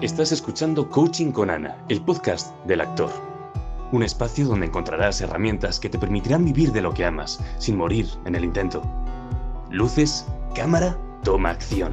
Estás 0.00 0.32
escuchando 0.32 0.88
Coaching 0.88 1.30
con 1.30 1.50
Ana, 1.50 1.76
el 1.90 2.00
podcast 2.00 2.56
del 2.64 2.80
actor. 2.80 3.10
Un 3.92 4.02
espacio 4.02 4.46
donde 4.46 4.64
encontrarás 4.64 5.20
herramientas 5.20 5.78
que 5.78 5.90
te 5.90 5.98
permitirán 5.98 6.42
vivir 6.42 6.72
de 6.72 6.80
lo 6.80 6.94
que 6.94 7.04
amas, 7.04 7.38
sin 7.58 7.76
morir 7.76 8.08
en 8.24 8.34
el 8.34 8.44
intento. 8.44 8.82
Luces, 9.68 10.24
cámara, 10.54 10.96
toma 11.22 11.50
acción. 11.50 11.92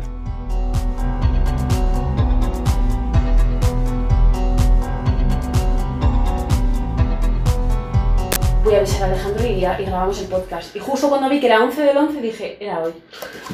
Voy 8.68 8.76
a 8.76 8.80
avisar 8.80 9.04
a 9.04 9.06
Alejandro 9.14 9.46
y, 9.46 9.50
y 9.52 9.62
grabamos 9.86 10.20
el 10.22 10.28
podcast. 10.28 10.76
Y 10.76 10.80
justo 10.80 11.10
cuando 11.10 11.30
vi 11.30 11.40
que 11.40 11.46
era 11.48 11.64
11 11.64 11.82
del 11.82 11.98
11 11.98 12.22
dije, 12.22 12.58
era 12.60 12.82
hoy. 12.84 12.94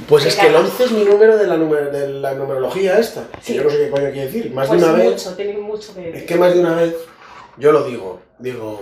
Pues 0.08 0.24
¿Qué 0.24 0.30
es 0.30 0.36
que 0.36 0.48
el 0.48 0.54
cagas? 0.54 0.70
11 0.72 0.84
es 0.86 0.92
mi 0.92 1.04
número 1.06 1.38
de 1.38 1.48
la, 1.48 1.58
numer- 1.58 1.92
de 1.92 2.08
la 2.10 2.34
numerología 2.34 2.98
esta. 3.00 3.28
Sí. 3.42 3.54
Yo 3.56 3.64
no 3.64 3.70
sé 3.70 3.78
qué 3.78 3.90
coño 3.92 4.12
quiere 4.12 4.26
decir. 4.26 4.52
Más 4.52 4.68
Pues 4.68 4.82
de 4.82 4.88
una 4.88 4.98
vez. 4.98 5.12
mucho, 5.12 5.36
tiene 5.36 5.58
mucho 5.58 5.94
que 5.96 6.18
Es 6.18 6.24
que 6.24 6.36
más 6.36 6.54
de 6.54 6.60
una 6.60 6.76
vez 6.76 6.96
yo 7.58 7.72
lo 7.72 7.84
digo. 7.86 8.22
Digo, 8.40 8.82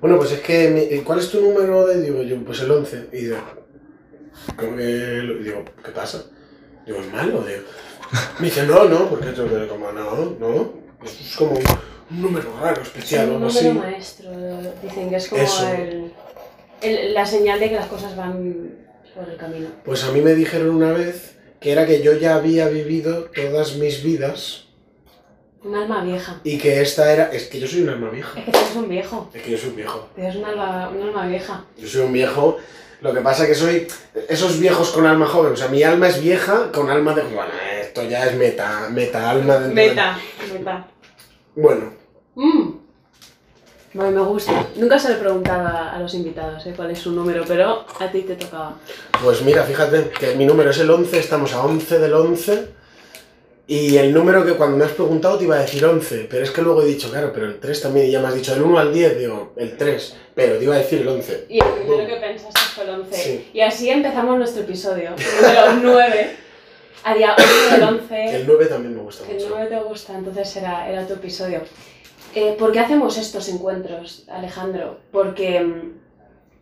bueno, 0.00 0.16
pues 0.18 0.32
es 0.32 0.40
que. 0.40 0.68
mi- 0.68 1.00
¿Cuál 1.02 1.20
es 1.20 1.30
tu 1.30 1.40
número 1.40 1.86
de.? 1.86 2.02
Digo 2.02 2.22
yo, 2.22 2.36
pues 2.44 2.60
el 2.60 2.70
11. 2.70 3.06
Y 3.12 3.16
digo, 3.18 3.36
¿cómo 4.56 4.76
que 4.76 4.84
digo, 4.84 5.64
¿qué 5.84 5.90
pasa? 5.92 6.24
Digo, 6.86 6.98
¿es 6.98 7.12
malo? 7.12 7.42
Digo, 7.42 7.62
me 8.40 8.46
dice, 8.46 8.64
no, 8.66 8.84
no, 8.84 9.08
porque 9.08 9.32
yo 9.36 9.68
como, 9.68 9.92
no, 9.92 10.36
no. 10.40 10.72
Eso 11.04 11.16
es 11.22 11.36
como 11.36 11.54
un, 12.10 12.16
un 12.16 12.22
número 12.22 12.52
raro, 12.60 12.82
Es 12.82 12.88
especial, 12.88 13.30
o 13.30 13.36
un 13.36 13.42
algo 13.44 13.48
número 13.48 13.70
así. 13.70 13.78
maestro, 13.78 14.30
dicen 14.82 15.10
que 15.10 15.16
es 15.16 15.28
como 15.28 15.42
el, 15.42 16.12
el- 16.82 17.14
la 17.14 17.26
señal 17.26 17.60
de 17.60 17.68
que 17.70 17.74
las 17.76 17.86
cosas 17.86 18.16
van 18.16 18.70
por 19.14 19.28
el 19.28 19.36
camino. 19.36 19.68
Pues 19.84 20.04
a 20.04 20.12
mí 20.12 20.20
me 20.20 20.34
dijeron 20.34 20.70
una 20.70 20.92
vez 20.92 21.36
que 21.60 21.72
era 21.72 21.86
que 21.86 22.02
yo 22.02 22.12
ya 22.14 22.36
había 22.36 22.68
vivido 22.68 23.24
todas 23.34 23.74
mis 23.76 24.02
vidas 24.04 24.66
Un 25.64 25.74
alma 25.74 26.04
vieja. 26.04 26.40
y 26.44 26.56
que 26.58 26.80
esta 26.80 27.12
era. 27.12 27.32
Es 27.32 27.48
que 27.48 27.58
yo 27.58 27.66
soy 27.66 27.82
un 27.82 27.88
alma 27.88 28.10
vieja. 28.10 28.38
Es 28.38 28.44
que 28.44 28.52
tú 28.52 28.58
eres 28.58 28.76
un 28.76 28.88
viejo. 28.88 29.30
Es 29.34 29.42
que 29.42 29.50
yo 29.50 29.58
soy 29.58 29.70
un 29.70 29.76
viejo. 29.76 30.08
Tienes 30.14 30.36
un 30.36 30.44
alma, 30.44 30.88
un 30.90 31.02
alma 31.02 31.26
vieja. 31.26 31.64
Yo 31.76 31.88
soy 31.88 32.02
un 32.02 32.12
viejo. 32.12 32.58
Lo 33.00 33.12
que 33.14 33.20
pasa 33.20 33.46
que 33.46 33.54
soy 33.54 33.86
esos 34.28 34.58
viejos 34.60 34.90
con 34.90 35.04
alma 35.06 35.26
joven. 35.26 35.52
O 35.52 35.56
sea, 35.56 35.68
mi 35.68 35.82
alma 35.82 36.08
es 36.08 36.20
vieja 36.22 36.70
con 36.72 36.88
alma 36.90 37.12
de. 37.14 37.22
Bueno, 37.22 37.50
esto 37.80 38.02
ya 38.04 38.24
es 38.26 38.34
meta, 38.36 38.88
meta 38.90 39.30
alma 39.30 39.58
de- 39.58 39.74
Meta, 39.74 40.18
meta. 40.52 40.86
Bueno, 41.56 41.92
Mm. 42.38 42.70
Bueno, 43.94 44.10
me 44.22 44.28
gusta. 44.28 44.66
Nunca 44.76 44.98
se 44.98 45.08
le 45.08 45.14
preguntaba 45.16 45.92
a 45.92 45.98
los 45.98 46.12
invitados 46.14 46.64
¿eh? 46.66 46.72
cuál 46.76 46.90
es 46.90 46.98
su 46.98 47.10
número, 47.10 47.42
pero 47.48 47.84
a 47.98 48.10
ti 48.10 48.22
te 48.22 48.36
tocaba. 48.36 48.76
pues 49.22 49.42
mira, 49.42 49.64
fíjate 49.64 50.10
que 50.10 50.34
mi 50.36 50.44
número 50.46 50.70
es 50.70 50.78
el 50.78 50.90
11, 50.90 51.18
estamos 51.18 51.52
a 51.54 51.64
11 51.64 51.98
del 51.98 52.14
11. 52.14 52.68
Y 53.66 53.96
el 53.96 54.14
número 54.14 54.46
que 54.46 54.52
cuando 54.54 54.76
me 54.78 54.84
has 54.84 54.92
preguntado 54.92 55.36
te 55.36 55.44
iba 55.44 55.56
a 55.56 55.60
decir 55.60 55.84
11, 55.84 56.26
pero 56.30 56.44
es 56.44 56.50
que 56.50 56.62
luego 56.62 56.82
he 56.82 56.86
dicho, 56.86 57.10
claro, 57.10 57.32
pero 57.34 57.46
el 57.46 57.58
3 57.58 57.82
también, 57.82 58.06
y 58.06 58.10
ya 58.12 58.20
me 58.20 58.28
has 58.28 58.34
dicho 58.34 58.54
del 58.54 58.62
1 58.62 58.78
al 58.78 58.94
10, 58.94 59.18
digo, 59.18 59.52
el 59.56 59.76
3, 59.76 60.16
pero 60.34 60.56
te 60.56 60.64
iba 60.64 60.74
a 60.74 60.78
decir 60.78 61.00
el 61.02 61.08
11. 61.08 61.46
Y 61.50 61.58
el 61.58 61.66
primero 61.72 62.06
que 62.06 62.16
pensaste 62.16 62.60
fue 62.74 62.84
el 62.84 62.90
11. 62.90 63.16
Sí. 63.16 63.50
Y 63.52 63.60
así 63.60 63.90
empezamos 63.90 64.38
nuestro 64.38 64.62
episodio, 64.62 65.10
número 65.10 65.72
9. 65.82 66.36
A 67.04 67.14
día 67.14 67.34
11 67.38 67.74
del 67.74 67.82
11. 67.82 68.36
El 68.36 68.46
9 68.46 68.66
también 68.66 68.96
me 68.96 69.02
gusta 69.02 69.24
Que 69.24 69.32
el 69.32 69.36
mucho. 69.38 69.48
9 69.50 69.66
te 69.68 69.80
gusta, 69.82 70.16
entonces 70.16 70.56
era, 70.56 70.88
era 70.90 71.06
tu 71.06 71.14
episodio. 71.14 71.60
Eh, 72.40 72.54
¿Por 72.56 72.70
qué 72.70 72.78
hacemos 72.78 73.18
estos 73.18 73.48
encuentros, 73.48 74.22
Alejandro? 74.28 74.98
Porque 75.10 75.58
mm, 75.58 75.92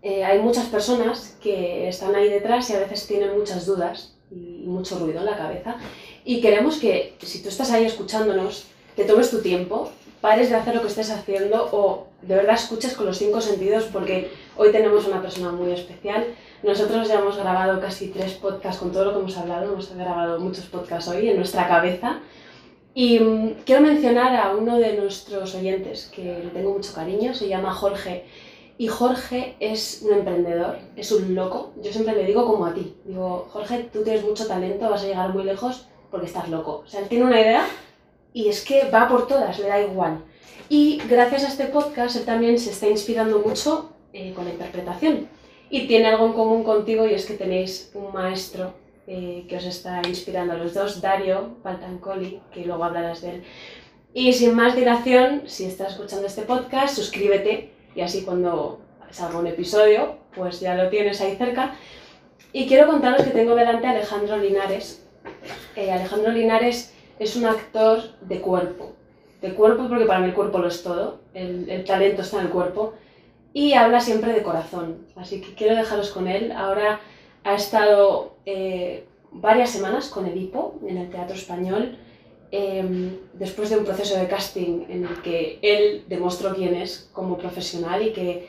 eh, 0.01 0.25
hay 0.25 0.39
muchas 0.39 0.65
personas 0.69 1.37
que 1.43 1.87
están 1.87 2.15
ahí 2.15 2.31
detrás 2.31 2.71
y 2.71 2.73
a 2.73 2.79
veces 2.79 3.07
tienen 3.07 3.37
muchas 3.39 3.67
dudas 3.67 4.15
y 4.31 4.65
mucho 4.65 4.99
ruido 4.99 5.19
en 5.19 5.27
la 5.27 5.37
cabeza. 5.37 5.77
Y 6.25 6.41
queremos 6.41 6.79
que, 6.79 7.15
si 7.21 7.43
tú 7.43 7.51
estás 7.51 7.73
ahí 7.73 7.85
escuchándonos, 7.85 8.69
te 8.95 9.05
tomes 9.05 9.31
tu 9.31 9.43
tiempo, 9.43 9.91
pares 10.23 10.49
de 10.49 10.57
hacer 10.57 10.75
lo 10.75 10.81
que 10.81 10.89
estés 10.89 11.11
haciendo 11.11 11.69
o 11.71 12.07
de 12.23 12.37
verdad 12.37 12.55
escuches 12.55 12.95
con 12.95 13.05
los 13.05 13.19
cinco 13.19 13.43
sentidos 13.43 13.85
porque 13.93 14.31
hoy 14.57 14.73
tenemos 14.73 15.07
una 15.07 15.21
persona 15.21 15.53
muy 15.53 15.73
especial. 15.73 16.25
Nosotros 16.63 17.07
ya 17.07 17.17
hemos 17.19 17.37
grabado 17.37 17.83
casi 17.83 18.09
tres 18.09 18.33
podcasts 18.33 18.81
con 18.81 18.93
todo 18.93 19.05
lo 19.05 19.13
que 19.13 19.19
hemos 19.19 19.37
hablado, 19.37 19.73
hemos 19.75 19.95
grabado 19.95 20.41
muchos 20.41 20.65
podcasts 20.65 21.11
hoy 21.11 21.29
en 21.29 21.37
nuestra 21.37 21.69
cabeza. 21.69 22.21
Y 22.97 23.21
mm, 23.21 23.57
quiero 23.67 23.83
mencionar 23.83 24.35
a 24.35 24.57
uno 24.57 24.79
de 24.79 24.97
nuestros 24.97 25.55
oyentes 25.55 26.07
que 26.07 26.23
le 26.43 26.49
tengo 26.49 26.73
mucho 26.73 26.95
cariño, 26.95 27.35
se 27.35 27.47
llama 27.47 27.75
Jorge. 27.75 28.25
Y 28.79 28.89
Jorge 28.89 29.55
es 29.61 30.01
un 30.01 30.15
emprendedor, 30.15 30.79
es 30.97 31.13
un 31.13 31.35
loco. 31.35 31.75
Yo 31.83 31.93
siempre 31.93 32.17
le 32.17 32.25
digo 32.25 32.47
como 32.47 32.65
a 32.65 32.73
ti. 32.73 32.97
Digo, 33.05 33.49
Jorge, 33.51 33.91
tú 33.93 34.03
tienes 34.03 34.25
mucho 34.25 34.47
talento, 34.47 34.89
vas 34.89 35.03
a 35.03 35.09
llegar 35.09 35.35
muy 35.35 35.45
lejos 35.45 35.89
porque 36.11 36.25
estás 36.25 36.49
loco. 36.49 36.85
O 36.87 36.89
sea, 36.89 37.01
él 37.01 37.09
tiene 37.09 37.27
una 37.27 37.39
idea 37.39 37.67
y 38.33 38.49
es 38.49 38.65
que 38.65 38.89
va 38.89 39.07
por 39.09 39.27
todas, 39.27 39.59
le 39.59 39.69
da 39.69 39.79
igual. 39.79 40.25
Y 40.71 41.03
gracias 41.07 41.45
a 41.45 41.49
este 41.49 41.67
podcast, 41.67 42.17
él 42.17 42.25
también 42.25 42.59
se 42.59 42.71
está 42.71 42.89
inspirando 42.89 43.41
mucho 43.41 43.91
eh, 44.15 44.33
con 44.35 44.47
la 44.47 44.53
interpretación. 44.53 45.29
Y 45.69 45.87
tiene 45.87 46.07
algo 46.07 46.25
en 46.25 46.33
común 46.33 46.65
contigo 46.65 47.07
y 47.07 47.13
es 47.13 47.27
que 47.27 47.35
tenéis 47.35 47.91
un 47.93 48.11
maestro 48.15 48.73
eh, 49.07 49.47
que 49.49 49.57
os 49.57 49.65
está 49.65 50.03
inspirando 50.07 50.55
a 50.55 50.57
los 50.57 50.75
dos, 50.75 51.01
Dario 51.01 51.57
Paltancoli, 51.63 52.41
que 52.53 52.65
luego 52.65 52.85
hablarás 52.85 53.23
de 53.23 53.31
él. 53.31 53.45
Y 54.13 54.33
sin 54.33 54.55
más 54.55 54.75
dilación, 54.75 55.43
si 55.47 55.67
estás 55.67 55.93
escuchando 55.93 56.27
este 56.27 56.43
podcast, 56.43 56.97
suscríbete 56.97 57.73
y 57.95 58.01
así 58.01 58.23
cuando 58.23 58.81
salga 59.11 59.39
un 59.39 59.47
episodio, 59.47 60.17
pues 60.35 60.61
ya 60.61 60.75
lo 60.75 60.89
tienes 60.89 61.21
ahí 61.21 61.37
cerca. 61.37 61.77
Y 62.53 62.67
quiero 62.67 62.87
contaros 62.87 63.23
que 63.23 63.31
tengo 63.31 63.55
delante 63.55 63.87
a 63.87 63.91
Alejandro 63.91 64.39
Linares. 64.39 65.07
Eh, 65.77 65.93
Alejandro 65.93 66.33
Linares 66.33 66.95
es 67.19 67.37
un 67.37 67.47
actor 67.47 68.03
de 68.23 68.41
cuerpo. 68.41 68.95
De 69.41 69.53
cuerpo 69.55 69.87
porque 69.89 70.07
para 70.07 70.21
mí 70.21 70.27
el 70.29 70.35
cuerpo 70.35 70.59
lo 70.59 70.69
es 70.69 70.83
todo, 70.83 71.21
el, 71.35 71.69
el 71.69 71.85
talento 71.85 72.23
está 72.23 72.39
en 72.39 72.47
el 72.47 72.51
cuerpo. 72.51 72.95
Y 73.53 73.75
habla 73.75 74.01
siempre 74.01 74.33
de 74.33 74.43
corazón. 74.43 75.07
Así 75.15 75.41
que 75.41 75.55
quiero 75.55 75.77
dejaros 75.77 76.11
con 76.11 76.27
él. 76.27 76.53
Ahora 76.53 77.01
ha 77.45 77.55
estado 77.55 78.36
eh, 78.47 79.05
varias 79.33 79.71
semanas 79.71 80.09
con 80.09 80.25
el 80.27 80.37
Hipo 80.37 80.79
en 80.87 80.97
el 80.97 81.11
Teatro 81.11 81.35
Español, 81.35 81.99
eh, 82.53 83.19
después 83.35 83.71
de 83.71 83.77
un 83.77 83.85
proceso 83.85 84.17
de 84.17 84.29
casting 84.29 84.85
en 84.89 85.05
el 85.05 85.21
que 85.23 85.59
él 85.63 86.05
demostró 86.09 86.55
quién 86.55 86.75
es 86.75 87.11
como 87.13 87.37
profesional 87.37 88.07
y 88.07 88.13
que 88.13 88.49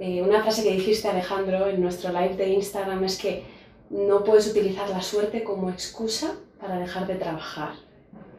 eh, 0.00 0.22
una 0.22 0.42
frase 0.42 0.64
que 0.64 0.72
dijiste 0.72 1.08
Alejandro 1.08 1.68
en 1.68 1.80
nuestro 1.80 2.12
live 2.12 2.36
de 2.36 2.48
Instagram 2.48 3.04
es 3.04 3.18
que 3.18 3.44
no 3.90 4.24
puedes 4.24 4.48
utilizar 4.48 4.88
la 4.90 5.02
suerte 5.02 5.44
como 5.44 5.70
excusa 5.70 6.34
para 6.60 6.78
dejar 6.78 7.06
de 7.06 7.14
trabajar. 7.14 7.74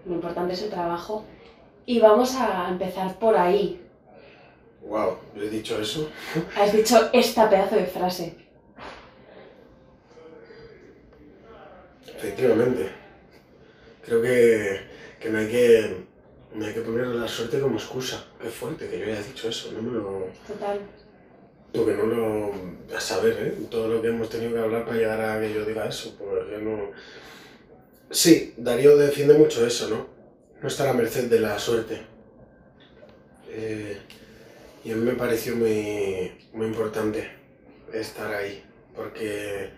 Lo 0.06 0.16
importante 0.16 0.54
es 0.54 0.62
el 0.64 0.70
trabajo 0.70 1.24
y 1.86 2.00
vamos 2.00 2.36
a 2.36 2.68
empezar 2.70 3.18
por 3.20 3.38
ahí. 3.38 3.82
Wow, 4.88 5.18
¿le 5.36 5.48
he 5.48 5.50
dicho 5.50 5.80
eso? 5.80 6.10
Has 6.58 6.74
dicho 6.74 7.10
esta 7.14 7.50
pedazo 7.50 7.76
de 7.76 7.86
frase. 7.86 8.49
Efectivamente. 12.20 12.90
Creo 14.06 14.22
que, 14.22 14.80
que 15.20 15.30
no 15.30 15.38
hay 15.40 15.48
que 15.48 16.10
no 16.54 16.66
hay 16.66 16.74
que 16.74 16.82
poner 16.82 17.08
la 17.08 17.28
suerte 17.28 17.60
como 17.60 17.76
excusa. 17.78 18.26
Qué 18.42 18.50
fuerte 18.50 18.90
que 18.90 19.00
yo 19.00 19.06
haya 19.06 19.22
dicho 19.22 19.48
eso. 19.48 19.72
No 19.72 19.82
me 19.82 19.92
lo. 19.92 20.28
Total. 20.48 20.80
Porque 21.74 21.94
no 21.94 22.06
lo. 22.06 22.54
A 22.96 23.00
saber, 23.00 23.38
¿eh? 23.40 23.54
Todo 23.70 23.88
lo 23.88 24.02
que 24.02 24.10
hemos 24.10 24.30
tenido 24.30 24.54
que 24.54 24.60
hablar 24.60 24.86
para 24.86 24.98
llegar 24.98 25.22
a 25.22 25.40
que 25.40 25.54
yo 25.54 25.64
diga 25.64 25.88
eso. 25.88 26.16
Pues 26.18 26.50
yo 26.52 26.60
no. 26.60 26.92
Sí, 28.10 28.56
Darío 28.58 28.98
defiende 28.98 29.36
mucho 29.36 29.66
eso, 29.66 29.90
¿no? 29.90 30.08
No 30.62 30.68
está 30.68 30.84
a 30.84 30.88
la 30.88 30.94
merced 30.94 31.30
de 31.30 31.40
la 31.40 31.58
suerte. 31.58 32.02
Eh, 33.48 33.98
y 34.84 34.92
a 34.92 34.96
mí 34.96 35.06
me 35.06 35.14
pareció 35.14 35.56
muy, 35.56 36.32
muy 36.54 36.68
importante 36.68 37.30
estar 37.94 38.34
ahí. 38.34 38.64
Porque. 38.96 39.70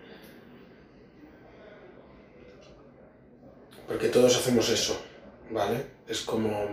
Porque 3.86 4.08
todos 4.08 4.36
hacemos 4.36 4.68
eso, 4.68 5.00
¿vale? 5.50 5.86
Es 6.06 6.22
como... 6.22 6.68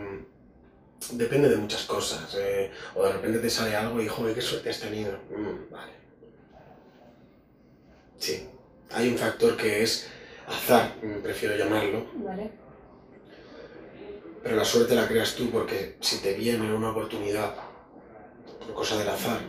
Depende 1.12 1.48
de 1.50 1.56
muchas 1.58 1.84
cosas. 1.84 2.36
eh, 2.38 2.72
o 2.94 3.04
de 3.04 3.14
repente 3.14 3.40
te 3.40 3.50
sale 3.50 3.76
algo 3.76 4.02
y, 4.02 4.08
joder, 4.08 4.36
qué 4.36 4.42
suerte 4.42 4.70
has 4.70 4.80
tenido. 4.80 5.14
Mm, 5.30 5.72
vale. 5.72 5.94
Sí. 8.18 8.48
Hay 8.92 9.08
un 9.10 9.18
factor 9.18 9.56
que 9.56 9.82
es 9.84 10.10
azar, 10.48 10.96
mm, 11.02 11.22
prefiero 11.22 11.56
llamarlo. 11.56 12.06
¿Vale? 12.16 12.52
Pero 14.44 14.56
la 14.56 14.66
suerte 14.66 14.96
la 14.96 15.08
creas 15.08 15.36
tú 15.36 15.50
porque 15.50 15.98
si 16.02 16.18
te 16.22 16.34
viene 16.34 16.74
una 16.74 16.92
oportunidad 16.92 17.54
por 18.60 18.74
cosa 18.74 18.98
del 18.98 19.10
azar, 19.10 19.40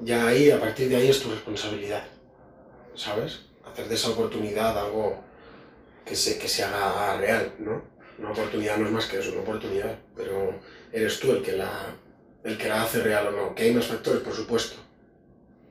ya 0.00 0.26
ahí, 0.26 0.50
a 0.50 0.60
partir 0.60 0.88
de 0.88 0.96
ahí 0.96 1.08
es 1.08 1.22
tu 1.22 1.30
responsabilidad. 1.30 2.04
¿Sabes? 2.94 3.40
Hacer 3.66 3.88
de 3.88 3.94
esa 3.94 4.10
oportunidad 4.10 4.78
algo 4.78 5.22
que 6.04 6.14
se, 6.14 6.38
que 6.38 6.48
se 6.48 6.62
haga 6.62 7.16
real, 7.16 7.54
¿no? 7.58 7.82
Una 8.18 8.30
oportunidad 8.30 8.76
no 8.76 8.86
es 8.86 8.92
más 8.92 9.06
que 9.06 9.18
eso, 9.18 9.32
una 9.32 9.40
oportunidad, 9.40 9.98
pero 10.14 10.54
eres 10.92 11.18
tú 11.18 11.32
el 11.32 11.42
que 11.42 11.52
la, 11.52 11.96
el 12.44 12.56
que 12.56 12.68
la 12.68 12.82
hace 12.82 13.00
real 13.00 13.28
o 13.28 13.30
no. 13.32 13.54
Que 13.54 13.64
hay 13.64 13.74
más 13.74 13.86
factores, 13.86 14.22
por 14.22 14.34
supuesto. 14.34 14.76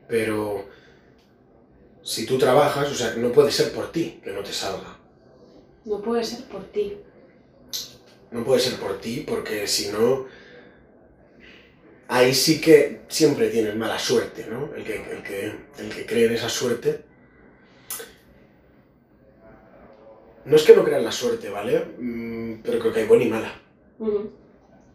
Pero 0.07 0.67
si 2.01 2.25
tú 2.25 2.37
trabajas, 2.37 2.91
o 2.91 2.95
sea, 2.95 3.13
no 3.15 3.31
puede 3.31 3.51
ser 3.51 3.71
por 3.71 3.91
ti 3.91 4.19
que 4.23 4.31
no 4.31 4.43
te 4.43 4.51
salga. 4.51 4.97
No 5.85 6.01
puede 6.01 6.23
ser 6.23 6.43
por 6.45 6.65
ti. 6.65 6.97
No 8.31 8.43
puede 8.43 8.59
ser 8.59 8.79
por 8.79 8.99
ti 8.99 9.23
porque 9.27 9.67
si 9.67 9.89
no, 9.89 10.25
ahí 12.07 12.33
sí 12.33 12.59
que 12.59 13.01
siempre 13.07 13.49
tienes 13.49 13.75
mala 13.75 13.99
suerte, 13.99 14.47
¿no? 14.49 14.73
El 14.75 14.83
que, 14.83 14.95
el 14.95 15.23
que, 15.23 15.55
el 15.77 15.89
que 15.89 16.05
cree 16.05 16.25
en 16.25 16.33
esa 16.33 16.49
suerte. 16.49 17.05
No 20.45 20.55
es 20.55 20.63
que 20.63 20.75
no 20.75 20.83
crean 20.83 21.03
la 21.03 21.11
suerte, 21.11 21.49
¿vale? 21.49 21.79
Mm, 21.97 22.61
pero 22.63 22.79
creo 22.79 22.93
que 22.93 22.99
hay 23.01 23.07
buena 23.07 23.23
y 23.23 23.29
mala. 23.29 23.61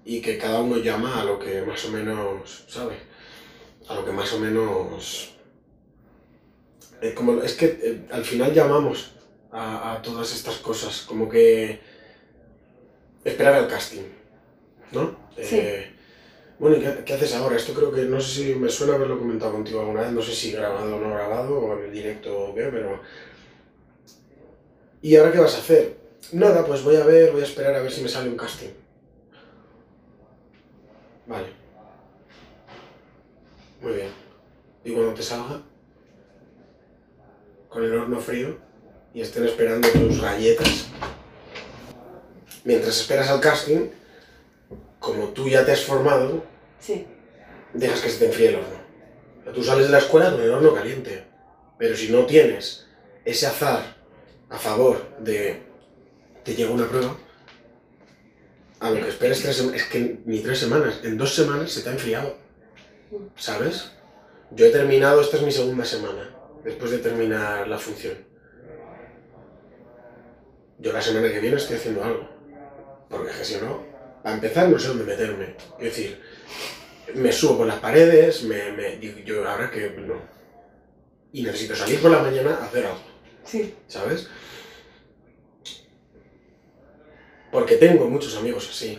Y 0.05 0.21
que 0.21 0.39
cada 0.39 0.61
uno 0.61 0.77
llama 0.79 1.21
a 1.21 1.25
lo 1.25 1.39
que 1.39 1.63
más 1.63 1.85
o 1.87 1.91
menos, 1.91 2.65
¿sabes? 2.69 2.99
A 3.89 3.95
lo 3.95 4.05
que 4.05 4.13
más 4.13 4.33
o 4.35 4.39
menos... 4.41 5.35
eh, 7.01 7.15
como, 7.15 7.43
es 7.43 7.55
que 7.55 7.67
eh, 7.83 8.07
al 8.11 8.25
final 8.25 8.53
llamamos 8.53 9.13
a, 9.51 9.93
a 9.95 10.03
todas 10.03 10.35
estas 10.35 10.57
cosas, 10.59 11.03
como 11.07 11.29
que 11.29 11.81
esperar 13.25 13.55
al 13.55 13.69
casting, 13.69 14.03
¿no? 14.93 15.17
Sí. 15.37 15.57
Eh, 15.57 15.95
bueno, 16.59 16.77
¿y 16.77 16.81
qué, 16.81 17.05
qué 17.05 17.15
haces 17.15 17.35
ahora? 17.35 17.57
Esto 17.57 17.73
creo 17.73 17.93
que, 17.93 18.03
no 18.03 18.21
sé 18.21 18.43
si 18.45 18.55
me 18.55 18.69
suena 18.69 18.95
haberlo 18.95 19.19
comentado 19.19 19.53
contigo 19.53 19.81
alguna 19.81 20.03
vez, 20.03 20.13
no 20.13 20.23
sé 20.23 20.35
si 20.35 20.53
grabado 20.53 20.97
o 20.97 21.01
no 21.01 21.11
grabado, 21.15 21.59
o 21.59 21.79
en 21.79 21.85
el 21.87 21.93
directo 21.93 22.37
o 22.37 22.55
qué, 22.55 22.65
pero... 22.65 23.01
¿Y 25.03 25.17
ahora 25.17 25.33
qué 25.33 25.39
vas 25.39 25.55
a 25.55 25.59
hacer? 25.59 25.97
Nada, 26.33 26.65
pues 26.67 26.83
voy 26.83 26.97
a 26.97 27.05
ver, 27.05 27.33
voy 27.33 27.41
a 27.41 27.45
esperar 27.45 27.75
a 27.75 27.83
ver 27.83 27.93
si 27.93 28.03
me 28.03 28.09
sale 28.09 28.29
un 28.29 28.37
casting. 28.37 28.69
Vale. 31.27 31.47
Muy 33.81 33.93
bien. 33.93 34.09
¿Y 34.85 34.93
cuando 34.93 35.15
te 35.15 35.23
salga? 35.23 35.63
Con 37.69 37.85
el 37.85 37.95
horno 37.95 38.19
frío 38.19 38.59
y 39.15 39.21
estén 39.21 39.45
esperando 39.45 39.89
tus 39.89 40.21
galletas. 40.21 40.87
Mientras 42.65 42.99
esperas 43.01 43.29
al 43.29 43.41
casting, 43.41 43.89
como 44.99 45.29
tú 45.29 45.49
ya 45.49 45.65
te 45.65 45.73
has 45.73 45.83
formado, 45.85 46.45
Sí. 46.81 47.07
dejas 47.73 48.01
que 48.01 48.11
se 48.11 48.19
te 48.19 48.27
enfríe 48.27 48.49
el 48.49 48.55
horno. 48.57 48.79
Tú 49.55 49.63
sales 49.63 49.87
de 49.87 49.93
la 49.93 49.99
escuela 49.99 50.31
con 50.31 50.41
el 50.41 50.51
horno 50.51 50.75
caliente. 50.75 51.25
Pero 51.79 51.97
si 51.97 52.11
no 52.11 52.27
tienes 52.27 52.87
ese 53.25 53.47
azar 53.47 53.98
a 54.51 54.59
favor 54.59 55.17
de 55.21 55.63
te 56.45 56.55
llega 56.55 56.71
una 56.71 56.89
prueba, 56.89 57.17
a 58.81 58.91
lo 58.91 58.97
que 59.03 59.09
esperes 59.09 59.43
tres 59.43 59.57
semanas, 59.57 59.83
es 59.83 59.89
que 59.89 60.21
ni 60.25 60.41
tres 60.41 60.59
semanas, 60.59 61.01
en 61.03 61.19
dos 61.19 61.35
semanas 61.35 61.71
se 61.71 61.83
te 61.83 61.89
ha 61.89 61.93
enfriado. 61.93 62.37
¿Sabes? 63.37 63.93
Yo 64.51 64.67
he 64.67 64.71
terminado, 64.71 65.21
esta 65.21 65.37
es 65.37 65.43
mi 65.43 65.53
segunda 65.53 65.85
semana, 65.85 66.35
después 66.65 66.91
de 66.91 66.99
terminar 66.99 67.67
la 67.69 67.79
función. 67.79 68.15
Yo 70.79 70.93
la 70.93 71.03
semana 71.03 71.31
que 71.31 71.41
viene 71.41 71.57
estoy 71.57 71.77
haciendo 71.77 72.05
algo. 72.05 72.29
Porque 73.09 73.33
si 73.43 73.57
no, 73.57 73.85
para 74.23 74.37
empezar 74.37 74.69
no 74.69 74.79
sé 74.79 74.89
dónde 74.89 75.05
meterme. 75.05 75.57
Es 75.79 75.85
decir, 75.85 76.21
me 77.15 77.33
subo 77.33 77.59
por 77.59 77.67
las 77.67 77.81
paredes, 77.81 78.45
me, 78.45 78.73
me 78.73 79.01
yo 79.25 79.49
ahora 79.49 79.71
que 79.71 79.91
no. 79.91 80.15
Y 81.33 81.43
necesito 81.43 81.75
salir 81.75 82.01
por 82.01 82.11
la 82.11 82.23
mañana 82.23 82.57
a 82.57 82.67
hacer 82.67 82.87
algo, 82.87 83.01
Sí. 83.51 83.75
¿sabes? 83.87 84.29
Porque 87.51 87.77
tengo 87.77 88.07
muchos 88.11 88.37
amigos 88.37 88.69
así, 88.71 88.99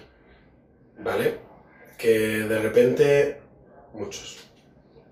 ¿vale? 0.98 1.38
Que 2.00 2.18
de 2.18 2.60
repente, 2.60 3.42
muchos, 3.94 4.38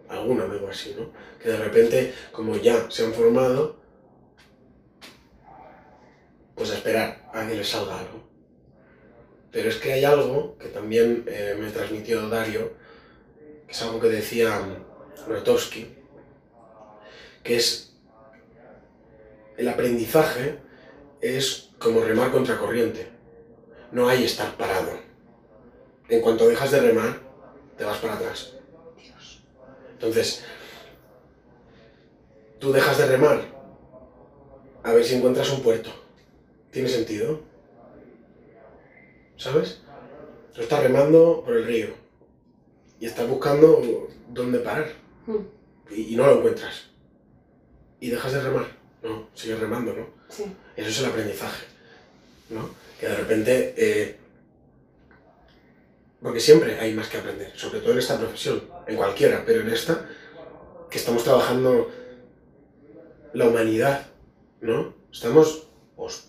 algún 0.09 0.41
amigo 0.41 0.67
así, 0.67 0.95
¿no? 0.97 1.11
Que 1.39 1.49
de 1.49 1.57
repente, 1.57 2.13
como 2.31 2.57
ya 2.57 2.89
se 2.89 3.05
han 3.05 3.13
formado, 3.13 3.79
pues 6.55 6.71
a 6.71 6.75
esperar 6.77 7.29
a 7.31 7.47
que 7.47 7.53
les 7.53 7.69
salga 7.69 7.99
algo. 7.99 8.27
Pero 9.51 9.69
es 9.69 9.75
que 9.75 9.93
hay 9.93 10.03
algo 10.03 10.57
que 10.57 10.69
también 10.69 11.25
eh, 11.27 11.55
me 11.59 11.69
transmitió 11.69 12.27
Dario, 12.27 12.73
que 13.67 13.71
es 13.71 13.81
algo 13.83 13.99
que 13.99 14.07
decía 14.07 14.59
Grotowski, 15.27 15.95
que 17.43 17.57
es 17.57 17.86
el 19.57 19.67
aprendizaje 19.67 20.59
es 21.21 21.71
como 21.79 22.01
remar 22.01 22.31
contra 22.31 22.57
corriente. 22.57 23.09
No 23.91 24.07
hay 24.07 24.23
estar 24.23 24.55
parado. 24.57 24.91
En 26.09 26.21
cuanto 26.21 26.47
dejas 26.47 26.71
de 26.71 26.79
remar, 26.79 27.19
te 27.77 27.83
vas 27.83 27.97
para 27.97 28.15
atrás. 28.15 28.53
Entonces, 29.93 30.43
tú 32.59 32.71
dejas 32.71 32.97
de 32.97 33.07
remar 33.07 33.41
a 34.83 34.93
ver 34.93 35.03
si 35.03 35.15
encuentras 35.15 35.51
un 35.51 35.61
puerto. 35.61 35.89
¿Tiene 36.71 36.87
sentido? 36.87 37.41
¿Sabes? 39.37 39.81
Tú 40.53 40.61
estás 40.61 40.81
remando 40.83 41.43
por 41.43 41.55
el 41.57 41.65
río 41.65 41.87
y 42.99 43.05
estás 43.05 43.27
buscando 43.27 44.07
dónde 44.29 44.59
parar 44.59 44.87
Mm. 45.27 45.45
y, 45.91 46.13
y 46.13 46.15
no 46.15 46.25
lo 46.25 46.37
encuentras. 46.37 46.85
Y 47.99 48.09
dejas 48.09 48.31
de 48.31 48.41
remar. 48.41 48.76
No, 49.07 49.29
sigues 49.33 49.59
remando, 49.59 49.93
¿no? 49.93 50.05
Sí. 50.27 50.43
Eso 50.75 50.89
es 50.89 50.99
el 50.99 51.05
aprendizaje, 51.05 51.65
¿no? 52.49 52.69
Que 52.99 53.07
de 53.07 53.15
repente... 53.15 53.73
eh, 53.77 54.17
porque 56.21 56.41
siempre 56.41 56.77
hay 56.79 56.93
más 56.93 57.07
que 57.07 57.17
aprender, 57.17 57.53
sobre 57.55 57.79
todo 57.79 57.93
en 57.93 57.99
esta 57.99 58.19
profesión, 58.19 58.63
en 58.85 58.97
cualquiera, 58.97 59.43
pero 59.45 59.61
en 59.61 59.69
esta, 59.69 60.09
que 60.89 60.97
estamos 60.97 61.23
trabajando 61.23 61.89
la 63.33 63.47
humanidad, 63.47 64.07
¿no? 64.59 64.93
Estamos... 65.11 65.69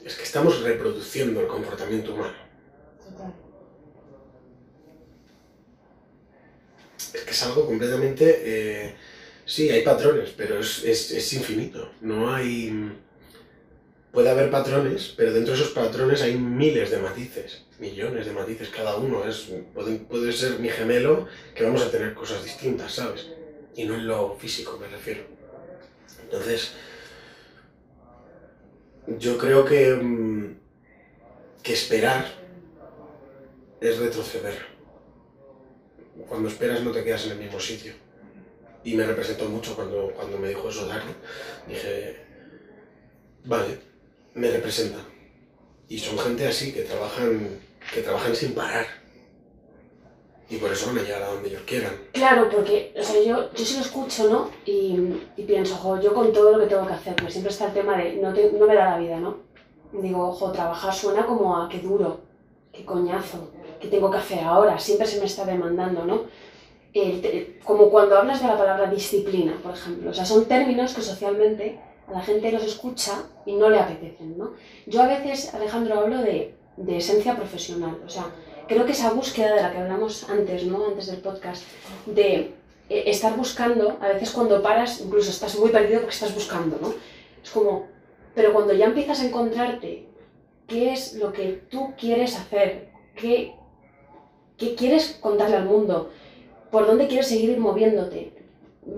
Es 0.04 0.14
que 0.14 0.22
estamos 0.22 0.62
reproduciendo 0.62 1.40
el 1.40 1.48
comportamiento 1.48 2.14
humano. 2.14 2.36
Total. 3.02 3.34
Es 7.12 7.22
que 7.22 7.30
es 7.30 7.42
algo 7.42 7.66
completamente... 7.66 8.42
eh, 8.44 8.94
sí, 9.54 9.68
hay 9.70 9.82
patrones, 9.82 10.30
pero 10.36 10.60
es, 10.60 10.84
es- 10.84 11.10
es 11.12 11.32
infinito. 11.32 11.80
No 12.00 12.32
hay... 12.34 12.92
Puede 14.12 14.30
haber 14.30 14.50
patrones, 14.50 15.12
pero 15.16 15.32
dentro 15.32 15.54
de 15.54 15.60
esos 15.60 15.72
patrones 15.72 16.22
hay 16.22 16.34
miles 16.38 16.90
de 16.90 16.98
matices, 16.98 17.66
millones 17.78 18.26
de 18.26 18.32
matices 18.32 18.70
cada 18.70 18.96
uno. 18.96 19.24
Es, 19.28 19.48
puede, 19.74 19.96
puede 19.98 20.32
ser 20.32 20.58
mi 20.60 20.68
gemelo 20.70 21.26
que 21.54 21.64
vamos 21.64 21.82
a 21.82 21.90
tener 21.90 22.14
cosas 22.14 22.42
distintas, 22.42 22.94
¿sabes? 22.94 23.28
Y 23.74 23.84
no 23.84 23.94
en 23.94 24.06
lo 24.06 24.34
físico 24.36 24.78
me 24.78 24.88
refiero. 24.88 25.24
Entonces, 26.22 26.74
yo 29.06 29.38
creo 29.38 29.64
que, 29.64 29.94
mm, 29.94 30.61
que 31.62 31.73
esperar 31.75 32.25
es 33.80 33.99
retroceder. 33.99 34.58
Cuando 36.28 36.49
esperas 36.49 36.82
no 36.82 36.92
te 36.92 37.02
quedas 37.04 37.25
en 37.26 37.32
el 37.32 37.38
mismo 37.38 37.58
sitio. 37.61 37.94
Y 38.85 38.94
me 38.94 39.04
representó 39.06 39.47
mucho 39.47 39.75
cuando, 39.75 40.11
cuando 40.14 40.38
me 40.38 40.49
dijo 40.49 40.68
eso 40.68 40.87
Dario. 40.87 41.12
Dije, 41.66 42.16
vale, 43.44 43.78
me 44.35 44.50
representa. 44.50 44.99
Y 45.88 45.99
son 45.99 46.18
gente 46.18 46.47
así 46.47 46.73
que 46.73 46.82
trabajan, 46.82 47.61
que 47.92 48.02
trabajan 48.02 48.35
sin 48.37 48.54
parar. 48.54 48.87
Y 50.50 50.56
por 50.56 50.73
eso 50.73 50.87
van 50.87 50.99
a 50.99 51.02
llegar 51.02 51.23
a 51.23 51.28
donde 51.28 51.50
ellos 51.50 51.62
quieran. 51.66 51.92
Claro, 52.12 52.49
porque 52.50 52.94
o 52.99 53.02
sea, 53.02 53.23
yo, 53.23 53.52
yo 53.52 53.64
sí 53.64 53.75
lo 53.75 53.80
escucho, 53.82 54.30
¿no? 54.30 54.50
Y, 54.64 54.97
y 55.37 55.42
pienso, 55.44 55.75
jo, 55.76 56.00
yo 56.00 56.14
con 56.14 56.32
todo 56.32 56.52
lo 56.52 56.61
que 56.61 56.66
tengo 56.75 56.87
que 56.87 56.94
hacer, 56.94 57.14
pues 57.16 57.32
siempre 57.35 57.52
está 57.52 57.66
el 57.66 57.75
tema 57.75 57.99
de 57.99 58.14
no, 58.14 58.32
te- 58.32 58.50
no 58.52 58.66
me 58.66 58.75
da 58.75 58.90
la 58.92 58.99
vida, 58.99 59.18
¿no? 59.18 59.37
Digo, 59.92 60.28
ojo, 60.28 60.50
trabajar 60.52 60.94
suena 60.94 61.26
como 61.26 61.54
a 61.56 61.68
qué 61.68 61.80
duro, 61.80 62.20
qué 62.73 62.82
coñazo, 62.85 63.50
qué 63.78 63.88
tengo 63.88 64.11
que 64.11 64.16
hacer 64.18 64.40
ahora, 64.40 64.78
siempre 64.78 65.06
se 65.06 65.18
me 65.18 65.26
está 65.26 65.44
demandando, 65.44 66.04
¿no? 66.06 66.23
El 66.95 67.59
como 67.64 67.90
cuando 67.90 68.18
hablas 68.18 68.40
de 68.40 68.49
la 68.49 68.57
palabra 68.57 68.90
disciplina, 68.90 69.54
por 69.62 69.75
ejemplo. 69.75 70.11
O 70.11 70.14
sea, 70.14 70.25
son 70.25 70.47
términos 70.47 70.95
que 70.95 71.02
socialmente 71.02 71.78
a 72.09 72.12
la 72.12 72.21
gente 72.21 72.50
los 72.50 72.64
escucha 72.64 73.25
y 73.45 73.54
no 73.54 73.68
le 73.68 73.78
apetecen, 73.78 74.38
¿no? 74.38 74.52
Yo 74.87 75.02
a 75.02 75.07
veces, 75.07 75.54
Alejandro, 75.54 76.00
hablo 76.00 76.18
de, 76.18 76.54
de 76.76 76.97
esencia 76.97 77.37
profesional, 77.37 77.99
o 78.04 78.09
sea, 78.09 78.26
creo 78.66 78.87
que 78.87 78.92
esa 78.92 79.11
búsqueda 79.12 79.54
de 79.54 79.62
la 79.62 79.73
que 79.73 79.78
hablamos 79.78 80.28
antes, 80.30 80.64
¿no? 80.64 80.87
Antes 80.87 81.07
del 81.07 81.18
podcast, 81.18 81.64
de 82.07 82.54
eh, 82.88 83.04
estar 83.07 83.37
buscando, 83.37 83.99
a 84.00 84.09
veces 84.09 84.30
cuando 84.30 84.62
paras, 84.62 85.00
incluso 85.00 85.30
estás 85.30 85.59
muy 85.59 85.71
perdido 85.71 86.00
porque 86.00 86.14
estás 86.14 86.35
buscando, 86.35 86.78
¿no? 86.80 86.95
Es 87.42 87.50
como, 87.50 87.87
pero 88.35 88.52
cuando 88.52 88.73
ya 88.73 88.87
empiezas 88.87 89.21
a 89.21 89.26
encontrarte 89.26 90.07
qué 90.66 90.92
es 90.92 91.14
lo 91.14 91.33
que 91.33 91.62
tú 91.71 91.95
quieres 91.99 92.37
hacer, 92.37 92.90
qué, 93.16 93.54
qué 94.57 94.75
quieres 94.75 95.18
contarle 95.21 95.57
al 95.57 95.64
mundo, 95.64 96.11
por 96.70 96.87
dónde 96.87 97.06
quieres 97.06 97.28
seguir 97.28 97.58
moviéndote, 97.58 98.32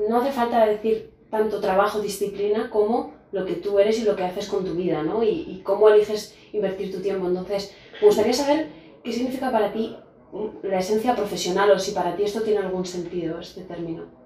no 0.08 0.20
hace 0.20 0.32
falta 0.32 0.66
decir 0.66 1.10
tanto 1.30 1.60
trabajo, 1.60 2.00
disciplina, 2.00 2.70
como 2.70 3.14
lo 3.32 3.44
que 3.44 3.54
tú 3.54 3.78
eres 3.78 3.98
y 3.98 4.04
lo 4.04 4.16
que 4.16 4.24
haces 4.24 4.48
con 4.48 4.64
tu 4.64 4.74
vida, 4.74 5.02
¿no? 5.02 5.22
Y, 5.22 5.60
cómo 5.64 5.88
eliges 5.88 6.34
invertir 6.52 6.92
tu 6.92 7.00
tiempo. 7.00 7.28
Entonces, 7.28 7.74
me 8.00 8.08
gustaría 8.08 8.32
saber 8.32 8.68
qué 9.04 9.12
significa 9.12 9.52
para 9.52 9.72
ti 9.72 9.96
la 10.62 10.78
esencia 10.78 11.14
profesional 11.14 11.70
o 11.70 11.78
si 11.78 11.92
para 11.92 12.16
ti 12.16 12.24
esto 12.24 12.42
tiene 12.42 12.60
algún 12.60 12.84
sentido, 12.84 13.40
este 13.40 13.62
término. 13.62 14.20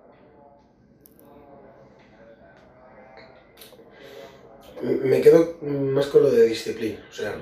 me 4.82 5.20
quedo 5.22 5.56
más 5.62 6.06
con 6.06 6.22
lo 6.22 6.30
de 6.30 6.46
disciplina. 6.46 6.98
O 7.10 7.12
sea, 7.12 7.36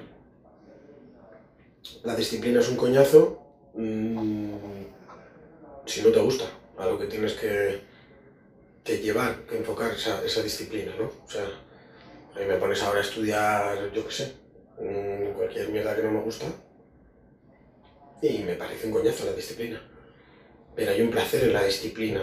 la 2.04 2.14
disciplina 2.14 2.60
es 2.60 2.68
un 2.68 2.76
coñazo 2.76 3.42
mm, 3.74 4.50
si 5.86 6.02
no 6.02 6.10
te 6.10 6.20
gusta 6.20 6.44
a 6.78 6.86
lo 6.86 6.98
que 6.98 7.06
tienes 7.06 7.34
que, 7.34 7.80
que 8.84 8.98
llevar, 8.98 9.44
que 9.46 9.58
enfocar 9.58 9.92
esa, 9.92 10.24
esa, 10.24 10.42
disciplina, 10.42 10.92
¿no? 10.98 11.04
O 11.24 11.30
sea, 11.30 11.44
a 12.34 12.38
mí 12.38 12.46
me 12.46 12.56
pones 12.56 12.82
ahora 12.82 13.00
a 13.00 13.02
estudiar, 13.02 13.92
yo 13.92 14.06
qué 14.06 14.12
sé, 14.12 14.32
mm, 14.80 15.36
cualquier 15.36 15.68
mierda 15.68 15.94
que 15.94 16.02
no 16.02 16.12
me 16.12 16.20
gusta 16.20 16.46
y 18.22 18.38
me 18.38 18.54
parece 18.54 18.86
un 18.86 18.92
coñazo 18.92 19.26
la 19.26 19.32
disciplina. 19.32 19.82
Pero 20.74 20.92
hay 20.92 21.02
un 21.02 21.10
placer 21.10 21.44
en 21.44 21.52
la 21.52 21.64
disciplina. 21.64 22.22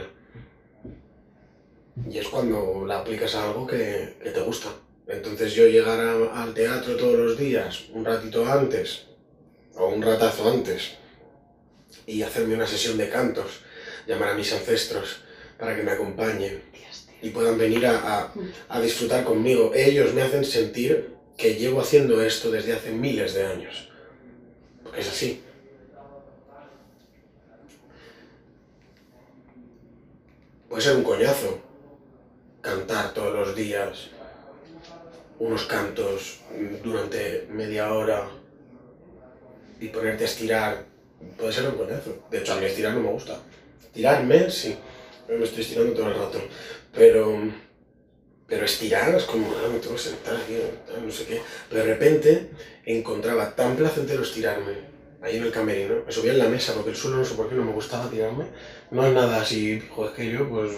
Y 2.10 2.18
es 2.18 2.28
cuando 2.30 2.86
la 2.88 3.00
aplicas 3.00 3.36
a 3.36 3.50
algo 3.50 3.68
que, 3.68 4.16
que 4.24 4.32
te 4.32 4.42
gusta. 4.42 4.70
Entonces 5.08 5.54
yo 5.54 5.68
llegar 5.68 6.00
al 6.00 6.54
teatro 6.54 6.96
todos 6.96 7.18
los 7.18 7.38
días, 7.38 7.90
un 7.94 8.06
ratito 8.06 8.46
antes, 8.46 9.08
o 9.76 9.88
un 9.88 10.02
ratazo 10.02 10.50
antes, 10.50 10.99
y 12.06 12.22
hacerme 12.24 12.56
una 12.56 12.68
sesión 12.68 12.98
de 12.98 13.10
cantos, 13.10 13.62
llamar 14.08 14.30
a 14.30 14.34
mis 14.36 14.52
ancestros 14.54 15.22
para 15.58 15.76
que 15.76 15.84
me 15.84 15.92
acompañen 15.92 16.64
y 17.22 17.30
puedan 17.30 17.58
venir 17.58 17.86
a, 17.86 18.32
a, 18.70 18.82
disfrutar 18.82 19.24
conmigo. 19.24 19.74
Ellos 19.76 20.14
me 20.14 20.22
hacen 20.22 20.46
sentir 20.46 21.16
que 21.38 21.56
llevo 21.56 21.82
haciendo 21.82 22.22
esto 22.22 22.50
desde 22.52 22.74
hace 22.74 22.92
miles 22.92 23.34
de 23.34 23.46
años. 23.46 23.90
Porque 24.84 25.02
es 25.02 25.10
así. 25.10 25.42
Puede 30.70 30.82
ser 30.82 30.96
un 30.96 31.04
coñazo 31.04 31.60
cantar 32.62 33.14
todos 33.14 33.34
los 33.34 33.56
días 33.56 34.10
unos 35.40 35.66
cantos 35.66 36.42
durante 36.84 37.48
media 37.50 37.94
hora 37.94 38.30
y 39.80 39.88
ponerte 39.88 40.26
a 40.26 40.28
estirar. 40.28 40.89
Puede 41.38 41.54
ser 41.54 41.66
un 41.68 41.78
coñazo. 41.78 42.16
De 42.30 42.40
hecho, 42.40 42.54
a 42.54 42.56
mí 42.58 42.66
estirar 42.66 42.94
no 42.94 43.02
me 43.02 43.10
gusta. 43.10 43.40
Tirarme, 43.94 44.50
sí. 44.50 44.76
Me 45.28 45.44
estoy 45.44 45.62
estirando 45.62 45.94
todo 45.94 46.08
el 46.08 46.16
rato. 46.16 46.42
Pero, 46.94 47.40
pero 48.48 48.66
estirar 48.66 49.14
es 49.16 49.24
como, 49.24 49.48
ah, 49.52 49.70
me 49.72 49.80
tengo 49.80 49.96
que 49.96 50.02
sentar 50.02 50.36
aquí, 50.36 50.58
no 51.04 51.12
sé 51.12 51.26
qué. 51.26 51.42
Pero 51.70 51.84
de 51.84 51.94
repente 51.94 52.50
encontraba 52.86 53.56
tan 53.56 53.76
placentero 53.76 54.24
estirarme 54.24 54.90
ahí 55.22 55.38
en 55.38 55.44
el 55.44 55.52
camerino, 55.52 55.96
me 56.06 56.12
subía 56.12 56.32
en 56.32 56.40
la 56.40 56.48
mesa 56.48 56.74
porque 56.74 56.92
el 56.92 56.96
suelo 56.96 57.18
no 57.18 57.26
sé 57.26 57.36
por 57.36 57.50
qué 57.50 57.56
no 57.56 57.64
me 57.64 57.74
gustaba 57.74 58.10
tirarme. 58.10 58.46
No 58.92 59.06
es 59.06 59.14
nada 59.14 59.42
así, 59.42 59.82
joder, 59.90 60.14
que 60.14 60.32
yo 60.32 60.50
pues, 60.50 60.72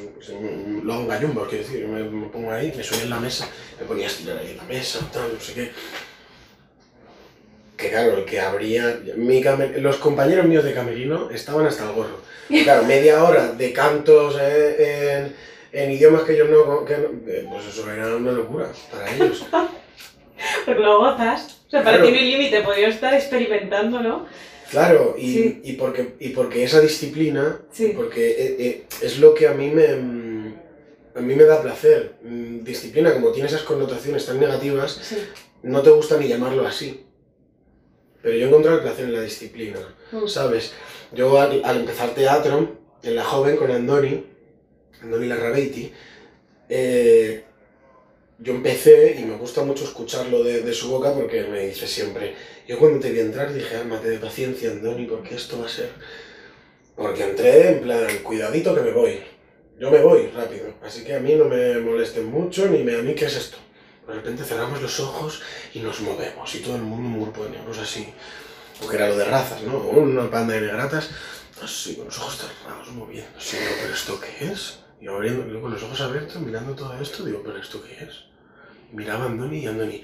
lo 0.83 0.93
hago 0.93 1.07
gallumba, 1.07 1.48
quiero 1.48 1.63
decir, 1.63 1.88
me, 1.88 2.03
me, 2.03 2.27
pongo 2.27 2.51
ahí, 2.51 2.74
me 2.75 2.83
subía 2.83 3.03
en 3.03 3.10
la 3.12 3.19
mesa, 3.19 3.48
me 3.79 3.86
ponía 3.86 4.07
a 4.07 4.10
estirar 4.10 4.38
ahí 4.38 4.51
en 4.51 4.57
la 4.57 4.63
mesa, 4.63 5.00
tal, 5.13 5.33
no 5.33 5.39
sé 5.39 5.53
qué. 5.53 5.71
Que 7.82 7.90
claro, 7.90 8.16
el 8.16 8.26
que 8.26 8.40
abría, 8.40 9.00
mi 9.16 9.44
los 9.80 9.98
compañeros 9.98 10.46
míos 10.46 10.64
de 10.64 10.76
camerino 10.76 11.32
estaban 11.32 11.66
hasta 11.66 11.86
el 11.86 11.94
gorro. 11.94 12.22
claro, 12.64 12.84
media 12.84 13.24
hora 13.24 13.54
de 13.54 13.74
cantos 13.74 14.38
eh, 14.40 15.34
en, 15.74 15.82
en, 15.82 15.92
idiomas 15.92 16.22
que 16.22 16.34
ellos 16.34 16.50
no, 16.52 16.86
que 16.86 16.94
eh, 16.94 17.48
pues 17.50 17.66
eso 17.66 17.90
era 17.92 18.16
una 18.16 18.34
locura 18.34 18.68
para 18.92 19.12
ellos. 19.12 19.48
Porque 20.66 20.82
lo 20.82 21.00
gozas. 21.00 21.64
O 21.66 21.72
sea, 21.72 21.84
para 21.84 22.04
ti 22.04 22.12
no 22.12 22.18
hay 22.18 22.32
límite, 22.32 22.62
podría 22.62 22.90
estar 22.90 23.16
experimentando, 23.16 24.00
¿no? 24.00 24.28
Claro, 24.70 25.16
y, 25.18 25.62
y, 25.64 25.74
porque, 25.74 26.16
y 26.20 26.30
porque 26.30 26.64
esa 26.64 26.82
disciplina, 26.82 27.62
porque 27.96 28.36
eh, 28.60 28.84
es 29.02 29.20
lo 29.20 29.34
que 29.34 29.48
a 29.48 29.54
mí 29.54 29.70
me, 29.70 29.86
a 31.16 31.20
mí 31.20 31.36
me 31.36 31.46
da 31.46 31.62
placer. 31.62 32.16
Mm, 32.24 32.64
disciplina, 32.64 33.12
como 33.12 33.32
tiene 33.32 33.50
esas 33.50 33.64
connotaciones 33.64 34.26
tan 34.26 34.40
negativas, 34.40 35.14
no 35.64 35.82
te 35.82 35.90
gusta 35.90 36.18
ni 36.18 36.28
llamarlo 36.28 36.66
así. 36.68 37.06
Pero 38.22 38.36
yo 38.36 38.48
encontré 38.48 38.74
el 38.74 38.82
placer 38.82 39.06
en 39.06 39.13
la 39.13 39.22
disciplina, 39.22 39.80
mm. 40.12 40.28
¿sabes? 40.28 40.74
Yo 41.12 41.40
al, 41.40 41.62
al, 41.63 41.78
empezar 41.78 42.13
teatro, 42.13 42.78
en 43.04 43.16
La 43.16 43.24
Joven 43.24 43.58
con 43.58 43.72
Andoni, 43.72 44.25
Andoni 45.01 45.28
Larrabeiti, 45.28 45.92
eh, 46.70 47.44
yo 48.40 48.54
empecé 48.54 49.18
y 49.20 49.25
me 49.25 49.36
gusta 49.36 49.63
mucho 49.63 49.84
escucharlo 49.84 50.44
de, 50.44 50.62
de, 50.62 50.74
su 50.74 50.90
boca 50.90 51.13
porque 51.13 51.44
me 51.44 51.68
dice 51.68 51.88
siempre, 51.88 52.34
yo 52.68 52.80
cuando 52.80 53.00
te 53.00 53.12
vi 53.12 53.20
entrar 53.20 53.54
dije, 53.54 53.75
ármate 53.75 54.10
de 54.10 54.18
paciencia, 54.18 54.72
Andoni, 54.72 55.06
porque 55.06 55.36
esto 55.36 55.60
va 55.60 55.66
a 55.66 55.70
ser... 55.70 55.90
Porque 56.96 57.24
entré 57.24 57.70
en 57.70 57.82
plan, 57.82 58.08
cuidadito 58.24 58.75
que 58.75 58.82
me 58.82 58.92
voy. 58.92 59.20
Yo 59.80 59.90
me 59.90 60.01
voy 60.01 60.28
rápido, 60.28 60.75
así 60.84 61.04
que 61.04 61.16
a 61.16 61.20
mí 61.20 61.34
no 61.36 61.46
me 61.46 61.80
molesten 61.80 62.25
mucho, 62.25 62.68
ni 62.68 62.84
me 62.84 62.96
a 62.96 63.01
mí 63.01 63.16
qué 63.16 63.25
es 63.25 63.36
esto. 63.36 63.58
De 64.08 64.13
repente 64.13 64.43
cerramos 64.43 64.81
los 64.81 65.00
ojos 65.00 65.41
y 65.74 65.79
nos 65.79 66.01
movemos, 66.01 66.53
y 66.55 66.60
todo 66.60 66.75
el 66.75 66.81
mundo, 66.81 67.08
un 67.08 67.24
grupo 67.24 67.43
de 67.46 67.51
negros 67.51 67.77
así, 67.77 68.13
porque 68.79 68.98
era 68.98 69.08
lo 69.08 69.17
de 69.17 69.25
razas, 69.25 69.62
¿no? 69.62 69.77
Una 69.77 70.24
banda 70.24 70.55
de 70.55 70.62
negratas, 70.62 71.10
así, 71.63 71.96
con 71.96 72.05
los 72.05 72.17
ojos 72.17 72.38
cerrados, 72.38 72.91
moviendo. 72.91 73.38
Así, 73.38 73.58
digo, 73.58 73.72
¿pero 73.81 73.93
esto 73.93 74.20
qué 74.20 74.51
es? 74.51 74.79
Y 75.00 75.08
abriendo, 75.08 75.62
con 75.62 75.72
los 75.72 75.84
ojos 75.84 76.01
abiertos, 76.01 76.41
mirando 76.41 76.75
todo 76.75 77.00
esto, 77.00 77.24
digo, 77.24 77.41
¿pero 77.43 77.58
esto 77.58 77.81
qué 77.84 78.03
es? 78.03 78.31
miraba 78.91 79.25
a 79.25 79.27
Andoni 79.27 79.60
y 79.60 79.67
Andoni, 79.67 80.03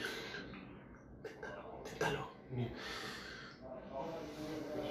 inténtalo, 1.17 1.83
inténtalo. 1.83 2.31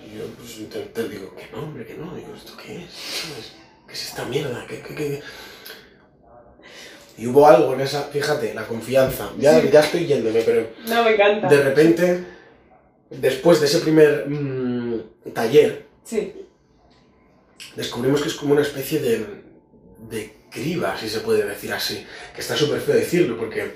Y 0.04 0.18
yo 0.18 0.26
pues 0.36 0.58
intenté, 0.58 1.08
digo, 1.08 1.34
que 1.34 1.48
no, 1.50 1.62
hombre, 1.62 1.86
que 1.86 1.94
no. 1.94 2.14
Digo, 2.14 2.34
¿esto 2.34 2.56
qué 2.56 2.84
es? 2.84 3.52
¿Qué 3.86 3.92
es 3.92 4.08
esta 4.08 4.24
mierda? 4.24 4.66
¿Qué, 4.66 4.82
qué, 4.82 4.94
qué? 4.94 5.22
Y 7.18 7.26
hubo 7.26 7.46
algo 7.46 7.72
en 7.74 7.80
esa, 7.80 8.02
fíjate, 8.04 8.52
la 8.52 8.66
confianza. 8.66 9.30
Ya, 9.38 9.62
ya 9.64 9.80
estoy 9.80 10.06
yéndome, 10.06 10.42
pero. 10.42 10.70
No, 10.86 11.02
me 11.02 11.14
encanta. 11.14 11.48
De 11.48 11.62
repente, 11.62 12.24
después 13.10 13.60
de 13.60 13.66
ese 13.66 13.78
primer 13.78 14.26
mmm, 14.28 15.00
taller, 15.32 15.86
sí. 16.04 16.46
descubrimos 17.74 18.20
que 18.20 18.28
es 18.28 18.34
como 18.34 18.52
una 18.52 18.62
especie 18.62 19.00
de, 19.00 19.26
de 20.10 20.34
criba, 20.50 20.96
si 20.98 21.08
se 21.08 21.20
puede 21.20 21.46
decir 21.46 21.72
así. 21.72 22.06
Que 22.34 22.42
está 22.42 22.54
súper 22.54 22.80
feo 22.80 22.94
decirlo, 22.94 23.38
porque, 23.38 23.72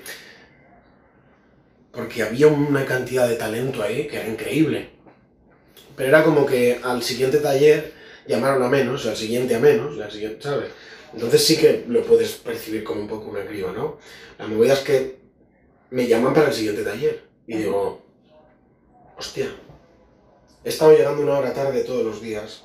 porque 1.91 2.21
había 2.21 2.47
una 2.47 2.85
cantidad 2.85 3.27
de 3.27 3.35
talento 3.35 3.81
ahí 3.81 4.07
que 4.07 4.17
era 4.17 4.27
increíble. 4.27 4.89
Pero 5.95 6.09
era 6.09 6.23
como 6.23 6.45
que 6.45 6.79
al 6.83 7.01
siguiente 7.01 7.39
taller 7.39 7.93
llamaron 8.27 8.61
a 8.63 8.69
menos, 8.69 9.05
al 9.07 9.17
siguiente 9.17 9.55
a 9.55 9.59
menos, 9.59 9.99
al 9.99 10.11
siguiente, 10.11 10.41
¿sabes? 10.41 10.69
Entonces 11.13 11.45
sí 11.45 11.57
que 11.57 11.85
lo 11.87 12.03
puedes 12.03 12.31
percibir 12.33 12.83
como 12.83 13.01
un 13.01 13.07
poco 13.07 13.29
una 13.29 13.45
criba, 13.45 13.71
¿no? 13.71 13.97
La 14.37 14.47
movida 14.47 14.73
es 14.73 14.79
que 14.79 15.19
me 15.89 16.07
llaman 16.07 16.33
para 16.33 16.47
el 16.47 16.53
siguiente 16.53 16.83
taller 16.83 17.23
y 17.47 17.57
digo, 17.57 18.01
hostia, 19.17 19.53
he 20.63 20.69
estado 20.69 20.93
llegando 20.93 21.21
una 21.21 21.37
hora 21.37 21.53
tarde 21.53 21.83
todos 21.83 22.05
los 22.05 22.21
días, 22.21 22.63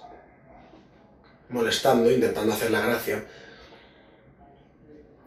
molestando, 1.49 2.11
intentando 2.11 2.53
hacer 2.53 2.71
la 2.71 2.81
gracia, 2.81 3.27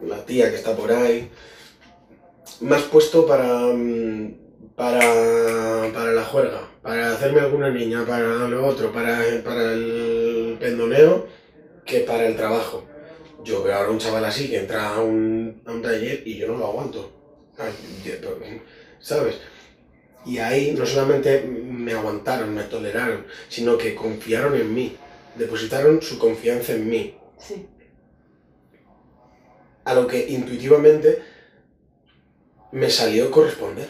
la 0.00 0.24
tía 0.24 0.50
que 0.50 0.56
está 0.56 0.74
por 0.74 0.90
ahí. 0.90 1.30
Me 2.60 2.76
puesto 2.78 3.26
para, 3.26 3.66
mm, 3.66 4.34
para, 4.74 5.90
para 5.92 6.12
la 6.12 6.24
juerga, 6.24 6.68
para 6.82 7.12
hacerme 7.12 7.40
alguna 7.40 7.70
niña, 7.70 8.04
para 8.06 8.48
lo 8.48 8.66
otro, 8.66 8.92
para, 8.92 9.20
para 9.44 9.72
el 9.74 10.56
pendoneo, 10.58 11.26
que 11.84 12.00
para 12.00 12.26
el 12.26 12.36
trabajo. 12.36 12.84
Yo 13.44 13.62
veo 13.62 13.74
ahora 13.74 13.90
un 13.90 13.98
chaval 13.98 14.24
así 14.24 14.48
que 14.48 14.58
entra 14.58 14.94
a 14.94 15.00
un, 15.00 15.62
a 15.64 15.72
un 15.72 15.82
taller 15.82 16.22
y 16.26 16.36
yo 16.36 16.48
no 16.48 16.58
lo 16.58 16.66
aguanto. 16.66 17.12
¿Sabes? 19.00 19.36
Y 20.26 20.38
ahí 20.38 20.72
no 20.72 20.84
solamente 20.84 21.42
me 21.42 21.92
aguantaron, 21.92 22.54
me 22.54 22.64
toleraron, 22.64 23.26
sino 23.48 23.78
que 23.78 23.94
confiaron 23.94 24.54
en 24.54 24.74
mí, 24.74 24.96
depositaron 25.36 26.02
su 26.02 26.18
confianza 26.18 26.72
en 26.74 26.88
mí. 26.88 27.14
Sí 27.38 27.66
a 29.84 29.94
lo 29.94 30.06
que 30.06 30.28
intuitivamente 30.28 31.22
me 32.72 32.90
salió 32.90 33.30
corresponder. 33.30 33.88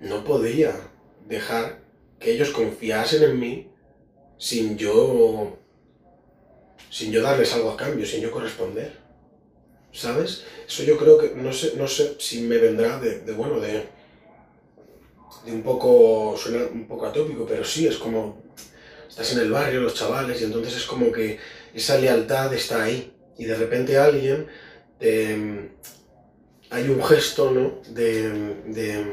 No 0.00 0.24
podía 0.24 0.74
dejar 1.26 1.82
que 2.18 2.32
ellos 2.32 2.50
confiasen 2.50 3.22
en 3.22 3.38
mí 3.38 3.70
sin 4.38 4.76
yo 4.76 5.58
sin 6.90 7.12
yo 7.12 7.22
darles 7.22 7.52
algo 7.54 7.70
a 7.70 7.76
cambio, 7.76 8.06
sin 8.06 8.20
yo 8.20 8.30
corresponder. 8.30 8.92
¿Sabes? 9.92 10.44
Eso 10.66 10.82
yo 10.82 10.98
creo 10.98 11.18
que 11.18 11.34
no 11.34 11.52
sé, 11.52 11.72
no 11.76 11.88
sé 11.88 12.16
si 12.18 12.42
me 12.42 12.58
vendrá 12.58 13.00
de, 13.00 13.20
de 13.20 13.32
bueno, 13.32 13.58
de, 13.58 13.86
de 15.44 15.52
un 15.52 15.62
poco, 15.62 16.36
suena 16.36 16.66
un 16.66 16.86
poco 16.86 17.06
atópico, 17.06 17.46
pero 17.46 17.64
sí, 17.64 17.86
es 17.86 17.96
como, 17.96 18.42
estás 19.08 19.32
en 19.32 19.40
el 19.40 19.50
barrio, 19.50 19.80
los 19.80 19.94
chavales, 19.94 20.40
y 20.40 20.44
entonces 20.44 20.76
es 20.76 20.84
como 20.84 21.10
que 21.10 21.38
esa 21.74 21.98
lealtad 21.98 22.52
está 22.54 22.84
ahí. 22.84 23.12
Y 23.38 23.44
de 23.44 23.56
repente 23.56 23.96
alguien 23.96 24.46
de, 24.98 25.70
hay 26.70 26.88
un 26.88 27.02
gesto 27.02 27.50
¿no? 27.50 27.80
de, 27.88 28.28
de, 28.66 29.04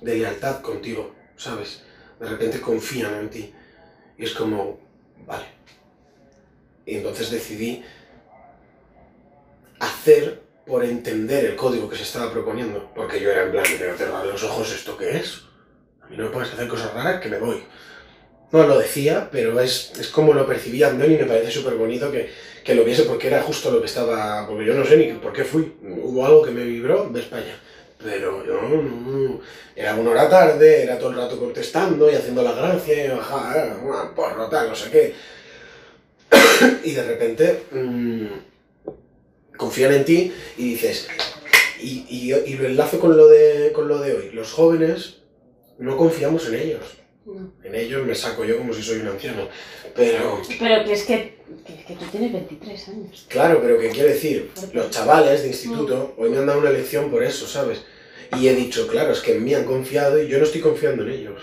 de, 0.00 0.16
lealtad 0.16 0.60
contigo, 0.60 1.14
¿sabes? 1.36 1.82
De 2.20 2.28
repente 2.28 2.60
confían 2.60 3.14
en 3.14 3.30
ti. 3.30 3.54
Y 4.18 4.24
es 4.24 4.32
como, 4.32 4.78
vale. 5.26 5.46
Y 6.86 6.96
entonces 6.96 7.30
decidí 7.30 7.82
hacer 9.80 10.42
por 10.66 10.84
entender 10.84 11.44
el 11.44 11.56
código 11.56 11.88
que 11.88 11.96
se 11.96 12.04
estaba 12.04 12.30
proponiendo, 12.32 12.90
porque 12.94 13.20
yo 13.20 13.30
era 13.30 13.44
en 13.44 13.52
plan, 13.52 13.64
pero 13.78 13.96
cerrar 13.96 14.26
los 14.26 14.42
ojos, 14.44 14.72
¿esto 14.72 14.96
qué 14.96 15.18
es? 15.18 15.42
A 16.02 16.06
mí 16.08 16.16
no 16.16 16.24
me 16.24 16.30
puedes 16.30 16.52
hacer 16.52 16.68
cosas 16.68 16.92
raras, 16.94 17.20
que 17.20 17.28
me 17.28 17.38
voy. 17.38 17.62
No 18.52 18.66
lo 18.66 18.78
decía, 18.78 19.28
pero 19.32 19.58
es, 19.60 19.92
es 19.98 20.08
como 20.08 20.32
lo 20.32 20.46
percibía 20.46 20.88
Andoni 20.88 21.14
y 21.14 21.18
me 21.18 21.24
parece 21.24 21.50
súper 21.50 21.74
bonito 21.74 22.10
que, 22.10 22.30
que 22.62 22.74
lo 22.74 22.84
viese 22.84 23.02
porque 23.02 23.26
era 23.26 23.42
justo 23.42 23.70
lo 23.70 23.80
que 23.80 23.86
estaba, 23.86 24.46
porque 24.46 24.64
yo 24.64 24.74
no 24.74 24.84
sé 24.84 24.96
ni 24.96 25.12
por 25.14 25.32
qué 25.32 25.44
fui, 25.44 25.74
hubo 25.82 26.24
algo 26.24 26.42
que 26.42 26.50
me 26.50 26.64
vibró 26.64 27.08
de 27.10 27.20
España. 27.20 27.58
Pero 28.02 28.44
yo 28.44 28.60
no, 28.60 29.40
era 29.74 29.94
una 29.94 30.10
hora 30.10 30.28
tarde, 30.28 30.82
era 30.82 30.98
todo 30.98 31.10
el 31.10 31.16
rato 31.16 31.38
contestando 31.38 32.10
y 32.10 32.14
haciendo 32.14 32.42
la 32.42 32.52
gracia, 32.52 33.06
y 33.06 33.10
ajá, 33.10 33.76
porro, 34.14 34.48
tal, 34.48 34.68
no 34.68 34.74
sé 34.74 34.90
qué. 34.90 35.14
Y 36.84 36.90
de 36.92 37.02
repente 37.04 37.62
mmm, 37.72 38.26
confían 39.56 39.92
en 39.94 40.04
ti 40.04 40.32
y 40.56 40.70
dices, 40.70 41.08
y, 41.80 42.06
y, 42.08 42.32
y, 42.32 42.56
lo 42.56 42.66
enlazo 42.66 42.98
con 42.98 43.16
lo, 43.16 43.28
de, 43.28 43.72
con 43.72 43.88
lo 43.88 43.98
de 43.98 44.14
hoy, 44.14 44.30
los 44.32 44.52
jóvenes 44.52 45.18
no 45.78 45.96
confiamos 45.96 46.48
en 46.48 46.54
ellos. 46.54 46.82
No. 47.26 47.52
En 47.62 47.74
ellos 47.74 48.06
me 48.06 48.14
saco 48.14 48.44
yo 48.44 48.58
como 48.58 48.74
si 48.74 48.82
soy 48.82 48.98
un 49.00 49.08
anciano. 49.08 49.48
Pero, 49.96 50.42
Pero 50.58 50.84
que 50.84 50.92
es 50.92 51.04
que, 51.04 51.38
que, 51.66 51.84
que 51.84 51.94
tú 51.94 52.04
tienes 52.10 52.32
23 52.32 52.88
años. 52.88 53.26
claro, 53.28 53.60
pero 53.62 53.78
¿qué 53.78 53.88
quiero 53.88 54.08
decir? 54.08 54.50
Los 54.72 54.90
chavales 54.90 55.42
de 55.42 55.48
instituto 55.48 56.14
hoy 56.18 56.30
me 56.30 56.38
han 56.38 56.46
dado 56.46 56.58
una 56.60 56.70
lección 56.70 57.10
por 57.10 57.22
eso, 57.22 57.46
¿sabes? 57.46 57.82
Y 58.38 58.48
he 58.48 58.54
dicho, 58.54 58.86
claro, 58.88 59.12
es 59.12 59.20
que 59.20 59.36
en 59.36 59.44
mí 59.44 59.54
han 59.54 59.64
confiado 59.64 60.22
y 60.22 60.28
yo 60.28 60.38
no 60.38 60.44
estoy 60.44 60.60
confiando 60.60 61.04
en 61.04 61.10
ellos. 61.12 61.40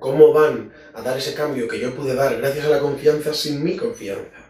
¿Cómo 0.00 0.32
van 0.32 0.72
a 0.94 1.02
dar 1.02 1.18
ese 1.18 1.34
cambio 1.34 1.68
que 1.68 1.78
yo 1.78 1.94
pude 1.94 2.14
dar 2.14 2.36
gracias 2.38 2.64
a 2.64 2.70
la 2.70 2.80
confianza 2.80 3.34
sin 3.34 3.62
mi 3.62 3.76
confianza? 3.76 4.48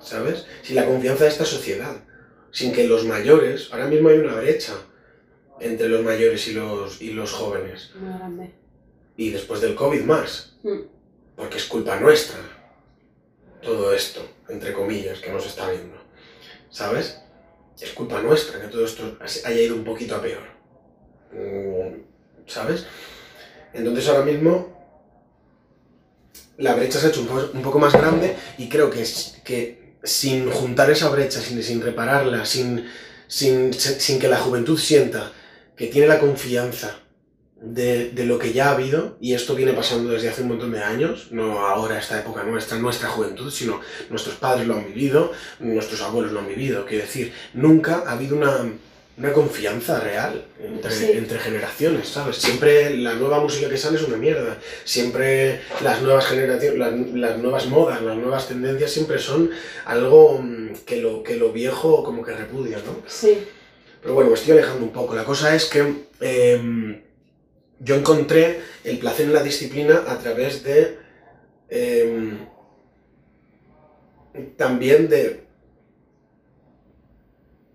¿Sabes? 0.00 0.46
Sin 0.62 0.76
la 0.76 0.86
confianza 0.86 1.24
de 1.24 1.30
esta 1.30 1.44
sociedad. 1.44 1.96
Sin 2.52 2.72
que 2.72 2.86
los 2.86 3.04
mayores, 3.04 3.68
ahora 3.72 3.88
mismo 3.88 4.08
hay 4.08 4.18
una 4.18 4.36
brecha 4.36 4.74
entre 5.58 5.88
los 5.88 6.02
mayores 6.02 6.46
y 6.48 6.52
los, 6.54 7.02
y 7.02 7.10
los 7.10 7.32
jóvenes. 7.32 7.90
Muy 7.96 8.16
grande. 8.16 8.54
Y 9.16 9.30
después 9.30 9.60
del 9.60 9.74
COVID 9.74 10.02
más. 10.02 10.54
Mm. 10.62 10.80
Porque 11.36 11.58
es 11.58 11.64
culpa 11.64 11.98
nuestra. 11.98 12.38
Todo 13.60 13.92
esto, 13.92 14.26
entre 14.48 14.72
comillas, 14.72 15.18
que 15.18 15.32
nos 15.32 15.46
está 15.46 15.68
viendo. 15.68 15.96
¿Sabes? 16.70 17.20
Es 17.78 17.90
culpa 17.92 18.22
nuestra 18.22 18.60
que 18.60 18.68
todo 18.68 18.84
esto 18.84 19.18
haya 19.20 19.60
ido 19.60 19.74
un 19.74 19.84
poquito 19.84 20.14
a 20.14 20.22
peor. 20.22 20.42
Mm, 21.32 22.02
¿Sabes? 22.46 22.86
Entonces 23.72 24.08
ahora 24.08 24.24
mismo 24.24 24.78
la 26.58 26.74
brecha 26.74 26.98
se 27.00 27.06
ha 27.06 27.10
hecho 27.10 27.20
un 27.22 27.62
poco, 27.62 27.78
más 27.78 27.92
grande 27.92 28.36
y 28.58 28.68
creo 28.68 28.90
que, 28.90 29.02
es- 29.02 29.36
que 29.44 29.94
sin 30.02 30.50
juntar 30.50 30.90
esa 30.90 31.08
brecha, 31.08 31.40
sin, 31.40 31.80
repararla, 31.80 32.44
sin 32.44 32.84
que 33.28 34.28
la 34.28 34.38
juventud 34.38 34.78
sienta 34.78 35.32
que 35.76 35.86
tiene 35.86 36.06
la 36.08 36.18
confianza 36.20 36.98
de, 37.62 38.10
de 38.10 38.24
lo 38.24 38.38
que 38.38 38.52
ya 38.54 38.68
ha 38.68 38.72
habido, 38.72 39.18
y 39.20 39.34
esto 39.34 39.54
viene 39.54 39.72
pasando 39.74 40.10
desde 40.12 40.30
hace 40.30 40.42
un 40.42 40.48
montón 40.48 40.72
de 40.72 40.82
años, 40.82 41.28
no 41.30 41.66
ahora, 41.66 41.98
esta 41.98 42.18
época 42.18 42.42
nuestra, 42.42 42.78
nuestra 42.78 43.08
juventud, 43.10 43.50
sino 43.50 43.80
nuestros 44.08 44.36
padres 44.36 44.66
lo 44.66 44.76
han 44.76 44.86
vivido, 44.86 45.32
nuestros 45.58 46.00
abuelos 46.00 46.32
lo 46.32 46.40
han 46.40 46.48
vivido. 46.48 46.86
Quiero 46.86 47.04
decir, 47.04 47.32
nunca 47.52 48.04
ha 48.06 48.12
habido 48.12 48.36
una, 48.36 48.72
una 49.18 49.32
confianza 49.32 50.00
real 50.00 50.44
entre, 50.58 50.90
Sí. 50.90 51.10
entre 51.12 51.38
generaciones, 51.38 52.08
¿sabes? 52.08 52.36
Siempre 52.36 52.96
la 52.96 53.14
nueva 53.14 53.40
música 53.40 53.68
que 53.68 53.76
sale 53.76 53.98
es 53.98 54.04
una 54.04 54.16
mierda. 54.16 54.56
Siempre 54.84 55.60
las 55.82 56.00
nuevas 56.00 56.24
generaciones, 56.26 56.78
las, 56.78 56.92
las 57.14 57.38
nuevas 57.38 57.66
modas, 57.66 58.00
las 58.02 58.16
nuevas 58.16 58.48
tendencias 58.48 58.90
siempre 58.90 59.18
son 59.18 59.50
algo 59.84 60.40
mm, 60.42 60.74
que 60.86 60.96
lo, 60.96 61.22
que 61.22 61.36
lo 61.36 61.52
viejo 61.52 62.02
como 62.02 62.22
que 62.24 62.32
repudia, 62.32 62.78
¿no? 62.78 63.02
Sí. 63.06 63.46
Pero 64.00 64.14
bueno, 64.14 64.30
me 64.30 64.36
estoy 64.36 64.52
alejando 64.52 64.84
un 64.84 64.92
poco. 64.92 65.14
La 65.14 65.24
cosa 65.24 65.54
es 65.54 65.66
que 65.66 66.06
em, 66.20 67.02
yo 67.78 67.94
encontré 67.96 68.60
el 68.84 68.98
placer 68.98 69.26
en 69.26 69.34
la 69.34 69.42
disciplina 69.42 70.04
a 70.08 70.18
través 70.18 70.62
de 70.62 70.96
em, 71.68 72.38
también 74.56 75.08
de 75.08 75.44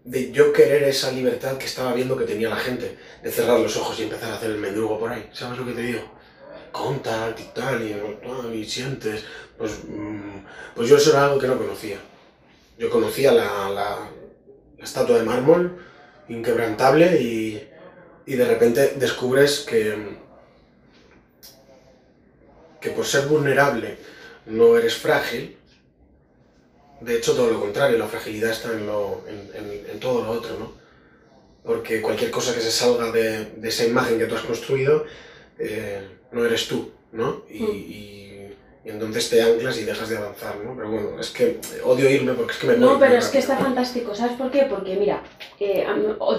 de 0.06 0.32
yo 0.32 0.54
querer 0.54 0.84
esa 0.86 1.12
libertad 1.12 1.58
que 1.58 1.66
estaba 1.68 1.94
viendo 1.94 2.18
que 2.18 2.26
tenía 2.26 2.50
la 2.50 2.58
gente, 2.58 2.98
de 3.24 3.32
cerrar 3.32 3.60
los 3.60 3.76
ojos 3.78 4.00
y 4.00 4.04
empezar 4.04 4.32
a 4.32 4.36
hacer 4.38 4.52
el 4.52 4.60
mendrugo 4.60 5.00
por 5.00 5.12
ahí. 5.12 5.30
¿Sabes 5.34 5.60
lo 5.60 5.66
que 5.68 5.74
te 5.74 5.82
digo? 5.82 6.02
Contact 6.72 7.40
y 7.42 7.46
tal, 7.56 7.84
y, 7.84 7.94
tal, 8.26 8.56
y 8.56 8.66
sientes. 8.66 9.24
Pues, 9.58 9.72
mm, 9.88 10.46
pues 10.76 10.90
yo 10.90 10.98
eso 10.98 11.12
era 11.12 11.26
algo 11.26 11.40
que 11.40 11.48
no 11.48 11.58
conocía. 11.58 11.98
Yo 12.78 12.90
conocía 12.90 13.32
la, 13.34 13.70
la- 13.70 14.10
la 14.78 14.84
estatua 14.86 15.18
de 15.20 15.24
mármol, 15.26 15.78
inquebrantable, 16.30 17.22
y, 17.22 17.70
y 18.26 18.36
de 18.36 18.46
repente 18.46 18.94
descubres 18.98 19.62
que, 19.62 20.18
que 22.82 22.90
por 22.92 23.06
ser 23.06 23.28
vulnerable 23.28 23.98
no 24.46 24.78
eres 24.78 24.96
frágil. 24.96 25.55
De 27.06 27.18
hecho, 27.18 27.34
todo 27.36 27.50
lo 27.52 27.60
contrario, 27.60 27.98
la 27.98 28.08
fragilidad 28.08 28.52
está 28.52 28.72
en, 28.74 28.86
lo, 28.88 29.24
en, 29.28 29.38
en- 29.60 29.86
en 29.92 30.00
todo 30.00 30.24
lo 30.24 30.32
otro, 30.32 30.58
¿no? 30.60 30.74
Porque 31.64 32.02
cualquier 32.02 32.32
cosa 32.32 32.54
que 32.54 32.62
se 32.62 32.72
salga 32.72 33.12
de, 33.12 33.46
de 33.58 33.70
esa 33.70 33.86
imagen 33.86 34.18
que 34.20 34.26
tú 34.26 34.36
has 34.36 34.44
construido, 34.44 35.06
eh, 35.60 36.02
no 36.32 36.46
eres 36.46 36.68
tú, 36.68 36.92
¿no? 37.12 37.44
Y, 37.50 37.64
Mm. 37.64 37.76
y- 37.76 38.25
y 38.86 38.90
entonces 38.90 39.32
te 39.32 39.42
anclas 39.42 39.80
y 39.80 39.84
dejas 39.84 40.08
de 40.10 40.18
avanzar, 40.18 40.58
¿no? 40.58 40.76
Pero 40.76 40.92
bueno, 40.92 41.20
es 41.20 41.32
que 41.32 41.60
odio 41.84 42.08
irme 42.08 42.34
porque 42.34 42.54
es 42.54 42.60
que 42.60 42.68
me 42.68 42.78
No, 42.78 43.00
pero 43.00 43.16
es 43.16 43.30
que 43.30 43.40
está 43.40 43.58
fantástico. 43.58 44.14
¿Sabes 44.14 44.38
por 44.38 44.52
qué? 44.52 44.68
Porque 44.70 44.96
mira, 44.96 45.24
eh, 45.60 45.88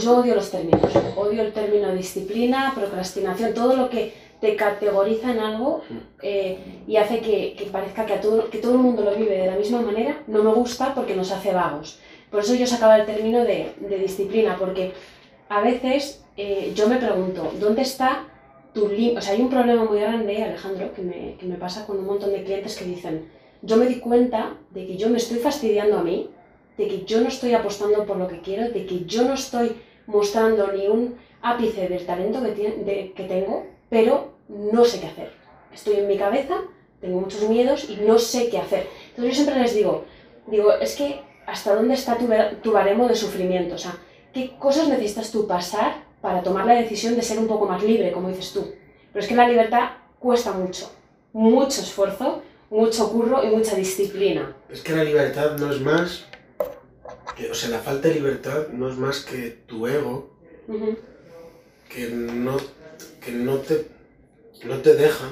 yo 0.01 0.17
odio 0.17 0.37
los 0.37 0.49
términos. 0.49 0.81
Odio 1.17 1.43
el 1.43 1.53
término 1.53 1.93
disciplina, 1.93 2.73
procrastinación, 2.73 3.53
todo 3.53 3.75
lo 3.75 3.91
que 3.91 4.15
te 4.41 4.55
categoriza 4.55 5.33
en 5.33 5.41
algo 5.41 5.83
eh, 6.23 6.59
y 6.87 6.97
hace 6.97 7.21
que, 7.21 7.57
que 7.59 7.65
parezca 7.65 8.07
que, 8.07 8.13
a 8.13 8.21
todo, 8.21 8.49
que 8.49 8.59
todo 8.59 8.73
el 8.73 8.79
mundo 8.79 9.03
lo 9.03 9.17
vive 9.17 9.39
de 9.39 9.47
la 9.47 9.57
misma 9.57 9.81
manera, 9.81 10.23
no 10.29 10.45
me 10.45 10.53
gusta 10.53 10.95
porque 10.95 11.17
nos 11.17 11.33
hace 11.33 11.53
vagos. 11.53 11.99
Por 12.31 12.43
eso 12.43 12.55
yo 12.55 12.67
sacaba 12.67 12.97
el 12.97 13.07
término 13.07 13.41
de, 13.41 13.73
de 13.81 13.99
disciplina, 13.99 14.57
porque 14.57 14.93
a 15.49 15.63
veces 15.63 16.23
eh, 16.37 16.73
yo 16.77 16.87
me 16.87 16.99
pregunto, 16.99 17.53
¿dónde 17.59 17.83
está 17.83 18.25
tu? 18.77 19.17
O 19.17 19.21
sea, 19.21 19.33
hay 19.35 19.41
un 19.41 19.49
problema 19.51 19.85
muy 19.85 20.01
grande, 20.01 20.43
Alejandro, 20.43 20.93
que 20.95 21.03
me, 21.03 21.37
que 21.39 21.47
me 21.47 21.57
pasa 21.57 21.87
con 21.87 21.99
un 21.99 22.07
montón 22.07 22.31
de 22.33 22.45
clientes 22.45 22.77
que 22.77 22.85
dicen, 22.85 23.29
yo 23.63 23.77
me 23.77 23.87
di 23.87 23.97
cuenta 24.01 24.55
de 24.71 24.87
que 24.87 24.97
yo 24.97 25.09
me 25.09 25.17
estoy 25.17 25.39
fastidiando 25.39 25.99
a 25.99 26.03
mí, 26.03 26.31
de 26.79 26.89
que 26.89 27.05
yo 27.05 27.21
no 27.23 27.29
estoy 27.29 27.55
apostando 27.55 28.05
por 28.05 28.17
lo 28.19 28.29
que 28.29 28.41
quiero, 28.41 28.71
de 28.71 28.85
que 28.87 29.05
yo 29.07 29.23
no 29.25 29.35
estoy 29.35 29.73
mostrando 30.07 30.71
ni 30.73 30.87
un 30.89 31.17
ápice 31.43 31.89
del 31.89 32.05
talento 32.07 32.43
que, 32.43 32.55
de- 32.55 33.13
que 33.17 33.25
tengo, 33.25 33.67
pero 33.89 34.35
no 34.49 34.85
sé 34.85 35.01
qué 35.01 35.07
hacer. 35.07 35.31
Estoy 35.73 35.95
en 35.97 36.07
mi 36.09 36.17
cabeza, 36.19 36.57
tengo 37.01 37.21
muchos 37.21 37.49
miedos 37.49 37.89
y 37.91 37.97
no 38.07 38.19
sé 38.19 38.49
qué 38.51 38.59
hacer. 38.59 38.87
Entonces 39.11 39.37
yo 39.37 39.43
siempre 39.43 39.63
les 39.63 39.75
digo, 39.75 40.05
digo, 40.47 40.73
es 40.75 40.97
que 40.97 41.21
hasta 41.47 41.75
dónde 41.75 41.95
está 41.95 42.17
tu, 42.19 42.27
tu 42.63 42.73
baremo 42.73 43.09
de 43.09 43.15
sufrimiento, 43.15 43.75
o 43.77 43.79
sea, 43.79 43.97
qué 44.35 44.57
cosas 44.59 44.89
necesitas 44.89 45.31
tú 45.33 45.47
pasar 45.47 46.05
para 46.27 46.43
tomar 46.43 46.67
la 46.67 46.75
decisión 46.75 47.15
de 47.15 47.23
ser 47.23 47.39
un 47.39 47.47
poco 47.47 47.67
más 47.67 47.81
libre, 47.85 48.11
como 48.11 48.29
dices 48.29 48.53
tú. 48.53 48.75
Pero 49.13 49.23
es 49.23 49.29
que 49.29 49.37
la 49.37 49.47
libertad 49.49 49.91
cuesta 50.19 50.51
mucho, 50.51 50.91
mucho 51.33 51.81
esfuerzo, 51.83 52.43
mucho 52.69 53.13
curro 53.13 53.45
y 53.45 53.55
mucha 53.55 53.77
disciplina. 53.77 54.57
Es 54.69 54.81
que 54.81 54.93
la 54.97 55.05
libertad 55.05 55.57
no 55.57 55.71
es 55.71 55.81
más. 55.81 56.25
que- 57.37 57.49
o 57.49 57.55
sea, 57.55 57.69
la 57.69 57.79
falta 57.79 58.09
de 58.09 58.15
libertad 58.15 58.69
no 58.73 58.89
es 58.91 58.97
más 58.97 59.21
que 59.25 59.51
tu 59.69 59.87
ego 59.87 60.31
que 61.89 62.09
no, 62.09 62.57
que 63.25 63.31
no, 63.31 63.59
te, 63.59 63.87
no 64.65 64.79
te 64.79 64.95
deja 64.95 65.27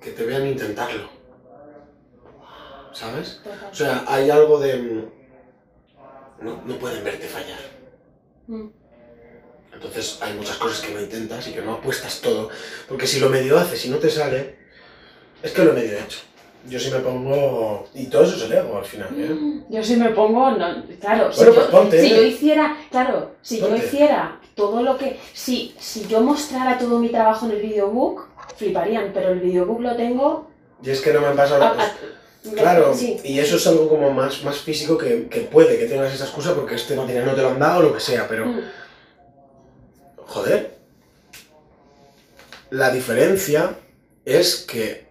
que 0.00 0.10
te 0.12 0.24
vean 0.24 0.46
intentarlo. 0.46 1.06
¿Sabes? 2.94 3.42
O 3.70 3.74
sea, 3.74 4.04
hay 4.08 4.30
algo 4.30 4.58
de. 4.58 4.76
mm, 4.78 5.04
No, 6.44 6.62
no 6.64 6.74
pueden 6.78 7.04
verte 7.04 7.26
fallar. 7.26 7.58
Mm. 8.46 8.68
Entonces 9.72 10.18
hay 10.20 10.34
muchas 10.34 10.56
cosas 10.56 10.80
que 10.80 10.92
no 10.94 11.00
intentas 11.00 11.46
y 11.48 11.52
que 11.52 11.62
no 11.62 11.74
apuestas 11.74 12.20
todo. 12.20 12.48
Porque 12.88 13.06
si 13.06 13.20
lo 13.20 13.28
medio 13.28 13.58
haces 13.58 13.84
y 13.86 13.88
no 13.88 13.96
te 13.98 14.10
sale, 14.10 14.56
es 15.42 15.52
que 15.52 15.64
lo 15.64 15.70
he 15.72 15.74
medio 15.74 15.98
hecho. 15.98 16.18
Yo 16.68 16.78
sí 16.78 16.90
me 16.90 16.98
pongo. 16.98 17.88
Y 17.94 18.06
todo 18.06 18.24
eso 18.24 18.36
es 18.36 18.42
el 18.42 18.52
ego 18.52 18.76
al 18.78 18.84
final, 18.84 19.08
¿eh? 19.16 19.62
Yo 19.70 19.82
si 19.82 19.96
me 19.96 20.10
pongo, 20.10 20.50
no, 20.50 20.84
claro, 21.00 21.32
si, 21.32 21.44
yo, 21.44 21.54
pues 21.54 21.66
ponte, 21.68 22.00
si 22.00 22.12
¿eh? 22.12 22.16
yo 22.16 22.22
hiciera, 22.22 22.76
claro, 22.90 23.30
si 23.40 23.56
Ponte. 23.58 23.78
yo 23.78 23.84
hiciera 23.86 24.40
todo 24.54 24.82
lo 24.82 24.98
que, 24.98 25.18
si, 25.32 25.74
si 25.78 26.06
yo 26.06 26.20
mostrara 26.20 26.76
todo 26.78 26.98
mi 26.98 27.08
trabajo 27.08 27.46
en 27.46 27.52
el 27.52 27.62
videobook, 27.62 28.26
fliparían, 28.56 29.10
pero 29.14 29.30
el 29.30 29.40
videobook 29.40 29.80
lo 29.80 29.96
tengo, 29.96 30.50
Y 30.84 30.90
es 30.90 31.00
que 31.00 31.12
no 31.14 31.20
me 31.22 31.28
han 31.28 31.36
pasado 31.36 31.62
a- 31.64 31.68
a- 31.82 31.92
Claro, 32.56 32.94
sí, 32.94 33.18
y 33.22 33.38
eso 33.38 33.56
es 33.56 33.66
algo 33.66 33.86
como 33.88 34.10
más, 34.12 34.42
más 34.44 34.56
físico 34.58 34.96
que, 34.96 35.28
que 35.28 35.40
puede 35.40 35.78
que 35.78 35.84
tengas 35.86 36.12
esa 36.14 36.24
excusa 36.24 36.54
porque 36.54 36.74
este 36.74 36.96
material 36.96 37.26
no 37.26 37.34
te 37.34 37.42
lo 37.42 37.48
han 37.50 37.58
dado 37.58 37.80
o 37.80 37.82
lo 37.82 37.92
que 37.94 38.00
sea, 38.00 38.26
pero 38.28 38.46
Mm, 38.46 38.60
joder. 40.30 40.78
La 42.70 42.90
diferencia 42.90 43.76
es 44.24 44.64
que 44.68 45.06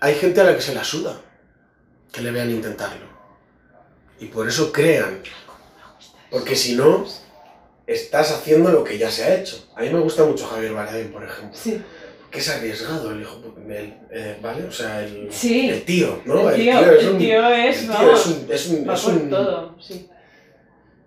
hay 0.00 0.14
gente 0.14 0.40
a 0.40 0.44
la 0.44 0.54
que 0.54 0.62
se 0.62 0.74
la 0.74 0.84
suda 0.84 1.20
que 2.12 2.20
le 2.22 2.30
vean 2.30 2.50
intentarlo. 2.50 3.06
Y 4.20 4.26
por 4.26 4.48
eso 4.48 4.72
crean. 4.72 5.20
Porque 6.30 6.54
si 6.54 6.74
no, 6.76 7.06
estás 7.86 8.30
haciendo 8.32 8.70
lo 8.70 8.84
que 8.84 8.98
ya 8.98 9.10
se 9.10 9.24
ha 9.24 9.34
hecho. 9.34 9.68
A 9.74 9.82
mí 9.82 9.90
me 9.90 9.98
gusta 10.00 10.24
mucho 10.24 10.46
Javier 10.46 10.72
Bardem, 10.74 11.10
por 11.10 11.24
ejemplo. 11.24 11.58
Sí. 11.58 11.82
Que 12.30 12.38
es 12.40 12.48
arriesgado 12.50 13.10
el 13.12 13.22
hijo, 13.22 13.40
el, 13.68 13.94
eh, 14.12 14.38
¿vale? 14.42 14.64
O 14.64 14.72
sea, 14.72 15.02
el, 15.02 15.32
Sí. 15.32 15.70
el 15.70 15.84
tío, 15.84 16.20
¿no? 16.26 16.50
el, 16.50 16.56
tío, 16.56 16.78
es 16.78 17.02
el 17.04 17.08
un, 17.10 17.18
tío 17.18 17.48
es, 17.54 17.76
el 17.78 17.84
tío 17.86 17.92
vamos, 17.94 18.20
es 18.20 18.26
un, 18.26 18.52
es 18.52 18.66
un- 18.68 18.88
va 18.88 18.94
es 18.94 19.00
por 19.00 19.12
un- 19.14 19.30
todo, 19.30 19.76
sí. 19.80 20.08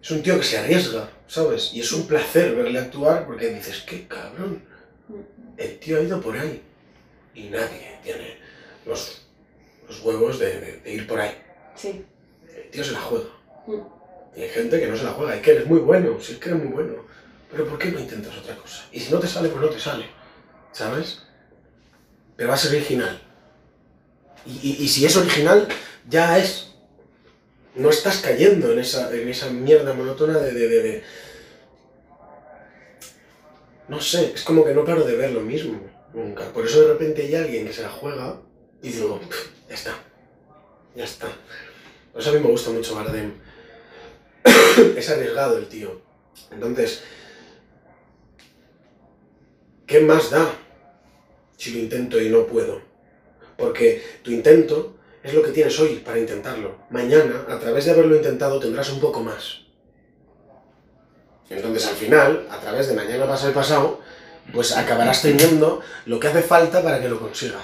es 0.01 0.11
un 0.11 0.23
tío 0.23 0.37
que 0.39 0.43
se 0.43 0.57
arriesga, 0.57 1.07
¿sabes? 1.31 1.71
Y 1.73 1.79
es 1.79 1.91
un 1.93 2.07
placer 2.07 2.53
verle 2.55 2.77
actuar 2.79 3.25
porque 3.25 3.53
dices, 3.53 3.83
qué 3.87 4.05
cabrón. 4.05 4.61
El 5.57 5.79
tío 5.79 5.97
ha 5.97 6.01
ido 6.01 6.19
por 6.19 6.37
ahí. 6.37 6.61
Y 7.33 7.43
nadie 7.45 7.99
tiene 8.03 8.37
los, 8.85 9.21
los 9.87 10.01
huevos 10.01 10.39
de, 10.39 10.59
de- 10.59 10.77
de 10.81 10.93
ir 10.93 11.07
por 11.07 11.21
ahí. 11.21 11.31
Sí. 11.75 12.03
El 12.53 12.69
tío 12.69 12.83
se 12.83 12.91
la 12.91 12.99
juega. 12.99 13.29
Mm. 13.65 13.79
Y 14.35 14.41
hay 14.41 14.49
gente 14.49 14.77
que 14.79 14.87
no 14.87 14.97
se 14.97 15.03
la 15.05 15.11
juega. 15.11 15.37
Y 15.37 15.41
que 15.41 15.51
eres 15.51 15.67
muy 15.67 15.79
bueno, 15.79 16.19
si 16.21 16.33
es 16.33 16.39
que 16.39 16.49
eres 16.49 16.61
muy 16.61 16.73
bueno. 16.73 16.95
Pero 17.49 17.65
¿por 17.65 17.79
qué 17.79 17.91
no 17.91 17.99
intentas 17.99 18.37
otra 18.37 18.55
cosa? 18.57 18.83
Y 18.91 18.99
si 18.99 19.09
no 19.11 19.19
te 19.19 19.27
sale, 19.27 19.47
pues 19.47 19.61
no 19.61 19.69
te 19.69 19.79
sale. 19.79 20.05
¿Sabes? 20.73 21.21
Pero 22.35 22.49
va 22.49 22.55
a 22.55 22.57
ser 22.57 22.75
original. 22.75 23.21
Y, 24.45 24.51
y- 24.69 24.83
y 24.83 24.87
si 24.89 25.05
es 25.05 25.15
original, 25.15 25.65
ya 26.09 26.37
es. 26.37 26.67
No 27.75 27.89
estás 27.89 28.17
cayendo 28.17 28.73
en 28.73 28.79
esa, 28.79 29.09
en 29.15 29.29
esa 29.29 29.49
mierda 29.49 29.93
monótona 29.93 30.37
de, 30.39 30.51
de, 30.51 30.67
de- 30.67 30.81
de- 30.83 31.03
No 33.91 33.99
sé, 33.99 34.31
es 34.33 34.43
como 34.43 34.63
que 34.63 34.73
no 34.73 34.85
paro 34.85 35.03
de 35.03 35.17
ver 35.17 35.31
lo 35.31 35.41
mismo. 35.41 35.77
Nunca. 36.13 36.45
Por 36.53 36.65
eso 36.65 36.79
de 36.79 36.93
repente 36.93 37.23
hay 37.23 37.35
alguien 37.35 37.67
que 37.67 37.73
se 37.73 37.81
la 37.81 37.89
juega 37.89 38.39
y 38.81 38.89
digo, 38.89 39.19
"Pff, 39.19 39.49
ya 39.67 39.75
está. 39.75 39.93
Ya 40.95 41.03
está. 41.03 41.27
Por 42.13 42.21
eso 42.21 42.29
a 42.29 42.33
mí 42.33 42.39
me 42.39 42.51
gusta 42.51 42.69
mucho 42.69 42.95
Bardem. 42.95 43.33
es 44.95 45.09
arriesgado 45.09 45.57
el 45.57 45.67
tío. 45.67 45.99
Entonces, 46.51 47.03
¿qué 49.85 49.99
más 49.99 50.29
da 50.29 50.55
si 51.57 51.71
lo 51.73 51.79
intento 51.79 52.21
y 52.21 52.29
no 52.29 52.47
puedo? 52.47 52.81
Porque 53.57 54.01
tu 54.23 54.31
intento 54.31 54.95
es 55.21 55.33
lo 55.33 55.43
que 55.43 55.51
tienes 55.51 55.77
hoy 55.81 55.95
para 55.97 56.17
intentarlo. 56.17 56.77
Mañana, 56.91 57.45
a 57.49 57.59
través 57.59 57.83
de 57.83 57.91
haberlo 57.91 58.15
intentado, 58.15 58.57
tendrás 58.57 58.89
un 58.89 59.01
poco 59.01 59.19
más. 59.19 59.60
Entonces, 61.51 61.85
al 61.87 61.95
final, 61.95 62.47
a 62.49 62.57
través 62.59 62.87
de 62.87 62.95
mañana 62.95 63.27
pasa 63.27 63.47
el 63.47 63.53
pasado, 63.53 63.99
pues 64.53 64.75
acabarás 64.75 65.21
teniendo 65.21 65.81
lo 66.05 66.19
que 66.19 66.27
hace 66.27 66.41
falta 66.41 66.81
para 66.81 66.99
que 67.01 67.09
lo 67.09 67.19
consigas. 67.19 67.63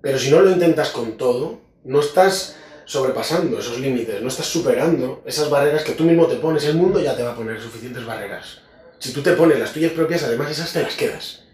Pero 0.00 0.18
si 0.18 0.30
no 0.30 0.40
lo 0.40 0.50
intentas 0.50 0.90
con 0.90 1.16
todo, 1.16 1.60
no 1.84 2.00
estás 2.00 2.56
sobrepasando 2.84 3.58
esos 3.58 3.78
límites, 3.80 4.20
no 4.22 4.28
estás 4.28 4.46
superando 4.46 5.22
esas 5.26 5.50
barreras 5.50 5.84
que 5.84 5.92
tú 5.92 6.04
mismo 6.04 6.26
te 6.26 6.36
pones. 6.36 6.64
El 6.64 6.74
mundo 6.76 7.00
ya 7.00 7.16
te 7.16 7.22
va 7.22 7.32
a 7.32 7.36
poner 7.36 7.60
suficientes 7.60 8.04
barreras. 8.04 8.60
Si 8.98 9.12
tú 9.12 9.22
te 9.22 9.32
pones 9.32 9.58
las 9.58 9.72
tuyas 9.72 9.92
propias, 9.92 10.22
además 10.24 10.50
esas 10.50 10.72
te 10.72 10.82
las 10.82 10.94
quedas. 10.94 11.44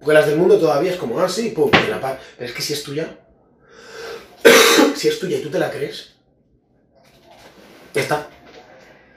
Porque 0.00 0.14
las 0.14 0.26
del 0.26 0.36
mundo 0.38 0.58
todavía 0.58 0.90
es 0.92 0.96
como, 0.98 1.20
ah, 1.20 1.28
sí, 1.28 1.50
pum, 1.50 1.70
te 1.70 1.88
la 1.88 2.00
pa- 2.00 2.18
Pero 2.36 2.48
es 2.50 2.54
que 2.56 2.62
si 2.62 2.72
es 2.72 2.82
tuya, 2.82 3.18
si 4.96 5.08
es 5.08 5.18
tuya 5.18 5.38
y 5.38 5.42
tú 5.42 5.50
te 5.50 5.58
la 5.58 5.70
crees, 5.70 6.14
ya 7.94 8.02
está. 8.02 8.28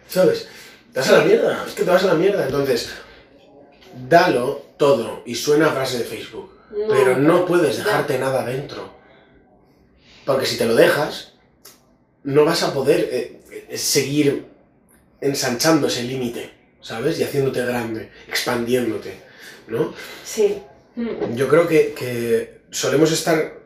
¿Sabes? 0.08 0.48
Te 0.98 1.02
vas 1.02 1.10
a 1.12 1.18
la 1.20 1.26
mierda, 1.26 1.64
es 1.68 1.74
que 1.76 1.84
te 1.84 1.92
vas 1.92 2.04
a 2.04 2.08
la 2.08 2.14
mierda. 2.16 2.44
Entonces, 2.44 2.90
dalo 4.10 4.66
todo. 4.78 5.22
Y 5.28 5.36
suena 5.36 5.68
a 5.68 5.72
frase 5.72 6.00
de 6.00 6.06
Facebook. 6.06 6.58
Pero 6.90 7.18
no 7.20 7.46
puedes 7.46 7.78
ya. 7.78 7.84
dejarte 7.84 8.18
nada 8.18 8.44
dentro. 8.44 8.96
Porque 10.26 10.48
si 10.48 10.58
te 10.58 10.66
lo 10.66 10.74
dejas, 10.74 11.34
no 12.24 12.46
vas 12.46 12.64
a 12.64 12.74
poder 12.74 13.10
eh, 13.12 13.40
eh, 13.70 13.78
seguir 13.78 14.48
ensanchando 15.22 15.86
ese 15.86 16.02
límite, 16.02 16.52
¿sabes? 16.82 17.20
Y 17.20 17.24
haciéndote 17.24 17.64
grande, 17.64 18.12
expandiéndote, 18.28 19.22
¿no? 19.68 19.94
Sí. 20.26 20.64
Yo 21.36 21.48
creo 21.48 21.68
que, 21.68 21.94
que 21.94 22.62
solemos 22.72 23.12
estar. 23.12 23.60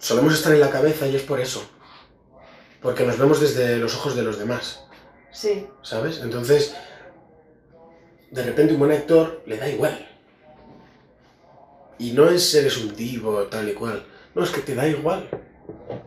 Solemos 0.00 0.34
estar 0.34 0.52
en 0.52 0.58
la 0.58 0.70
cabeza 0.70 1.06
y 1.06 1.14
es 1.14 1.22
por 1.22 1.38
eso. 1.38 1.70
Porque 2.82 3.04
nos 3.04 3.16
vemos 3.16 3.40
desde 3.40 3.76
los 3.76 3.94
ojos 3.94 4.16
de 4.16 4.22
los 4.22 4.40
demás, 4.40 4.85
Sí. 5.36 5.66
¿sabes? 5.82 6.20
Entonces, 6.22 6.74
de 8.30 8.42
repente 8.42 8.72
un 8.72 8.78
buen 8.78 8.92
actor 8.92 9.42
le 9.44 9.58
da 9.58 9.68
igual. 9.68 10.08
Y 11.98 12.12
no 12.12 12.30
es 12.30 12.54
eres 12.54 12.78
un 12.78 12.96
divo 12.96 13.42
tal 13.44 13.68
y 13.68 13.74
cual. 13.74 14.02
No, 14.34 14.42
es 14.44 14.50
que 14.50 14.62
te 14.62 14.74
da 14.74 14.86
igual. 14.88 15.28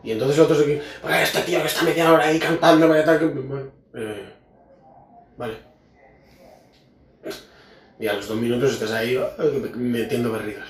Y 0.03 0.11
entonces 0.11 0.39
otros 0.39 0.61
aquí, 0.61 0.79
"Pues 1.01 1.15
este 1.23 1.41
tío 1.41 1.61
que 1.61 1.67
está 1.67 1.83
media 1.83 2.11
hora 2.11 2.25
ahí 2.25 2.39
cantando, 2.39 2.87
vaya 2.89 3.05
tal 3.05 3.19
que. 3.19 3.25
Bueno, 3.25 3.71
eh, 3.93 4.33
vale. 5.37 5.57
Y 7.99 8.07
a 8.07 8.13
los 8.13 8.27
dos 8.27 8.37
minutos 8.37 8.73
estás 8.73 8.91
ahí 8.91 9.15
eh, 9.15 9.71
metiendo 9.75 10.31
berridas. 10.31 10.69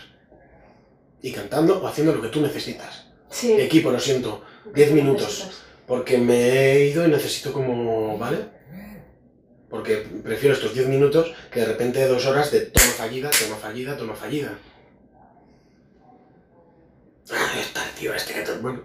Y 1.21 1.31
cantando 1.31 1.81
o 1.81 1.87
haciendo 1.87 2.13
lo 2.13 2.21
que 2.21 2.29
tú 2.29 2.41
necesitas. 2.41 3.07
Sí. 3.29 3.53
Equipo, 3.53 3.91
lo 3.91 3.99
siento. 3.99 4.43
10 4.73 4.91
minutos. 4.91 5.27
Necesitas. 5.27 5.68
Porque 5.89 6.19
me 6.19 6.37
he 6.71 6.85
ido 6.91 7.05
y 7.05 7.09
necesito 7.09 7.51
como. 7.51 8.17
¿Vale? 8.17 8.37
Porque 9.69 9.97
prefiero 10.23 10.55
estos 10.55 10.73
10 10.73 10.87
minutos 10.87 11.33
que 11.51 11.59
de 11.61 11.65
repente 11.65 12.07
dos 12.07 12.25
horas 12.27 12.51
de 12.51 12.61
toma 12.61 12.85
fallida, 12.91 13.29
toma 13.31 13.55
fallida, 13.57 13.97
toma 13.97 14.15
fallida. 14.15 14.57
Ah, 17.31 17.51
está 17.59 17.85
el 17.87 17.91
tío 17.95 18.13
este 18.13 18.33
que 18.33 18.41
te- 18.41 18.53
Bueno. 18.57 18.81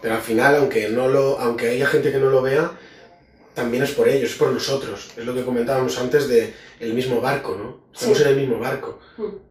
Pero 0.00 0.14
al 0.14 0.20
final, 0.22 0.54
aunque 0.56 0.88
no 0.88 1.08
lo. 1.08 1.38
Aunque 1.40 1.70
haya 1.70 1.86
gente 1.86 2.10
que 2.12 2.18
no 2.18 2.30
lo 2.30 2.40
vea, 2.42 2.70
también 3.54 3.82
es 3.82 3.90
por 3.92 4.08
ellos, 4.08 4.30
es 4.30 4.36
por 4.36 4.52
nosotros. 4.52 5.10
Es 5.16 5.24
lo 5.24 5.34
que 5.34 5.44
comentábamos 5.44 5.98
antes 5.98 6.28
de 6.28 6.54
el 6.80 6.94
mismo 6.94 7.20
barco, 7.20 7.56
¿no? 7.56 7.80
Estamos 7.92 8.18
Sí. 8.18 8.22
en 8.24 8.28
el 8.30 8.36
mismo 8.36 8.58
barco. 8.60 9.00
Mm. 9.16 9.47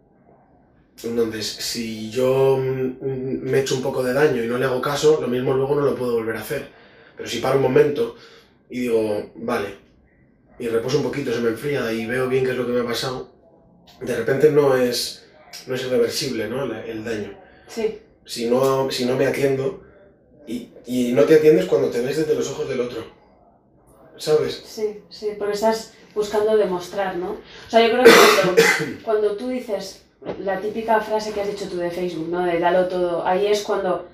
Entonces, 1.04 1.46
si 1.46 2.10
yo 2.10 2.58
mm, 2.58 3.42
me 3.42 3.60
echo 3.60 3.76
un 3.76 3.84
poco 3.84 4.04
de 4.04 4.14
daño 4.14 4.44
y 4.44 4.48
no 4.48 4.58
le 4.58 4.66
hago 4.66 4.82
caso, 4.82 5.20
lo 5.22 5.28
mismo 5.28 5.54
luego 5.54 5.76
no 5.76 5.82
lo 5.82 5.96
puedo 5.96 6.14
volver 6.14 6.38
a 6.38 6.42
hacer. 6.42 6.68
Pero 7.16 7.30
si 7.30 7.40
paro 7.40 7.58
un 7.58 7.64
momento 7.64 8.16
y 8.70 8.82
digo, 8.82 9.32
vale, 9.36 9.76
y 10.60 10.68
reposo 10.68 10.98
un 10.98 11.04
poquito, 11.04 11.32
se 11.32 11.40
me 11.40 11.50
enfría 11.50 11.92
y 11.92 12.06
veo 12.06 12.28
bien 12.28 12.44
qué 12.44 12.52
es 12.52 12.58
lo 12.58 12.66
que 12.66 12.74
me 12.74 12.82
ha 12.82 12.86
pasado, 12.86 13.32
de 14.02 14.16
repente 14.16 14.52
no 14.52 14.76
es, 14.76 15.26
no 15.68 15.76
es 15.76 15.84
irreversible 15.84 16.48
¿no? 16.48 16.64
el, 16.64 16.72
el 16.72 17.04
daño. 17.04 17.38
Sí. 17.68 18.00
Si 18.26 18.50
no, 18.50 18.90
si 18.92 19.06
no 19.06 19.16
me 19.16 19.28
atiendo, 19.28 19.84
y, 20.48 20.70
y 20.86 21.12
no 21.14 21.24
te 21.24 21.36
atiendes 21.36 21.66
cuando 21.66 21.90
te 21.90 22.02
ves 22.02 22.18
desde 22.18 22.36
los 22.36 22.50
ojos 22.50 22.68
del 22.70 22.82
otro. 22.82 23.06
¿Sabes? 24.18 24.64
Sí, 24.66 25.02
sí, 25.10 25.30
porque 25.38 25.54
estás 25.54 25.94
buscando 26.16 26.58
demostrar, 26.58 27.18
¿no? 27.18 27.32
O 27.32 27.70
sea, 27.70 27.86
yo 27.86 27.94
creo 27.94 28.04
que 28.04 28.12
cuando, 28.42 28.62
cuando 29.04 29.38
tú 29.38 29.50
dices 29.50 30.07
la 30.40 30.60
típica 30.60 31.00
frase 31.00 31.32
que 31.32 31.42
has 31.42 31.48
dicho 31.48 31.70
tú 31.70 31.78
de 31.78 31.92
Facebook, 31.92 32.28
¿no? 32.30 32.46
De 32.46 32.60
dalo 32.60 32.88
todo, 32.88 33.26
ahí 33.26 33.48
es 33.48 33.62
cuando, 33.64 34.08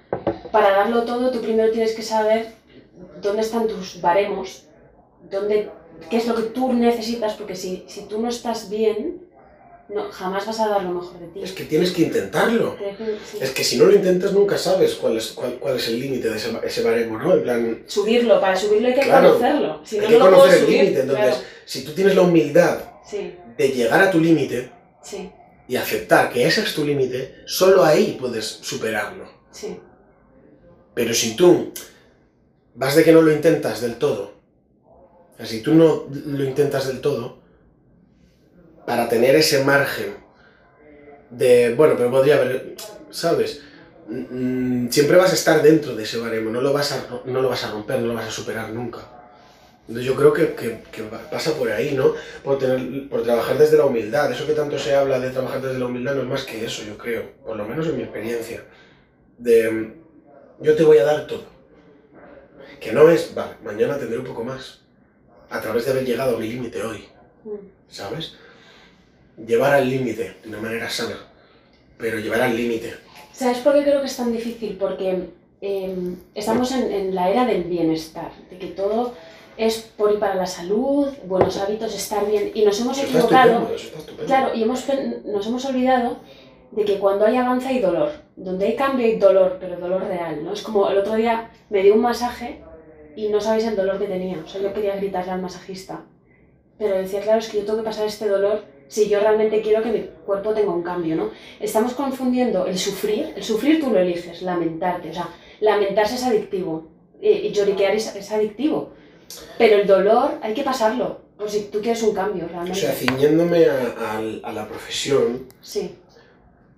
para 0.52 0.72
darlo 0.72 1.04
todo, 1.04 1.32
tú 1.32 1.42
primero 1.42 1.72
tienes 1.72 1.94
que 1.94 2.02
saber 2.02 2.48
dónde 3.22 3.42
están 3.42 3.68
tus 3.68 4.00
baremos, 4.02 4.66
dónde, 5.32 5.70
qué 6.10 6.18
es 6.18 6.28
lo 6.28 6.36
que 6.36 6.44
tú 6.44 6.74
necesitas, 6.74 7.34
porque 7.34 7.56
si, 7.56 7.86
si 7.88 8.02
tú 8.02 8.22
no 8.22 8.30
estás 8.30 8.70
bien, 8.70 9.24
no, 9.90 10.04
jamás 10.12 10.46
vas 10.48 10.60
a 10.60 10.70
dar 10.70 10.84
lo 10.84 10.92
mejor 10.92 11.20
de 11.20 11.28
ti. 11.28 11.42
Es 11.44 11.52
que 11.52 11.66
tienes 11.66 11.92
que 11.92 12.04
intentarlo. 12.04 12.78
Sí. 13.30 13.38
Es 13.42 13.52
que 13.52 13.64
si 13.64 13.78
no 13.78 13.86
lo 13.86 13.94
intentas 13.94 14.32
nunca 14.32 14.58
sabes 14.58 14.96
cuál 14.96 15.18
es, 15.18 15.28
cuál, 15.32 15.56
cuál 15.60 15.76
es 15.76 15.88
el 15.90 16.00
límite 16.00 16.30
de 16.30 16.38
ese, 16.38 16.52
ese 16.64 16.84
baremo, 16.84 17.18
¿no? 17.20 17.34
En 17.34 17.44
plan, 17.44 17.84
Subirlo, 17.86 18.40
para 18.40 18.56
subirlo 18.56 18.88
hay 18.88 18.94
que 18.96 19.02
Claro, 19.02 19.34
conocerlo. 19.34 19.82
Si 19.84 20.00
hay 20.00 20.04
no, 20.04 20.10
que 20.10 20.20
conocer 20.20 20.64
el 20.64 20.72
límite. 20.72 21.00
Entonces, 21.02 21.26
claro. 21.26 21.42
si 21.66 21.84
tú 21.84 21.92
tienes 21.92 22.16
la 22.16 22.22
humildad 22.22 22.80
Sí, 23.06 23.36
de 23.58 23.70
llegar 23.70 24.02
a 24.02 24.10
tu 24.10 24.20
límite 24.22 24.72
sí, 25.02 25.30
y 25.74 25.76
aceptar 25.76 26.32
que 26.32 26.46
ese 26.46 26.62
es 26.62 26.76
tu 26.76 26.86
límite, 26.86 27.42
solo 27.48 27.84
ahí 27.84 28.16
puedes 28.20 28.46
superarlo. 28.46 29.26
sí, 29.50 29.80
Pero 30.94 31.16
si 31.16 31.36
tú 31.36 31.74
vas 32.76 32.96
de 32.96 33.04
que 33.04 33.12
no 33.12 33.24
lo 33.24 33.32
intentas 33.34 33.82
del 33.82 33.96
todo, 33.96 34.34
si 35.44 35.62
tú 35.64 35.74
no 35.74 36.06
lo 36.12 36.44
intentas 36.44 36.86
del 36.86 37.02
todo, 37.02 37.40
para 38.86 39.10
tener 39.10 39.36
ese 39.36 39.64
margen 39.64 40.16
de, 41.32 41.74
bueno, 41.74 41.96
pero 41.98 42.12
podría 42.12 42.36
haber, 42.36 42.76
¿sabes? 43.10 43.62
Mm, 44.08 44.90
Siempre 44.90 45.18
vas 45.18 45.32
a 45.32 45.36
estar 45.36 45.64
dentro 45.64 45.96
de 45.96 46.04
ese 46.04 46.20
baremo, 46.20 46.52
no 46.52 46.62
lo 46.62 46.72
vas 46.72 46.92
a, 46.92 47.08
no 47.26 47.42
lo 47.42 47.50
vas 47.50 47.64
a 47.64 47.72
romper, 47.72 48.00
no 48.00 48.10
lo 48.10 48.14
vas 48.14 48.28
a 48.28 48.32
superar 48.32 48.70
nunca. 48.70 49.23
Entonces 49.88 50.06
yo 50.06 50.16
creo 50.16 50.32
que, 50.34 50.54
que- 50.56 50.80
que 50.92 51.04
pasa 51.30 51.54
por 51.58 51.70
ahí, 51.72 51.94
¿no? 51.94 52.14
Por, 52.44 52.58
tener, 52.58 53.10
por 53.10 53.24
trabajar 53.24 53.58
desde 53.58 53.78
la 53.78 53.86
humildad. 53.86 54.32
Eso 54.32 54.46
que 54.48 54.54
tanto 54.54 54.80
se 54.80 54.96
habla 54.96 55.20
de 55.20 55.30
trabajar 55.32 55.62
desde 55.62 55.80
la 55.80 55.86
humildad 55.88 56.16
no 56.16 56.22
es 56.22 56.28
más 56.28 56.44
que 56.46 56.64
eso, 56.66 56.84
yo 56.84 56.98
creo, 56.98 57.32
por 57.46 57.58
lo 57.58 57.66
menos 57.66 57.88
en 57.88 57.98
mi 57.98 58.04
experiencia. 58.04 58.64
De, 59.38 59.94
yo 60.62 60.76
te 60.76 60.84
voy 60.84 60.98
a 61.00 61.04
dar 61.04 61.28
todo. 61.28 61.44
Que 62.80 62.92
no 62.94 63.10
es, 63.10 63.34
vale, 63.36 63.54
mañana 63.64 63.98
tendré 63.98 64.18
un 64.20 64.26
poco 64.26 64.44
más. 64.44 64.82
A 65.50 65.62
través 65.62 65.86
de 65.86 65.92
haber 65.92 66.06
llegado 66.06 66.36
a 66.38 66.40
mi 66.40 66.48
límite 66.48 66.82
hoy, 66.82 67.06
Mm. 67.44 67.58
¿sabes? 67.90 68.36
Llevar 69.46 69.74
al 69.74 69.90
límite 69.90 70.38
de 70.44 70.50
una 70.50 70.60
manera 70.62 70.90
sana. 70.90 71.18
Pero 71.98 72.20
llevar 72.20 72.42
al 72.42 72.56
límite. 72.56 72.94
¿Sabes 73.34 73.58
por 73.60 73.74
qué 73.74 73.84
creo 73.84 74.00
que 74.00 74.08
es 74.08 74.16
tan 74.16 74.32
difícil? 74.32 74.78
Porque 74.78 75.30
em, 75.62 76.16
estamos 76.36 76.72
en, 76.72 76.90
en 76.92 77.14
la 77.16 77.30
era 77.30 77.46
del 77.46 77.64
bienestar, 77.66 78.32
de 78.50 78.58
que 78.58 78.68
todo 78.68 79.14
es 79.58 79.92
por 79.98 80.14
y 80.14 80.18
para 80.18 80.36
la 80.36 80.46
salud, 80.46 81.08
buenos 81.26 81.58
hábitos, 81.58 81.94
estar 81.96 82.26
bien. 82.30 82.52
Y 82.54 82.64
nos 82.66 82.80
hemos 82.82 82.98
Eso 82.98 83.08
equivocado. 83.08 83.70
estupendo. 83.76 84.26
Claro, 84.26 84.54
y 84.56 84.64
hemos, 84.64 84.86
nos 85.26 85.48
hemos 85.48 85.66
olvidado 85.66 86.18
de 86.72 86.86
que 86.86 86.98
cuando 87.00 87.26
hay 87.26 87.38
avance 87.38 87.68
hay 87.68 87.80
dolor. 87.80 88.12
Donde 88.36 88.66
hay 88.66 88.76
cambio 88.76 89.06
hay 89.06 89.18
dolor, 89.18 89.58
pero 89.60 89.78
dolor 89.78 90.04
real, 90.06 90.44
¿no? 90.44 90.54
Es 90.54 90.62
como 90.64 90.90
el 90.90 90.98
otro 90.98 91.16
día 91.16 91.52
me 91.70 91.84
dio 91.84 91.94
un 91.94 92.02
masaje 92.02 92.62
y 93.16 93.30
no 93.30 93.40
sabéis 93.40 93.66
el 93.66 93.76
dolor 93.76 94.00
que 94.00 94.08
tenía. 94.08 94.40
O 94.44 94.48
sea, 94.48 94.60
yo 94.62 94.74
quería 94.74 94.96
gritarle 94.96 95.32
al 95.34 95.42
masajista. 95.42 96.02
Pero 96.80 96.98
decía, 96.98 97.22
claro, 97.22 97.40
es 97.40 97.50
que 97.50 97.60
yo 97.60 97.66
tengo 97.66 97.80
que 97.80 97.86
pasar 97.86 98.08
este 98.08 98.28
dolor 98.28 98.64
si 98.88 99.08
yo 99.08 99.20
realmente 99.20 99.62
quiero 99.62 99.82
que 99.84 99.92
mi 99.92 100.10
cuerpo 100.26 100.54
tenga 100.54 100.72
un 100.72 100.82
cambio, 100.84 101.16
¿no? 101.16 101.30
Estamos 101.60 101.94
confundiendo 101.94 102.66
el 102.66 102.78
sufrir, 102.78 103.34
el 103.36 103.44
sufrir 103.44 103.80
tú 103.80 103.92
lo 103.92 104.00
eliges, 104.00 104.42
lamentarte, 104.42 105.12
o 105.12 105.14
sea, 105.14 105.30
lamentarse 105.62 106.16
es 106.16 106.24
adictivo 106.24 106.88
y, 107.22 107.30
y 107.30 107.52
lloriquear 107.52 107.96
es, 107.96 108.16
es 108.16 108.32
adictivo. 108.32 108.92
Pero 109.58 109.78
el 109.78 109.88
dolor 109.88 110.40
hay 110.42 110.54
que 110.54 110.64
pasarlo, 110.64 111.22
por 111.38 111.50
si 111.50 111.64
tú 111.66 111.82
quieres 111.82 112.02
un 112.04 112.14
cambio 112.14 112.46
O 112.46 112.48
realmente. 112.48 112.80
sea, 112.80 112.92
ciñéndome 112.94 113.66
a, 113.68 113.96
a- 113.98 114.50
a 114.50 114.54
la 114.54 114.68
profesión, 114.68 115.48
Sí, 115.62 115.96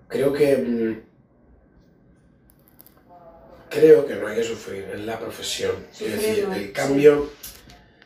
creo 0.07 0.31
que. 0.33 0.57
mm, 0.57 1.05
Creo 3.69 4.05
que 4.05 4.15
no 4.15 4.27
hay 4.27 4.37
que 4.37 4.43
sufrir 4.43 4.85
en 4.93 5.05
la 5.05 5.19
profesión. 5.19 5.71
Es 5.91 5.99
decir, 5.99 6.47
no, 6.47 6.53
el 6.53 6.67
sí. 6.67 6.71
cambio. 6.71 7.29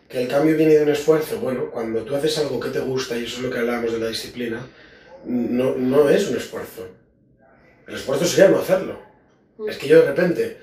Que 0.07 0.23
el 0.23 0.27
cambio 0.27 0.57
viene 0.57 0.75
de 0.75 0.83
un 0.83 0.89
esfuerzo. 0.89 1.37
Bueno, 1.39 1.69
cuando 1.69 2.01
tú 2.03 2.15
haces 2.15 2.35
algo 2.39 2.59
que 2.59 2.69
te 2.69 2.79
gusta, 2.79 3.15
y 3.15 3.25
eso 3.25 3.37
es 3.37 3.43
lo 3.43 3.51
que 3.51 3.59
hablábamos 3.59 3.91
de 3.93 3.99
la 3.99 4.07
disciplina, 4.07 4.65
no, 5.25 5.75
no 5.75 6.09
es 6.09 6.27
un 6.29 6.37
esfuerzo. 6.37 6.87
El 7.87 7.93
esfuerzo 7.95 8.25
sería 8.25 8.49
no 8.49 8.59
hacerlo. 8.59 8.99
Es 9.67 9.77
que 9.77 9.87
yo 9.87 9.99
de 10.01 10.07
repente 10.07 10.57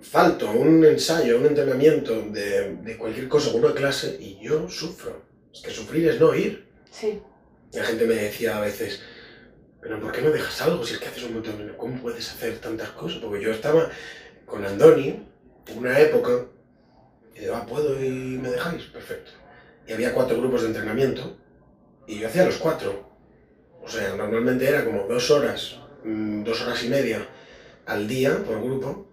falto 0.00 0.48
a 0.48 0.52
un 0.52 0.84
ensayo, 0.84 1.36
a 1.36 1.40
un 1.40 1.46
entrenamiento 1.46 2.22
de, 2.22 2.76
de 2.76 2.96
cualquier 2.96 3.28
cosa, 3.28 3.50
una 3.52 3.74
clase, 3.74 4.16
y 4.20 4.38
yo 4.40 4.68
sufro. 4.68 5.22
Es 5.52 5.60
que 5.60 5.70
sufrir 5.70 6.08
es 6.08 6.20
no 6.20 6.34
ir. 6.34 6.66
sí. 6.90 7.20
La 7.70 7.84
gente 7.84 8.06
me 8.06 8.14
decía 8.14 8.56
a 8.56 8.60
veces, 8.60 9.02
pero 9.82 10.00
¿por 10.00 10.10
qué 10.10 10.22
no 10.22 10.30
dejas 10.30 10.62
algo 10.62 10.82
si 10.86 10.94
es 10.94 11.00
que 11.00 11.08
haces 11.08 11.24
un 11.24 11.34
montón 11.34 11.58
de... 11.58 11.76
¿Cómo 11.76 12.00
puedes 12.00 12.30
hacer 12.30 12.58
tantas 12.60 12.88
cosas? 12.90 13.18
Porque 13.18 13.44
yo 13.44 13.50
estaba 13.50 13.90
con 14.46 14.64
Andoni 14.64 15.22
en 15.66 15.78
una 15.78 15.98
época 16.00 16.46
y 17.36 17.40
digo, 17.40 17.54
ah, 17.54 17.66
¿puedo 17.66 18.02
y 18.02 18.08
me 18.08 18.50
dejáis? 18.50 18.84
Perfecto. 18.84 19.32
Y 19.86 19.92
había 19.92 20.14
cuatro 20.14 20.38
grupos 20.38 20.62
de 20.62 20.68
entrenamiento 20.68 21.36
y 22.06 22.20
yo 22.20 22.28
hacía 22.28 22.46
los 22.46 22.56
cuatro. 22.56 23.06
O 23.82 23.88
sea, 23.88 24.14
normalmente 24.16 24.66
era 24.66 24.84
como 24.84 25.06
dos 25.06 25.30
horas, 25.30 25.78
mm, 26.04 26.44
dos 26.44 26.62
horas 26.62 26.82
y 26.84 26.88
media 26.88 27.28
al 27.84 28.08
día 28.08 28.42
por 28.44 28.62
grupo 28.62 29.07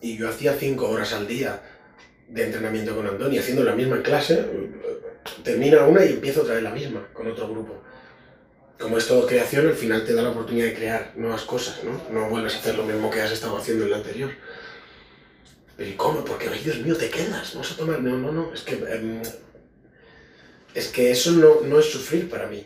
y 0.00 0.16
yo 0.16 0.28
hacía 0.28 0.54
cinco 0.54 0.88
horas 0.88 1.12
al 1.12 1.26
día 1.26 1.60
de 2.28 2.44
entrenamiento 2.44 2.94
con 2.94 3.06
Andoni, 3.06 3.38
haciendo 3.38 3.64
la 3.64 3.74
misma 3.74 4.02
clase, 4.02 4.44
termina 5.42 5.86
una 5.86 6.04
y 6.04 6.12
empiezo 6.12 6.42
otra 6.42 6.54
vez 6.54 6.62
la 6.62 6.70
misma 6.70 7.06
con 7.12 7.26
otro 7.26 7.48
grupo 7.48 7.82
como 8.78 8.96
es 8.96 9.08
todo 9.08 9.26
creación, 9.26 9.66
al 9.66 9.74
final 9.74 10.04
te 10.04 10.14
da 10.14 10.22
la 10.22 10.30
oportunidad 10.30 10.66
de 10.66 10.74
crear 10.74 11.12
nuevas 11.16 11.42
cosas, 11.42 11.82
¿no? 11.82 12.00
No 12.12 12.28
vuelves 12.28 12.54
a 12.54 12.58
hacer 12.58 12.76
lo 12.76 12.84
mismo 12.84 13.10
que 13.10 13.20
has 13.20 13.32
estado 13.32 13.56
haciendo 13.56 13.84
en 13.84 13.90
la 13.90 13.96
anterior. 13.96 14.30
Pero 15.76 15.90
¿y 15.90 15.94
cómo? 15.94 16.24
Porque, 16.24 16.48
ay, 16.48 16.60
Dios 16.60 16.78
mío, 16.78 16.96
te 16.96 17.10
quedas, 17.10 17.54
vamos 17.54 17.72
a 17.72 17.76
tomar... 17.76 18.00
No, 18.00 18.16
no, 18.16 18.32
no, 18.32 18.54
es 18.54 18.62
que... 18.62 18.74
em, 18.74 19.22
es 20.74 20.88
que 20.88 21.10
eso 21.10 21.32
no, 21.32 21.62
no 21.62 21.80
es 21.80 21.90
sufrir 21.90 22.30
para 22.30 22.46
mí. 22.46 22.64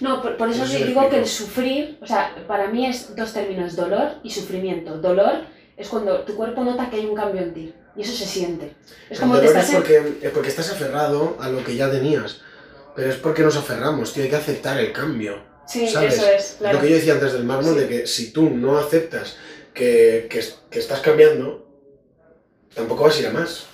No, 0.00 0.22
por, 0.22 0.36
por 0.36 0.48
eso 0.48 0.62
Eso 0.64 0.84
digo 0.84 1.08
que 1.10 1.18
el 1.18 1.26
sufrir, 1.26 1.98
o 2.00 2.06
sea, 2.06 2.44
para 2.46 2.68
mí 2.68 2.86
es 2.86 3.16
dos 3.16 3.32
términos, 3.32 3.74
dolor 3.74 4.20
y 4.22 4.30
sufrimiento. 4.30 4.98
Dolor 4.98 5.42
es 5.78 5.88
cuando 5.88 6.20
tu 6.24 6.34
cuerpo 6.34 6.64
nota 6.64 6.90
que 6.90 6.96
hay 6.96 7.06
un 7.06 7.14
cambio 7.14 7.40
en 7.40 7.54
ti 7.54 7.72
y 7.96 8.02
eso 8.02 8.12
se 8.12 8.26
siente. 8.26 8.74
Es 9.08 9.20
como 9.20 9.36
el 9.36 9.40
te 9.40 9.46
estás 9.46 9.68
es 9.70 9.74
porque, 9.76 10.18
es 10.22 10.30
porque 10.32 10.48
estás 10.48 10.70
aferrado 10.70 11.36
a 11.40 11.48
lo 11.48 11.64
que 11.64 11.76
ya 11.76 11.90
tenías. 11.90 12.40
Pero 12.96 13.10
es 13.10 13.16
porque 13.16 13.42
nos 13.42 13.56
aferramos, 13.56 14.12
tío, 14.12 14.24
hay 14.24 14.28
que 14.28 14.36
aceptar 14.36 14.76
el 14.78 14.92
cambio. 14.92 15.40
Sí, 15.66 15.88
¿sabes? 15.88 16.14
eso 16.14 16.26
es, 16.26 16.56
claro. 16.58 16.76
Lo 16.76 16.82
que 16.82 16.90
yo 16.90 16.96
decía 16.96 17.12
antes 17.14 17.32
del 17.32 17.44
mármol, 17.44 17.74
Sí. 17.74 17.80
de 17.80 17.88
que 17.88 18.06
si 18.08 18.32
tú 18.32 18.50
no 18.50 18.76
aceptas 18.78 19.36
que, 19.72 20.26
que, 20.28 20.42
que 20.68 20.78
estás 20.80 21.00
cambiando, 21.00 21.66
tampoco 22.74 23.04
vas 23.04 23.16
a 23.16 23.20
ir 23.20 23.26
a 23.28 23.30
más. 23.30 23.66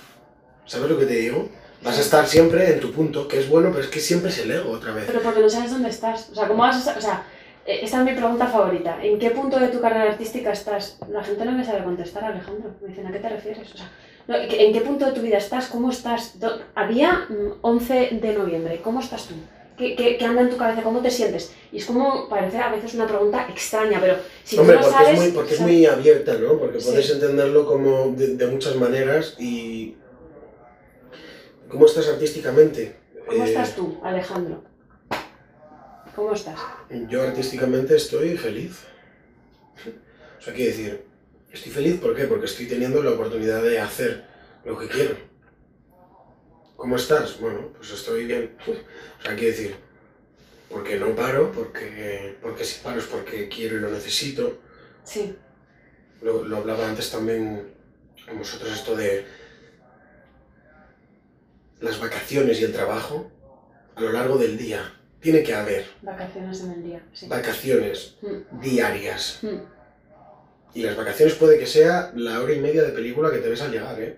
¿Sabes 0.65 0.89
lo 0.89 0.99
que 0.99 1.05
te 1.05 1.15
digo? 1.15 1.49
Vas 1.81 1.97
a 1.97 2.01
estar 2.01 2.27
siempre 2.27 2.71
en 2.71 2.79
tu 2.79 2.91
punto, 2.91 3.27
que 3.27 3.39
es 3.39 3.49
bueno, 3.49 3.69
pero 3.71 3.83
es 3.83 3.89
que 3.89 3.99
siempre 3.99 4.29
es 4.29 4.37
el 4.39 4.51
ego 4.51 4.71
otra 4.71 4.91
vez. 4.91 5.05
Pero 5.07 5.21
porque 5.21 5.39
no 5.39 5.49
sabes 5.49 5.71
dónde 5.71 5.89
estás. 5.89 6.29
O 6.31 6.35
sea, 6.35 6.47
¿cómo 6.47 6.63
vas 6.63 6.87
a 6.87 6.97
O 6.97 7.01
sea, 7.01 7.23
eh, 7.65 7.79
esta 7.83 7.99
es 7.99 8.05
mi 8.05 8.13
pregunta 8.13 8.47
favorita. 8.47 9.03
¿En 9.03 9.17
qué 9.19 9.31
punto 9.31 9.59
de 9.59 9.67
tu 9.69 9.79
carrera 9.81 10.11
artística 10.11 10.51
estás? 10.51 10.97
La 11.09 11.23
gente 11.23 11.45
no 11.45 11.51
me 11.51 11.63
sabe 11.65 11.83
contestar, 11.83 12.23
Alejandro. 12.25 12.71
Me 12.81 12.89
dicen, 12.89 13.07
¿a 13.07 13.11
qué 13.11 13.19
te 13.19 13.29
refieres? 13.29 13.73
O 13.73 13.77
sea, 13.77 13.91
no, 14.27 14.35
¿en 14.37 14.73
qué 14.73 14.81
punto 14.81 15.05
de 15.05 15.11
tu 15.11 15.21
vida 15.21 15.37
estás? 15.37 15.67
¿Cómo 15.67 15.89
estás? 15.89 16.39
Do- 16.39 16.59
A 16.75 16.87
día 16.87 17.25
mm, 17.29 17.59
11 17.61 18.09
de 18.21 18.33
noviembre, 18.33 18.81
¿cómo 18.83 18.99
estás 18.99 19.25
tú? 19.27 19.35
¿Qué, 19.77 19.93
qué, 19.95 20.17
qué 20.17 20.23
anda 20.25 20.41
en 20.41 20.49
tu 20.49 20.55
cabeza? 20.57 20.81
¿Cómo 20.83 21.01
te 21.01 21.11
sientes? 21.11 21.53
Y 21.71 21.77
es 21.79 21.85
como, 21.85 22.29
parece 22.29 22.57
a 22.59 22.71
veces 22.71 22.93
una 22.93 23.05
pregunta 23.07 23.45
extraña, 23.49 23.99
pero 23.99 24.15
si 24.43 24.57
Hombre, 24.57 24.77
tú 24.77 24.81
no 24.83 24.87
porque, 24.87 25.03
sabes... 25.03 25.19
es 25.19 25.25
muy, 25.25 25.31
porque 25.33 25.53
es 25.53 25.59
muy 25.59 25.85
abierta, 25.85 26.33
¿no? 26.35 26.57
Porque 26.57 26.79
Sí. 26.79 26.87
puedes 26.89 27.09
entenderlo 27.11 27.65
como 27.65 28.11
de, 28.11 28.35
de 28.37 28.47
muchas 28.47 28.75
maneras 28.77 29.35
y... 29.37 29.97
¿Cómo 31.69 31.87
estás 31.87 32.07
artísticamente? 32.07 32.95
¿Cómo 33.27 33.43
Eh, 33.43 33.47
estás 33.49 33.75
tú, 33.75 33.99
Alejandro? 34.03 34.63
¿Cómo 36.15 36.33
estás? 36.33 36.59
Yo 37.09 37.23
artísticamente 37.23 37.95
estoy 37.95 38.37
feliz. 38.37 38.83
O 40.39 40.41
sea, 40.41 40.53
quiero 40.53 40.71
decir, 40.71 41.05
estoy 41.51 41.71
feliz 41.71 41.99
¿por 41.99 42.15
qué? 42.15 42.25
Porque 42.25 42.45
estoy 42.45 42.67
teniendo 42.67 43.03
la 43.03 43.11
oportunidad 43.11 43.61
de 43.61 43.79
hacer 43.79 44.23
lo 44.63 44.77
que 44.77 44.87
quiero. 44.87 45.17
¿Cómo 46.77 46.95
estás? 46.95 47.39
Bueno, 47.39 47.73
pues 47.75 47.91
estoy 47.91 48.25
bien. 48.25 48.55
O 48.67 49.23
sea, 49.23 49.35
quiero 49.35 49.51
decir, 49.51 49.75
porque 50.69 50.97
no 50.97 51.15
paro, 51.15 51.51
porque, 51.51 52.37
porque 52.41 52.63
si 52.63 52.81
paro 52.81 52.99
es 52.99 53.05
porque 53.05 53.49
quiero 53.49 53.77
y 53.77 53.79
lo 53.81 53.89
necesito. 53.91 54.59
Sí, 55.03 55.35
Lo, 56.21 56.45
lo 56.45 56.57
hablaba 56.57 56.87
antes 56.87 57.11
también 57.11 57.73
con 58.25 58.39
vosotros 58.39 58.71
esto 58.71 58.95
de 58.95 59.25
las 61.81 61.99
vacaciones 61.99 62.59
y 62.61 62.63
el 62.63 62.73
trabajo 62.73 63.31
a 63.95 64.01
lo 64.01 64.11
largo 64.11 64.37
del 64.37 64.57
día. 64.57 64.94
Tiene 65.25 65.41
que 65.41 65.55
haber 65.55 65.83
vacaciones 66.03 66.61
en 66.61 66.71
el 66.73 66.83
día. 66.83 67.01
Sí. 67.11 67.27
vacaciones 67.27 68.15
Mm, 68.21 68.59
diarias. 68.61 69.39
mm. 69.41 69.57
Y 70.75 70.83
las 70.83 70.95
vacaciones 70.95 71.33
puede 71.33 71.57
que 71.57 71.65
sea 71.65 72.11
la 72.15 72.41
hora 72.41 72.53
y 72.53 72.59
media 72.59 72.83
de 72.83 72.89
película 72.91 73.31
que 73.31 73.39
te 73.39 73.49
ves 73.49 73.59
al 73.63 73.71
llegar, 73.71 73.99
¿eh? 73.99 74.17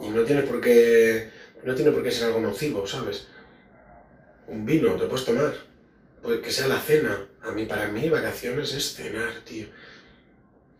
Y 0.00 0.08
no 0.08 0.22
tiene 0.22 0.40
por 0.44 0.58
qué, 0.58 1.28
no 1.64 1.74
tiene 1.74 1.90
por 1.90 2.02
qué 2.02 2.10
ser 2.10 2.28
algo 2.28 2.40
nocivo, 2.40 2.86
¿sabes? 2.86 3.26
Un 4.48 4.64
vino 4.64 4.94
te 4.94 5.04
puedes 5.06 5.26
tomar. 5.26 5.52
Puede 6.22 6.40
que 6.40 6.50
sea 6.50 6.66
la 6.68 6.78
cena. 6.80 7.26
A 7.42 7.50
mí, 7.52 7.66
para 7.66 7.88
mí, 7.88 8.08
vacaciones 8.08 8.72
es 8.72 8.94
cenar, 8.94 9.32
tío. 9.44 9.66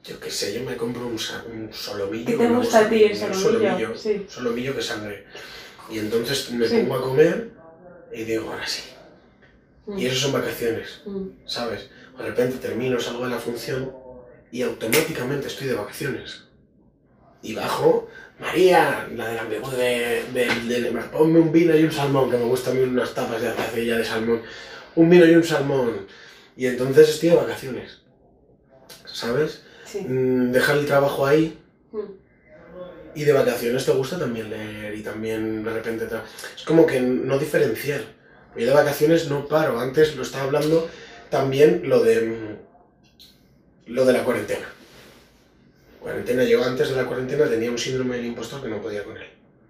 Yo 0.02 0.18
qué 0.18 0.30
sé, 0.30 0.54
yo 0.54 0.62
me 0.64 0.78
compro 0.78 1.02
un, 1.08 1.18
un 1.52 1.72
solomillo. 1.74 2.24
¿Qué 2.24 2.38
que 2.38 2.46
te 2.46 2.54
gusta 2.54 2.78
a 2.87 2.88
ti 2.88 3.04
el 3.04 3.22
un 3.22 3.34
solomillo? 3.34 3.94
Sí. 3.94 4.24
Solomillo 4.30 4.74
que 4.74 4.80
sangre. 4.80 5.26
Y 5.90 5.98
entonces 5.98 6.50
me 6.52 6.66
Sí. 6.66 6.78
pongo 6.78 6.94
a 6.94 7.02
comer 7.02 7.50
y 8.14 8.24
digo, 8.24 8.50
ahora 8.50 8.66
sí. 8.66 8.83
Mm, 9.87 9.98
Y 9.98 10.07
eso 10.07 10.16
son 10.20 10.33
vacaciones. 10.33 11.03
mm. 11.07 11.27
¿sabes? 11.46 11.88
De 12.16 12.24
repente 12.24 12.59
termino, 12.59 13.00
salgo 13.00 13.24
de 13.24 13.31
la 13.31 13.38
función 13.38 13.92
y 14.53 14.62
automáticamente 14.62 15.48
estoy 15.48 15.66
de 15.68 15.74
vacaciones. 15.74 16.44
Y 17.42 17.55
bajo, 17.55 18.09
María, 18.40 19.07
la 19.14 19.29
de 19.29 19.35
la 19.35 19.44
de, 19.44 20.24
de, 20.33 20.81
de- 20.81 20.90
ponme 21.12 21.40
un 21.40 21.53
vino 21.53 21.77
y 21.77 21.83
un 21.85 21.92
salmón, 21.92 22.31
que 22.31 22.37
me 22.38 22.44
gustan 22.44 22.77
a 22.77 22.81
mí 22.81 22.83
unas 22.85 23.12
tapas 23.14 23.42
de 23.42 23.48
acacilla 23.50 23.98
de 23.98 24.05
salmón. 24.05 24.42
Un 24.96 25.11
vino 25.11 25.27
y 25.27 25.35
un 25.35 25.44
salmón. 25.44 26.07
Y 26.57 26.66
entonces 26.66 27.09
estoy 27.09 27.31
de 27.31 27.37
vacaciones. 27.37 28.00
¿Sabes? 29.05 29.62
Sí. 29.85 30.00
Mm, 30.00 30.53
Dejar 30.53 30.79
el 30.79 30.87
trabajo 30.87 31.27
ahí 31.27 31.59
Mm. 31.92 31.98
Y 33.14 33.24
de 33.24 33.33
vacaciones 33.33 33.85
te 33.85 33.92
gusta 33.92 34.18
también 34.18 34.50
leer 34.50 34.94
y 34.94 35.03
también 35.03 35.62
de 35.64 35.70
repente... 35.70 36.07
te- 36.07 36.16
Es 36.57 36.62
como 36.64 36.87
que 36.87 37.00
no 37.00 37.38
diferenciar. 37.38 38.00
Yo 38.57 38.66
de 38.66 38.72
vacaciones 38.72 39.29
no 39.29 39.46
paro. 39.46 39.79
Antes 39.81 40.16
lo 40.16 40.22
estaba 40.22 40.44
hablando 40.44 40.88
también 41.31 41.83
lo 41.88 42.00
de... 42.03 42.20
mm, 42.22 43.92
Lo 43.92 44.05
de 44.05 44.12
la 44.12 44.24
cuarentena. 44.24 44.66
Cuarentena, 46.00 46.44
yo 46.44 46.62
antes 46.64 46.90
de 46.90 46.96
la 46.96 47.07
cuarentena 47.07 47.46
tenía 47.48 47.70
un 47.70 47.79
síndrome 47.79 48.16
del 48.16 48.27
impostor 48.27 48.62
que 48.62 48.68
no 48.68 48.81
podía 48.83 49.05
con 49.05 49.16
él. 49.16 49.24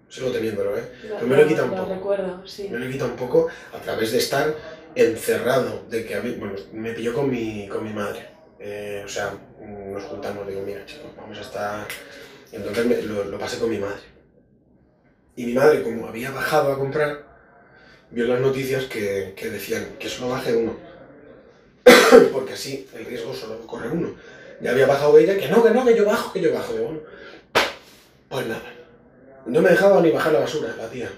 Sigo 0.09 0.31
teniéndolo, 0.31 0.77
¿eh? 0.77 0.83
Pero 1.03 1.27
me 1.27 1.37
lo 1.37 1.43
he 1.43 1.47
quitado 1.49 1.69
un 1.69 1.77
poco. 1.77 1.95
recuerdo, 1.95 2.47
sí. 2.47 2.69
Me 2.71 2.79
lo 2.79 2.87
he 2.87 2.91
quitado 2.91 3.11
un 3.11 3.17
poco 3.17 3.49
a 3.73 3.79
través 3.81 4.13
de 4.13 4.19
estar 4.19 4.55
encerrado, 4.95 5.85
de 5.91 6.05
que 6.07 6.15
a 6.15 6.21
mí, 6.21 6.37
bueno, 6.39 6.55
me 6.73 6.93
pilló 6.93 7.15
con 7.15 7.31
mi, 7.31 7.69
con 7.69 7.83
mi 7.85 7.93
madre. 7.93 8.29
Eh, 8.61 9.03
o 9.05 9.09
sea, 9.09 9.33
nos 9.61 10.03
juntamos, 10.05 10.47
digo, 10.47 10.63
mira 10.63 10.85
chicos, 10.87 11.11
vamos 11.17 11.37
a 11.39 11.41
estar... 11.41 11.87
Entonces 12.55 12.87
me- 12.87 13.03
lo, 13.03 13.25
lo 13.25 13.39
pasé 13.39 13.59
con 13.59 13.71
mi 13.71 13.79
madre. 13.79 14.01
Y 15.37 15.47
mi 15.47 15.53
madre, 15.55 15.83
como 15.83 16.07
había 16.07 16.31
bajado 16.31 16.73
a 16.73 16.79
comprar, 16.79 17.25
vio 18.11 18.27
las 18.27 18.41
noticias 18.41 18.85
que, 18.85 19.35
que 19.37 19.51
decían 19.51 19.97
que 19.99 20.09
solo 20.09 20.31
baje 20.31 20.55
uno. 20.55 20.77
Porque 22.33 22.53
así 22.53 22.87
el 22.95 23.05
riesgo 23.07 23.35
solo 23.35 23.67
corre 23.67 23.91
uno. 23.91 24.15
Ya 24.61 24.71
había 24.71 24.87
bajado 24.87 25.19
ella, 25.19 25.37
que 25.37 25.49
no, 25.49 25.63
que 25.65 25.71
no, 25.71 25.85
que 25.85 25.97
yo 25.97 26.05
bajo, 26.07 26.33
que 26.33 26.41
yo 26.41 26.53
bajo. 26.55 26.73
Bueno, 26.75 27.01
pues 28.29 28.47
nada. 28.47 28.63
No 29.47 29.61
me 29.61 29.71
dejaba 29.71 30.01
ni 30.01 30.11
bajar 30.11 30.33
la 30.33 30.41
basura, 30.41 30.75
la 30.79 30.89
tía. 30.89 31.11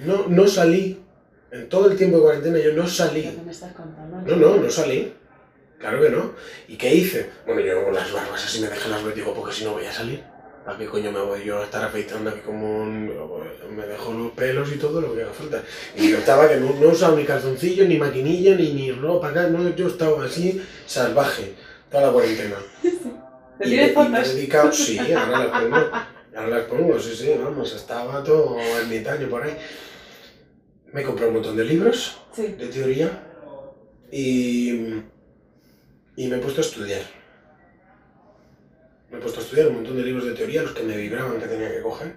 No, 0.00 0.26
no 0.28 0.46
salí. 0.46 1.02
En 1.50 1.68
todo 1.68 1.90
el 1.90 1.96
tiempo 1.96 2.16
de 2.18 2.22
cuarentena 2.22 2.58
yo 2.58 2.72
no 2.72 2.86
salí. 2.86 3.22
Que 3.22 3.42
me 3.42 3.50
estás 3.50 3.72
contando. 3.72 4.16
No, 4.22 4.36
no, 4.36 4.56
no 4.62 4.70
salí. 4.70 5.12
Claro 5.78 6.00
que 6.00 6.10
no. 6.10 6.32
¿Y 6.68 6.76
qué 6.76 6.94
hice? 6.94 7.30
Bueno, 7.44 7.60
yo 7.60 7.84
con 7.84 7.94
las 7.94 8.12
barbas 8.12 8.44
así 8.44 8.60
me 8.60 8.68
dejé 8.68 8.88
las 8.88 9.14
digo, 9.14 9.34
porque 9.34 9.54
si 9.54 9.64
no 9.64 9.72
voy 9.72 9.84
a 9.84 9.92
salir. 9.92 10.22
¿A 10.66 10.76
qué 10.76 10.86
coño 10.86 11.12
me 11.12 11.20
voy 11.20 11.44
yo 11.44 11.60
a 11.60 11.64
estar 11.64 11.84
afeitando 11.84 12.30
aquí 12.30 12.40
como 12.40 12.82
un... 12.82 13.06
Me 13.70 13.86
dejo 13.86 14.12
los 14.12 14.32
pelos 14.32 14.72
y 14.72 14.78
todo 14.78 15.00
lo 15.00 15.14
que 15.14 15.22
haga 15.22 15.32
falta. 15.32 15.62
Y 15.94 16.10
yo 16.10 16.18
estaba 16.18 16.48
que 16.48 16.56
no, 16.56 16.72
no 16.80 16.88
usaba 16.88 17.16
ni 17.16 17.24
calzoncillo, 17.24 17.86
ni 17.86 17.98
maquinilla, 17.98 18.56
ni, 18.56 18.72
ni 18.72 18.90
ropa 18.90 19.28
acá. 19.28 19.48
No, 19.48 19.74
yo 19.76 19.86
estaba 19.86 20.24
así, 20.24 20.60
salvaje, 20.86 21.54
toda 21.88 22.08
la 22.08 22.12
cuarentena. 22.12 22.56
¿Te 23.58 23.64
tienes 23.64 23.94
fotos? 23.94 24.34
dedicado, 24.34 24.72
sí, 24.72 24.98
ahora 25.12 25.38
las 25.38 25.60
pongo. 25.60 25.76
Ahora 26.36 26.48
las 26.48 26.64
pongo, 26.64 26.98
sí, 26.98 27.14
sí, 27.14 27.34
vamos, 27.42 27.72
estaba 27.72 28.24
todo 28.24 28.58
ermitaño 28.58 29.28
por 29.28 29.44
ahí. 29.44 29.56
Me 30.92 31.02
compré 31.04 31.26
un 31.28 31.34
montón 31.34 31.56
de 31.56 31.64
libros 31.64 32.18
Sí. 32.34 32.48
de 32.58 32.66
teoría 32.66 33.22
y, 34.10 35.02
y 36.16 36.26
me 36.28 36.36
he 36.36 36.38
puesto 36.38 36.60
a 36.60 36.64
estudiar. 36.64 37.02
Me 39.10 39.18
he 39.18 39.20
puesto 39.20 39.40
a 39.40 39.42
estudiar 39.42 39.68
un 39.68 39.74
montón 39.76 39.96
de 39.96 40.02
libros 40.02 40.24
de 40.26 40.32
teoría, 40.34 40.62
los 40.62 40.72
que 40.72 40.82
me 40.82 40.96
vibraban 40.96 41.38
que 41.38 41.46
tenía 41.46 41.70
que 41.70 41.80
coger. 41.82 42.14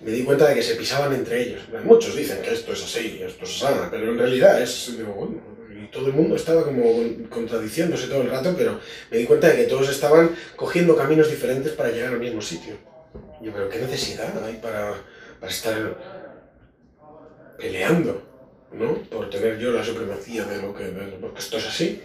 Me 0.00 0.10
di 0.10 0.22
cuenta 0.24 0.48
de 0.48 0.54
que 0.54 0.62
se 0.62 0.74
pisaban 0.76 1.12
entre 1.14 1.42
ellos. 1.42 1.62
Muchos 1.84 2.14
dicen 2.16 2.42
que 2.42 2.52
esto 2.52 2.72
es 2.72 2.82
así, 2.84 3.20
esto 3.22 3.44
es 3.44 3.62
así, 3.62 3.74
pero 3.90 4.12
en 4.12 4.18
realidad 4.18 4.60
es... 4.60 4.96
digo, 4.96 5.12
bueno, 5.12 5.40
y 5.70 5.86
todo 5.88 6.06
el 6.08 6.12
mundo 6.12 6.36
estaba 6.36 6.64
como 6.64 6.84
contradiciéndose 7.28 8.06
todo 8.08 8.22
el 8.22 8.30
rato, 8.30 8.54
pero 8.56 8.80
me 9.10 9.18
di 9.18 9.24
cuenta 9.26 9.48
de 9.48 9.56
que 9.56 9.64
todos 9.64 9.88
estaban 9.88 10.34
cogiendo 10.56 10.96
caminos 10.96 11.30
diferentes 11.30 11.72
para 11.72 11.90
llegar 11.90 12.12
al 12.12 12.20
mismo 12.20 12.40
sitio. 12.40 12.74
Yo, 13.40 13.52
pero 13.52 13.68
¿qué 13.68 13.78
necesidad 13.78 14.42
hay 14.44 14.54
para, 14.54 14.94
para 15.40 15.52
estar 15.52 15.96
peleando? 17.58 18.22
¿no? 18.72 18.94
Por 19.02 19.30
tener 19.30 19.58
yo 19.58 19.70
la 19.70 19.84
supremacía 19.84 20.44
de 20.44 20.60
lo 20.62 20.74
que, 20.74 20.84
de- 20.84 21.16
porque 21.20 21.38
esto 21.38 21.58
es 21.58 21.66
así, 21.66 22.02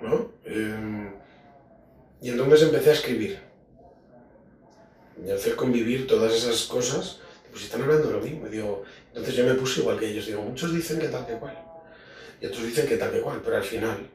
¿no? 0.00 0.32
Eh, 0.44 1.10
y 2.22 2.30
entonces 2.30 2.62
empecé 2.62 2.90
a 2.90 2.94
escribir. 2.94 3.38
Y 5.24 5.30
a 5.30 5.34
hacer 5.34 5.54
convivir 5.54 6.06
todas 6.06 6.32
esas 6.34 6.64
cosas, 6.64 7.20
pues 7.50 7.64
están 7.64 7.82
hablando 7.82 8.08
de 8.08 8.14
lo 8.14 8.20
mismo. 8.20 8.46
Y 8.46 8.50
digo, 8.50 8.84
entonces 9.08 9.34
yo 9.34 9.44
me 9.44 9.54
puse 9.54 9.80
igual 9.80 9.98
que 9.98 10.08
ellos. 10.08 10.26
Digo, 10.26 10.42
muchos 10.42 10.72
dicen 10.74 10.98
que 10.98 11.08
tal 11.08 11.26
que 11.26 11.34
cual. 11.34 11.58
Y 12.40 12.46
otros 12.46 12.64
dicen 12.64 12.86
que 12.86 12.96
tal 12.96 13.10
que 13.10 13.20
cual, 13.20 13.40
pero 13.44 13.56
al 13.56 13.64
final 13.64 14.08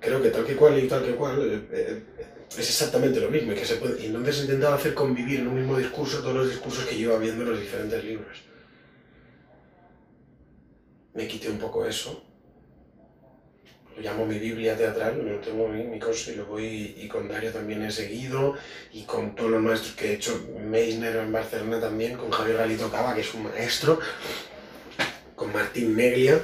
creo 0.00 0.20
que 0.20 0.30
tal 0.30 0.44
que 0.44 0.56
cual 0.56 0.78
y 0.78 0.88
tal 0.88 1.04
que 1.04 1.14
cual 1.14 1.40
eh, 1.42 1.68
eh, 1.70 2.02
es 2.50 2.68
exactamente 2.68 3.20
lo 3.20 3.30
mismo. 3.30 3.52
Y, 3.52 3.54
que 3.54 3.64
se 3.64 3.76
puede, 3.76 4.02
y 4.02 4.06
entonces 4.06 4.40
intentaba 4.40 4.76
hacer 4.76 4.94
convivir 4.94 5.40
en 5.40 5.48
un 5.48 5.56
mismo 5.56 5.78
discurso 5.78 6.20
todos 6.20 6.34
los 6.34 6.50
discursos 6.50 6.84
que 6.86 6.98
yo 6.98 7.10
iba 7.10 7.18
viendo 7.18 7.44
en 7.44 7.50
los 7.50 7.60
diferentes 7.60 8.02
libros 8.04 8.52
me 11.14 11.28
quité 11.28 11.50
un 11.50 11.58
poco 11.58 11.86
eso. 11.86 12.22
Lo 13.96 14.02
llamo 14.02 14.24
mi 14.24 14.38
Biblia 14.38 14.76
teatral, 14.76 15.24
no 15.24 15.38
tengo 15.38 15.68
mi, 15.68 15.84
mi 15.84 15.98
cosa 15.98 16.32
y 16.32 16.36
lo 16.36 16.46
voy 16.46 16.94
y 16.96 17.08
con 17.08 17.28
Dario 17.28 17.52
también 17.52 17.82
he 17.82 17.90
seguido 17.90 18.54
y 18.92 19.02
con 19.02 19.34
todos 19.34 19.50
los 19.50 19.60
maestros 19.60 19.94
que 19.94 20.10
he 20.10 20.14
hecho, 20.14 20.46
Meisner 20.58 21.16
en 21.16 21.30
Barcelona 21.30 21.80
también, 21.80 22.16
con 22.16 22.30
Javier 22.30 22.56
Galito 22.56 22.90
Cava, 22.90 23.14
que 23.14 23.20
es 23.20 23.34
un 23.34 23.44
maestro, 23.44 24.00
con 25.36 25.52
Martín 25.52 25.94
Neglia, 25.96 26.40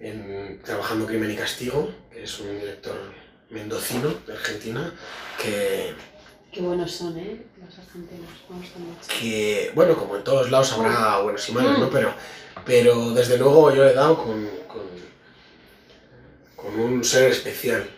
en, 0.00 0.60
trabajando 0.64 1.06
Crimen 1.06 1.30
y 1.30 1.36
Castigo, 1.36 1.92
que 2.10 2.24
es 2.24 2.40
un 2.40 2.58
director 2.58 2.96
mendocino 3.50 4.12
de 4.26 4.32
Argentina, 4.32 4.92
que, 5.40 5.94
Qué 6.56 6.62
buenos 6.62 6.90
son, 6.90 7.18
¿eh? 7.18 7.42
Los 7.62 7.78
argentinos. 7.78 8.30
Me 8.48 8.56
gustan 8.56 8.82
mucho. 8.82 9.00
que, 9.20 9.72
bueno, 9.74 9.94
como 9.94 10.16
en 10.16 10.24
todos 10.24 10.50
lados 10.50 10.72
habrá 10.72 11.18
buenos 11.18 11.46
y 11.50 11.52
malos, 11.52 11.78
¿no? 11.78 11.90
Pero, 11.90 12.14
pero 12.64 13.10
desde 13.10 13.36
luego 13.36 13.74
yo 13.74 13.84
he 13.84 13.92
dado 13.92 14.16
con, 14.16 14.48
con, 14.66 14.80
con 16.66 16.80
un 16.80 17.04
ser 17.04 17.30
especial 17.30 17.88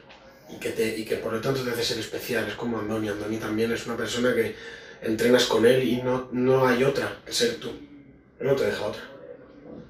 y 0.50 0.56
que, 0.56 0.70
te, 0.70 0.98
y 0.98 1.04
que 1.04 1.16
por 1.16 1.32
lo 1.32 1.40
tanto 1.40 1.62
te 1.62 1.70
hace 1.70 1.82
ser 1.82 1.98
especial. 1.98 2.46
Es 2.48 2.54
como 2.54 2.78
Andoni. 2.78 3.08
Andoni 3.08 3.38
también 3.38 3.72
es 3.72 3.86
una 3.86 3.96
persona 3.96 4.34
que 4.34 4.54
entrenas 5.02 5.46
con 5.46 5.64
él 5.66 5.82
y 5.82 6.02
no, 6.02 6.28
no 6.32 6.66
hay 6.66 6.84
otra 6.84 7.20
que 7.24 7.32
ser 7.32 7.56
tú. 7.56 7.70
Él 8.38 8.46
no 8.46 8.54
te 8.54 8.66
deja 8.66 8.84
otra. 8.84 9.02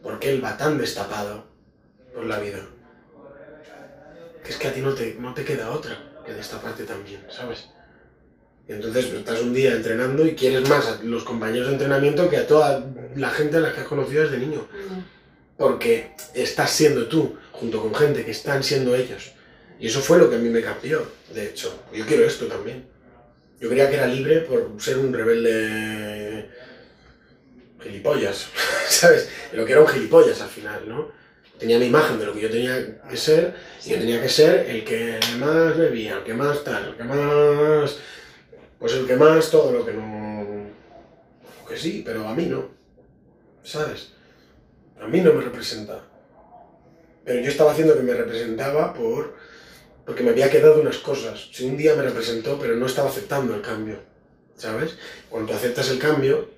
Porque 0.02 0.30
él 0.30 0.44
va 0.44 0.56
tan 0.56 0.78
destapado 0.78 1.46
por 2.14 2.24
la 2.24 2.38
vida 2.38 2.66
que 4.48 4.54
es 4.54 4.58
que 4.58 4.68
a 4.68 4.72
ti 4.72 4.80
no 4.80 4.94
te, 4.94 5.14
no 5.20 5.34
te 5.34 5.44
queda 5.44 5.70
otra 5.70 5.98
que 6.24 6.32
destaparte 6.32 6.84
también, 6.84 7.20
¿sabes? 7.28 7.68
Y 8.66 8.72
entonces 8.72 9.06
estás 9.12 9.40
un 9.42 9.52
día 9.52 9.72
entrenando 9.72 10.26
y 10.26 10.34
quieres 10.34 10.66
más 10.68 10.86
a 10.86 11.02
los 11.02 11.24
compañeros 11.24 11.68
de 11.68 11.74
entrenamiento 11.74 12.30
que 12.30 12.38
a 12.38 12.46
toda 12.46 12.86
la 13.14 13.28
gente 13.28 13.58
a 13.58 13.60
la 13.60 13.74
que 13.74 13.80
has 13.80 13.86
conocido 13.86 14.22
desde 14.22 14.38
niño. 14.38 14.66
Porque 15.58 16.12
estás 16.34 16.70
siendo 16.70 17.08
tú, 17.08 17.36
junto 17.58 17.82
con 17.82 17.94
gente 17.94 18.24
que 18.24 18.30
están 18.30 18.62
siendo 18.62 18.94
ellos. 18.94 19.32
Y 19.80 19.88
eso 19.88 20.00
fue 20.00 20.18
lo 20.18 20.28
que 20.28 20.36
a 20.36 20.38
mí 20.38 20.48
me 20.48 20.62
cambió, 20.62 21.06
de 21.32 21.46
hecho. 21.46 21.84
Yo 21.92 22.06
quiero 22.06 22.24
esto 22.24 22.46
también. 22.46 22.86
Yo 23.60 23.68
creía 23.68 23.88
que 23.88 23.96
era 23.96 24.06
libre 24.06 24.40
por 24.40 24.74
ser 24.78 24.98
un 24.98 25.12
rebelde 25.12 26.48
gilipollas, 27.80 28.48
¿sabes? 28.88 29.28
Lo 29.52 29.64
que 29.64 29.72
era 29.72 29.80
un 29.80 29.88
gilipollas 29.88 30.40
al 30.40 30.48
final, 30.48 30.88
¿no? 30.88 31.10
Tenía 31.58 31.78
mi 31.78 31.86
imagen 31.86 32.18
de 32.18 32.26
lo 32.26 32.32
que 32.32 32.42
yo 32.42 32.50
tenía 32.50 33.02
que 33.08 33.16
ser 33.16 33.54
y 33.84 33.90
yo 33.90 33.98
tenía 33.98 34.22
que 34.22 34.28
ser 34.28 34.70
el 34.70 34.84
que 34.84 35.18
más 35.38 35.76
bebía, 35.76 36.18
el 36.18 36.22
que 36.22 36.34
más 36.34 36.62
tal, 36.62 36.88
el 36.88 36.96
que 36.96 37.04
más... 37.04 37.98
Pues 38.78 38.92
el 38.92 39.06
que 39.08 39.16
más 39.16 39.50
todo 39.50 39.72
lo 39.72 39.84
que 39.84 39.92
no... 39.92 40.68
Que 41.68 41.76
sí, 41.76 42.02
pero 42.06 42.26
a 42.26 42.34
mí 42.34 42.46
no, 42.46 42.70
¿sabes? 43.62 44.12
A 45.00 45.06
mí 45.06 45.20
no 45.20 45.32
me 45.34 45.42
representa. 45.42 46.00
Pero 47.28 47.42
yo 47.42 47.50
estaba 47.50 47.72
haciendo 47.72 47.94
que 47.94 48.02
me 48.02 48.14
representaba 48.14 48.94
por... 48.94 49.34
porque 50.06 50.22
me 50.22 50.30
había 50.30 50.50
quedado 50.50 50.80
unas 50.80 50.96
cosas. 50.96 51.50
Si 51.52 51.66
un 51.66 51.76
día 51.76 51.94
me 51.94 52.02
representó, 52.02 52.58
pero 52.58 52.74
no 52.74 52.86
estaba 52.86 53.10
aceptando 53.10 53.54
el 53.54 53.60
cambio, 53.60 53.98
¿sabes? 54.56 54.96
Cuando 55.28 55.52
aceptas 55.52 55.90
el 55.90 55.98
cambio, 55.98 56.48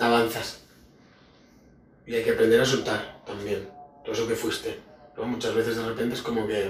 avanzas. 0.00 0.62
Y 2.04 2.16
hay 2.16 2.24
que 2.24 2.32
aprender 2.32 2.60
a 2.60 2.66
soltar 2.66 3.22
también 3.24 3.68
todo 4.04 4.12
eso 4.12 4.26
que 4.26 4.34
fuiste. 4.34 4.76
¿no? 5.16 5.22
Muchas 5.22 5.54
veces 5.54 5.76
de 5.76 5.86
repente 5.86 6.16
es 6.16 6.22
como 6.22 6.48
que 6.48 6.68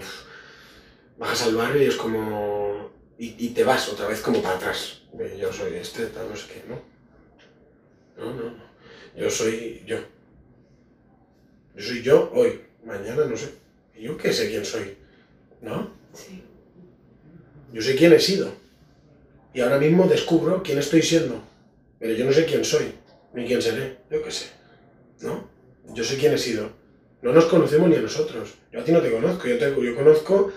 bajas 1.17 1.45
al 1.45 1.57
barrio 1.57 1.83
y 1.83 1.87
es 1.87 1.97
como... 1.97 2.91
Y, 3.17 3.49
te 3.49 3.65
vas 3.65 3.89
otra 3.89 4.09
vez 4.09 4.21
como 4.21 4.43
para 4.43 4.57
atrás. 4.57 5.01
Yo 5.39 5.51
soy 5.51 5.75
este, 5.77 6.07
tal, 6.07 6.29
no 6.29 6.37
sé 6.37 6.49
qué, 6.53 6.65
¿no? 6.69 6.83
No, 8.19 8.35
no, 8.35 8.51
no. 8.51 8.65
Yo 9.17 9.31
soy 9.31 9.83
yo. 9.87 9.97
Yo 11.75 11.83
soy 11.83 12.03
yo 12.03 12.31
hoy. 12.35 12.70
Mañana 12.85 13.25
no 13.25 13.37
sé. 13.37 13.51
¿Y 13.97 14.05
yo 14.05 14.17
qué 14.17 14.33
sé 14.33 14.49
quién 14.49 14.65
soy? 14.65 14.97
¿No? 15.61 15.91
Sí. 16.15 16.43
Yo 17.73 17.83
sé 17.83 17.95
quién 17.95 18.13
he 18.13 18.21
sido. 18.21 18.53
Y 19.53 19.61
ahora 19.61 19.79
mismo 19.79 20.07
descubro 20.07 20.63
quién 20.63 20.79
estoy 20.79 21.03
siendo. 21.03 21.43
Pero 21.99 22.15
yo 22.15 22.25
no 22.25 22.33
sé 22.33 22.47
quién 22.47 22.65
soy, 22.65 22.93
ni 23.35 23.47
quién 23.47 23.61
seré. 23.61 23.99
Yo 24.11 24.23
qué 24.23 24.31
sé. 24.31 24.47
¿No? 25.21 25.49
Yo 25.93 26.05
sé 26.05 26.17
quién 26.17 26.33
he 26.33 26.39
sido. 26.39 26.71
No 27.23 27.33
nos 27.33 27.45
conocemos 27.47 27.89
ni 27.89 27.97
a 27.97 28.01
nosotros. 28.01 28.55
Yo 28.73 28.81
a 28.81 28.85
ti 28.85 28.93
no 28.93 29.03
te 29.03 29.11
conozco. 29.11 29.47
Yo, 29.47 29.59
te, 29.59 29.75
yo 29.85 29.95
conozco 29.95 30.53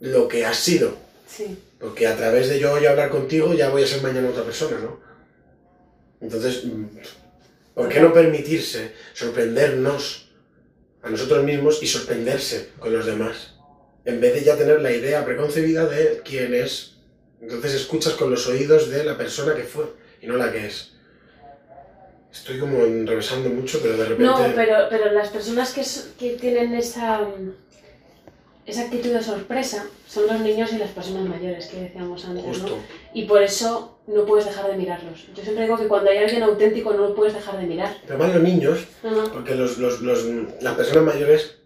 lo 0.00 0.28
que 0.28 0.44
has 0.44 0.56
sido. 0.56 0.96
Sí. 1.26 1.58
Porque 1.78 2.06
a 2.06 2.16
través 2.16 2.48
de 2.48 2.58
yo 2.58 2.72
hoy 2.72 2.86
hablar 2.86 3.10
contigo 3.10 3.52
ya 3.54 3.70
voy 3.70 3.82
a 3.82 3.86
ser 3.86 4.02
mañana 4.02 4.28
otra 4.28 4.44
persona, 4.44 4.78
¿no? 4.78 5.00
Entonces, 6.20 6.64
¿por 7.74 7.88
qué 7.88 8.00
no 8.00 8.12
permitirse 8.12 8.92
sorprendernos 9.14 10.29
a 11.02 11.10
nosotros 11.10 11.44
mismos 11.44 11.82
y 11.82 11.86
sorprenderse 11.86 12.70
con 12.78 12.92
los 12.92 13.06
demás? 13.06 13.54
En 14.04 14.20
vez 14.20 14.34
de 14.34 14.44
ya 14.44 14.56
tener 14.56 14.80
la 14.80 14.92
idea 14.92 15.24
preconcebida 15.24 15.86
de 15.86 16.22
quién 16.24 16.54
es. 16.54 16.96
Entonces 17.40 17.74
escuchas 17.74 18.14
con 18.14 18.30
los 18.30 18.46
oídos 18.46 18.90
de 18.90 19.04
la 19.04 19.16
persona 19.16 19.54
que 19.54 19.64
fue 19.64 19.86
y 20.20 20.26
no 20.26 20.36
la 20.36 20.52
que 20.52 20.66
es. 20.66 20.92
Estoy 22.32 22.58
como 22.58 22.84
enrevesando 22.84 23.48
mucho, 23.48 23.80
pero 23.82 23.96
de 23.96 24.04
repente... 24.04 24.24
No, 24.24 24.38
pero, 24.54 24.86
pero 24.88 25.12
las 25.12 25.28
personas 25.30 25.72
que, 25.72 25.84
que 26.18 26.36
tienen 26.36 26.74
esa, 26.74 27.20
mm, 27.20 27.54
esa 28.66 28.82
actitud 28.82 29.10
de 29.10 29.22
sorpresa 29.22 29.86
son 30.06 30.26
los 30.26 30.40
niños 30.40 30.72
y 30.72 30.78
las 30.78 30.90
personas 30.90 31.24
mayores 31.28 31.66
que 31.66 31.80
decíamos 31.80 32.24
antes, 32.24 32.44
¿no? 32.44 32.52
Justo. 32.52 32.78
Y 33.14 33.24
por 33.24 33.42
eso 33.42 33.98
no 34.06 34.24
puedes 34.24 34.46
dejar 34.46 34.70
de 34.70 34.76
mirarlos. 34.76 35.26
Yo 35.34 35.42
siempre 35.42 35.64
digo 35.64 35.76
que 35.78 35.88
cuando 35.88 36.10
hay 36.10 36.18
alguien 36.18 36.42
auténtico 36.42 36.92
no 36.92 37.08
lo 37.08 37.14
puedes 37.14 37.34
dejar 37.34 37.58
de 37.58 37.66
mirar. 37.66 37.96
Pero 38.06 38.18
más 38.18 38.32
los 38.34 38.42
niños, 38.42 38.78
Ajá. 39.02 39.24
porque 39.32 39.54
los, 39.54 39.78
los, 39.78 40.00
los, 40.02 40.24
las 40.60 40.74
personas 40.76 41.04
mayores, 41.14 41.56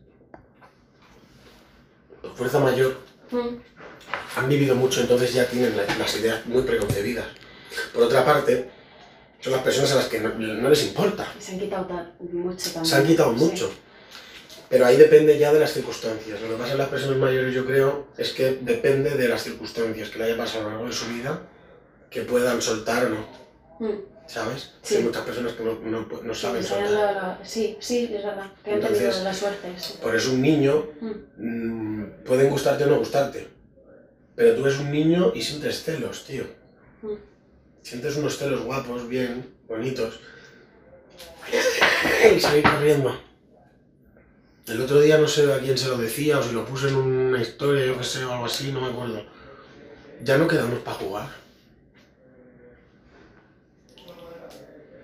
fuerza 2.35 2.59
mayor, 2.61 2.97
Mm. 3.31 3.57
han 4.37 4.49
vivido 4.49 4.75
mucho, 4.77 5.01
entonces 5.01 5.33
ya 5.33 5.47
tienen 5.47 5.77
la- 5.77 5.87
las 5.99 6.17
ideas 6.17 6.45
muy 6.47 6.63
preconcebidas. 6.63 7.27
Por 7.93 8.05
otra 8.05 8.25
parte, 8.25 8.69
son 9.41 9.53
las 9.53 9.63
personas 9.63 9.93
a 9.93 9.97
las 9.97 10.07
que 10.07 10.21
no, 10.21 10.29
no 10.31 10.69
les 10.69 10.85
importa. 10.87 11.27
Se 11.39 11.53
han 11.53 11.59
quitado 11.61 11.87
ta- 11.87 12.13
mucho 12.33 12.65
también. 12.71 12.85
Se 12.87 12.97
han 12.97 13.07
quitado 13.07 13.37
Sí. 13.39 13.45
Pero 14.75 14.87
ahí 14.87 14.97
depende 14.97 15.39
ya 15.39 15.53
de 15.53 15.61
las 15.61 15.73
circunstancias. 15.73 16.41
Lo 16.41 16.49
que 16.49 16.55
pasa 16.57 16.73
en 16.73 16.79
las 16.79 16.89
personas 16.89 17.17
mayores, 17.17 17.55
yo 17.55 17.65
creo, 17.65 18.09
es 18.19 18.33
que 18.33 18.59
depende 18.61 19.11
de 19.11 19.29
las 19.29 19.45
circunstancias 19.45 20.09
que 20.11 20.19
le 20.19 20.25
haya 20.25 20.37
pasado 20.37 20.63
a 20.63 20.65
lo 20.65 20.71
largo 20.71 20.87
de 20.89 20.93
su 20.93 21.07
vida, 21.15 21.43
que 22.11 22.23
puedan 22.23 22.61
soltar 22.61 23.05
o 23.07 23.09
no. 23.11 23.27
Mm. 23.79 24.01
¿Sabes? 24.27 24.73
Sí. 24.83 24.97
Hay 24.97 25.05
muchas 25.05 25.23
personas 25.23 25.53
que 25.53 25.63
no, 25.63 25.79
no, 25.79 26.09
no 26.25 26.35
saben 26.35 26.57
hayan 26.65 26.69
soltar. 26.89 26.91
dado 26.93 27.13
la- 27.15 27.39
Sí, 27.45 27.77
sí, 27.79 28.11
es 28.13 28.25
verdad. 28.25 28.51
Que 28.65 28.71
han 28.73 28.77
Entonces- 28.79 28.99
tenido 29.11 29.23
la 29.23 29.33
suerte. 29.35 29.69
sí. 29.77 29.95
Por 30.03 30.17
eso 30.17 30.33
un 30.33 30.43
niño 30.43 30.89
mm, 31.37 32.05
pueden 32.25 32.51
gustarte 32.51 32.83
o 32.83 32.87
no 32.89 32.99
gustarte. 32.99 33.47
Pero 34.35 34.57
tú 34.57 34.67
eres 34.67 34.81
un 34.81 34.91
niño 34.91 35.31
y 35.37 35.41
sientes 35.43 35.85
celos, 35.85 36.25
tío. 36.25 36.47
Mm. 37.03 37.13
Sientes 37.81 38.17
unos 38.17 38.37
celos 38.39 38.63
guapos, 38.65 39.07
bien, 39.09 39.55
bonitos. 39.69 40.19
Y 42.37 42.41
salir 42.41 42.65
corriendo. 42.65 43.34
El 44.67 44.81
otro 44.81 45.01
día 45.01 45.19
no 45.19 45.29
sé 45.29 45.53
a 45.53 45.59
quién 45.59 45.77
se 45.77 45.89
lo 45.89 45.99
decía 45.99 46.39
o 46.39 46.43
si 46.43 46.53
lo 46.53 46.65
puse 46.65 46.89
en 46.89 46.97
una 46.97 47.41
historia, 47.41 47.85
yo 47.85 47.99
que 47.99 48.05
sé, 48.05 48.25
o 48.25 48.33
algo 48.33 48.47
así, 48.47 48.73
no 48.73 48.81
me 48.81 48.89
acuerdo. 48.89 49.23
Ya 50.23 50.39
no 50.39 50.49
quedamos 50.49 50.79
para 50.79 50.97
jugar. 50.97 51.29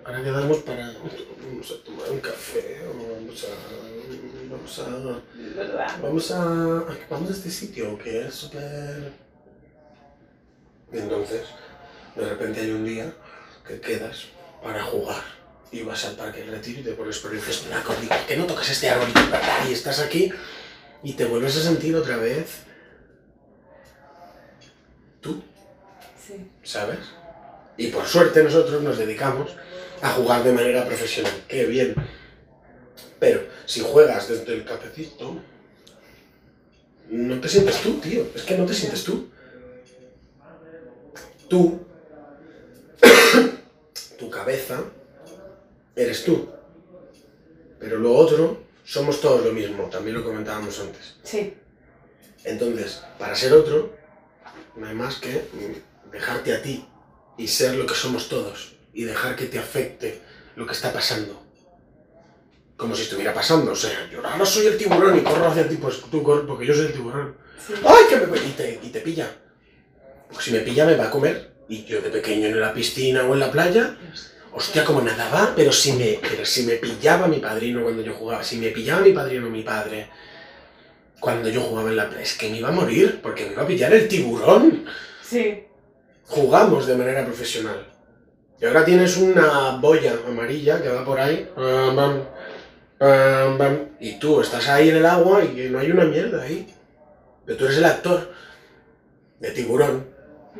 Ahora 0.02 0.24
quedamos 0.24 0.58
para. 0.58 0.86
Vamos 0.86 1.70
a 1.70 1.84
tomar 1.84 2.10
un 2.10 2.20
café 2.20 2.80
o 2.88 3.12
vamos 3.12 3.44
a. 3.44 3.48
Vamos 4.50 4.78
a. 4.78 6.00
Vamos 6.00 6.30
a. 6.30 6.84
Vamos 7.10 7.30
a 7.30 7.32
este 7.32 7.50
sitio 7.50 7.98
que 7.98 8.26
es 8.26 8.34
súper. 8.34 9.12
Y 10.90 10.98
entonces, 10.98 11.42
de 12.16 12.28
repente 12.28 12.60
hay 12.60 12.70
un 12.70 12.84
día 12.84 13.12
que 13.66 13.78
quedas 13.80 14.28
para 14.62 14.82
jugar. 14.82 15.39
Y 15.72 15.82
vas 15.82 16.04
al 16.04 16.16
parque 16.16 16.40
del 16.40 16.50
retiro 16.50 16.80
y 16.80 16.82
te 16.84 16.92
pones 16.92 17.18
por 17.18 17.32
el. 17.32 17.38
"Ah, 17.72 17.82
digo, 18.00 18.14
que 18.26 18.36
no 18.36 18.44
tocas 18.46 18.68
este 18.70 18.88
¿verdad? 19.30 19.68
Y 19.68 19.72
estás 19.72 20.00
aquí 20.00 20.32
y 21.02 21.12
te 21.12 21.24
vuelves 21.24 21.56
a 21.56 21.62
sentir 21.62 21.94
otra 21.94 22.16
vez. 22.16 22.64
Tú, 25.20 25.42
Sí. 26.26 26.50
¿sabes? 26.62 26.98
Y 27.76 27.88
por 27.88 28.06
suerte 28.06 28.42
nosotros 28.42 28.82
nos 28.82 28.98
dedicamos 28.98 29.50
a 30.02 30.10
jugar 30.12 30.42
de 30.44 30.52
manera 30.52 30.84
profesional. 30.86 31.32
¡Qué 31.46 31.66
bien! 31.66 31.94
Pero 33.18 33.42
si 33.66 33.80
juegas 33.80 34.28
desde 34.28 34.54
el 34.54 34.64
cafecito, 34.64 35.36
no 37.10 37.40
te 37.40 37.48
sientes 37.48 37.80
tú, 37.82 37.98
tío. 38.00 38.26
Es 38.34 38.42
que 38.42 38.56
no 38.56 38.64
te 38.66 38.74
sientes 38.74 39.04
tú. 39.04 39.30
Tú, 41.48 41.84
tu 44.18 44.30
cabeza, 44.30 44.84
eres 46.02 46.24
tú. 46.24 46.48
Pero 47.78 47.98
lo 47.98 48.14
otro, 48.14 48.64
somos 48.84 49.20
todos 49.20 49.44
lo 49.44 49.52
mismo. 49.52 49.84
También 49.84 50.16
lo 50.16 50.24
comentábamos 50.24 50.78
antes. 50.80 51.16
Sí. 51.22 51.54
Entonces, 52.44 53.02
para 53.18 53.34
ser 53.34 53.52
otro, 53.52 53.94
no 54.76 54.86
hay 54.86 54.94
más 54.94 55.16
que 55.16 55.44
dejarte 56.10 56.54
a 56.54 56.62
ti 56.62 56.84
y 57.36 57.48
ser 57.48 57.74
lo 57.74 57.86
que 57.86 57.94
somos 57.94 58.28
todos 58.28 58.74
y 58.92 59.04
dejar 59.04 59.36
que 59.36 59.46
te 59.46 59.58
afecte 59.58 60.20
lo 60.56 60.66
que 60.66 60.72
está 60.72 60.92
pasando. 60.92 61.40
Como 62.76 62.94
si 62.94 63.02
estuviera 63.02 63.34
pasando, 63.34 63.72
o 63.72 63.76
sea, 63.76 64.08
yo 64.10 64.24
ahora 64.26 64.46
soy 64.46 64.66
el 64.66 64.78
tiburón 64.78 65.16
y 65.18 65.20
corro 65.20 65.48
hacia 65.48 65.68
ti, 65.68 65.76
pues 65.76 66.00
tú 66.10 66.22
corres 66.22 66.44
porque 66.46 66.66
yo 66.66 66.74
soy 66.74 66.86
el 66.86 66.92
tiburón. 66.92 67.36
sí. 67.66 67.74
¡Ay, 67.86 68.04
que 68.08 68.16
me... 68.16 68.38
Y 68.38 68.52
te, 68.52 68.80
y 68.82 68.88
te 68.88 69.00
pilla. 69.00 69.30
Porque 70.28 70.44
si 70.44 70.52
me 70.52 70.60
pilla 70.60 70.86
me 70.86 70.96
va 70.96 71.06
a 71.06 71.10
comer. 71.10 71.50
Y 71.68 71.84
yo 71.84 72.00
de 72.00 72.10
pequeño 72.10 72.48
en 72.48 72.58
la 72.58 72.74
piscina 72.74 73.24
o 73.24 73.34
en 73.34 73.40
la 73.40 73.52
playa, 73.52 73.96
hostia, 74.52 74.84
como 74.84 75.00
nadaba, 75.00 75.52
pero 75.54 75.72
si 75.72 75.92
me, 75.92 76.18
pero 76.20 76.44
si 76.44 76.64
me 76.64 76.74
pillaba 76.74 77.26
mi 77.28 77.38
padrino 77.38 77.82
cuando 77.82 78.02
yo 78.02 78.14
jugaba, 78.14 78.42
si 78.42 78.56
me 78.56 78.68
pillaba 78.68 79.00
mi 79.02 79.12
padrino 79.12 79.46
o 79.46 79.50
mi 79.50 79.62
padre 79.62 80.08
cuando 81.20 81.50
yo 81.50 81.60
jugaba 81.60 81.90
en 81.90 81.96
la 81.96 82.08
playa, 82.08 82.22
es 82.22 82.34
que 82.36 82.48
me 82.48 82.58
iba 82.58 82.68
a 82.68 82.72
morir, 82.72 83.20
porque 83.22 83.44
me 83.44 83.52
iba 83.52 83.62
a 83.62 83.66
pillar 83.66 83.92
el 83.92 84.08
tiburón. 84.08 84.86
Sí. 85.22 85.64
Jugamos 86.26 86.86
de 86.86 86.96
manera 86.96 87.24
profesional. 87.24 87.86
Y 88.60 88.64
ahora 88.64 88.84
tienes 88.84 89.16
una 89.18 89.76
boya 89.80 90.14
amarilla 90.26 90.82
que 90.82 90.88
va 90.88 91.04
por 91.04 91.20
ahí, 91.20 91.48
pam, 91.54 92.22
pam, 92.98 93.78
y 94.00 94.18
tú 94.18 94.40
estás 94.40 94.68
ahí 94.68 94.90
en 94.90 94.96
el 94.96 95.06
agua 95.06 95.44
y 95.44 95.68
no 95.70 95.78
hay 95.78 95.90
una 95.90 96.04
mierda 96.04 96.42
ahí. 96.42 96.66
Pero 97.44 97.58
tú 97.58 97.64
eres 97.66 97.78
el 97.78 97.84
actor 97.84 98.32
de 99.40 99.50
tiburón. 99.50 100.06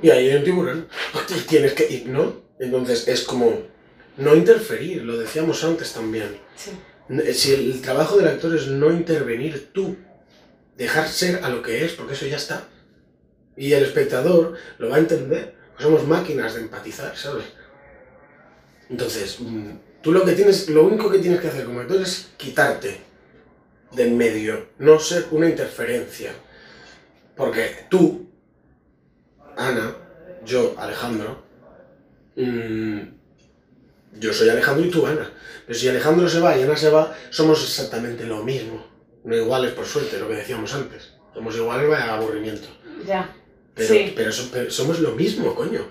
Y 0.03 0.11
ahí 0.11 0.31
hay 0.31 0.37
un 0.37 0.45
tiburón. 0.45 0.89
Y 1.37 1.41
tienes 1.43 1.73
que 1.75 1.87
ir, 1.89 2.07
¿no? 2.07 2.35
Entonces 2.59 3.09
es 3.09 3.23
como 3.23 3.70
no 4.17 4.35
interferir, 4.35 5.03
lo 5.03 5.19
decíamos 5.19 5.65
antes 5.65 5.93
también. 5.93 6.37
Sí. 6.57 6.71
Si 7.33 7.55
el 7.55 7.81
trabajo 7.81 8.17
del 8.17 8.29
actor 8.29 8.55
es 8.55 8.69
no 8.69 8.91
intervenir 8.91 9.73
tú, 9.73 9.97
dejar 10.77 11.09
ser 11.09 11.45
a 11.45 11.49
lo 11.49 11.63
que 11.63 11.85
es, 11.85 11.93
porque 11.93 12.15
eso 12.15 12.27
ya 12.27 12.37
está. 12.37 12.69
Y 13.57 13.73
el 13.73 13.83
espectador 13.83 14.55
lo 14.79 14.89
va 14.89 14.97
a 14.97 15.01
entender. 15.01 15.55
Somos 15.79 16.07
máquinas 16.07 16.55
de 16.55 16.63
empatizar, 16.63 17.17
¿sabes? 17.17 17.47
Entonces, 18.89 19.39
mm, 19.41 19.71
tú 20.03 20.13
lo 20.13 20.25
que 20.25 20.33
tienes, 20.33 20.69
lo 20.69 20.85
único 20.85 21.11
que 21.11 21.19
tienes 21.19 21.41
que 21.41 21.49
hacer 21.49 21.65
como 21.65 21.81
actor 21.81 22.01
es 22.01 22.31
quitarte 22.37 23.01
de 23.93 24.07
en 24.07 24.17
medio, 24.17 24.69
no 24.79 24.99
ser 24.99 25.27
una 25.31 25.49
interferencia. 25.49 26.33
Porque 27.37 27.87
tú, 27.89 28.29
Ana, 29.57 29.97
yo, 30.45 30.75
Alejandro, 30.79 31.43
mm, 32.37 33.01
yo 34.19 34.33
soy 34.33 34.49
Alejandro 34.49 34.87
y 34.87 34.91
tú, 34.91 35.07
Ana. 35.07 35.31
Pero 35.67 35.79
si 35.79 35.89
Alejandro 35.89 36.29
se 36.29 36.41
va 36.41 36.57
y 36.57 36.63
Ana 36.63 36.77
se 36.77 36.91
va, 36.91 37.15
somos 37.31 37.63
exactamente 37.63 38.25
lo 38.25 38.43
mismo. 38.43 38.85
No 39.25 39.37
iguales, 39.37 39.73
por 39.73 39.87
suerte, 39.87 40.19
lo 40.19 40.29
que 40.29 40.35
decíamos 40.37 40.73
antes. 40.75 41.13
Somos 41.35 41.55
iguales, 41.57 41.89
vaya 41.89 42.15
aburrimiento. 42.15 42.69
Ya. 43.07 43.35
Pero, 43.75 43.89
Sí. 43.95 44.13
pero, 44.17 44.33
so- 44.33 44.49
pero 44.53 44.71
somos 44.71 45.01
lo 45.01 45.13
mismo, 45.13 45.55
coño. 45.55 45.87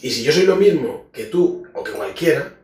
Y 0.00 0.10
si 0.10 0.22
yo 0.22 0.30
soy 0.32 0.44
lo 0.44 0.54
mismo 0.56 1.06
que 1.12 1.24
tú 1.24 1.66
o 1.74 1.82
que 1.82 1.90
cualquiera, 1.92 2.54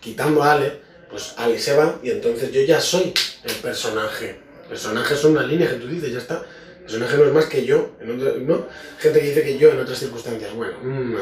quitando 0.00 0.42
a 0.42 0.52
Ale, 0.52 0.80
pues 1.10 1.34
Ale 1.36 1.58
se 1.58 1.74
va 1.74 1.98
y 2.02 2.10
entonces 2.10 2.52
yo 2.52 2.60
ya 2.62 2.80
soy 2.80 3.12
el 3.44 3.54
personaje. 3.56 4.40
El 4.64 4.68
personaje 4.68 5.16
son 5.16 5.32
una 5.32 5.42
línea 5.44 5.68
que 5.70 5.76
tú 5.76 5.86
dices, 5.88 6.12
ya 6.12 6.18
está. 6.18 6.44
El 6.78 6.82
personaje 6.84 7.16
no 7.16 7.24
es 7.24 7.32
más 7.32 7.46
que 7.46 7.64
yo, 7.64 7.92
en 8.00 8.46
¿no? 8.46 8.66
Gente 8.98 9.20
que 9.20 9.26
dice 9.28 9.42
que 9.42 9.58
yo 9.58 9.70
en 9.70 9.80
otras 9.80 9.98
circunstancias. 9.98 10.52
Bueno, 10.54 10.74
mm, 10.82 11.16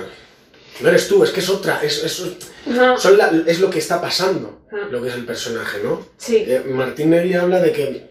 no 0.80 0.88
eres 0.88 1.08
tú, 1.08 1.22
es 1.24 1.30
que 1.30 1.40
es 1.40 1.48
otra, 1.48 1.82
es, 1.82 2.02
es, 2.04 2.22
No. 2.66 2.98
son 2.98 3.16
la- 3.16 3.32
es 3.46 3.60
lo 3.60 3.70
que 3.70 3.78
está 3.78 4.00
pasando, 4.00 4.66
lo 4.90 5.02
que 5.02 5.08
es 5.08 5.14
el 5.14 5.24
personaje, 5.24 5.78
¿no? 5.82 6.06
Sí. 6.18 6.36
Eh, 6.46 6.62
Martín 6.66 7.10
Negri 7.10 7.34
habla 7.34 7.60
de 7.60 7.72
que, 7.72 8.10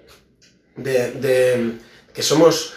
de, 0.78 1.12
de 1.12 1.72
que 2.14 2.24
somos 2.24 2.74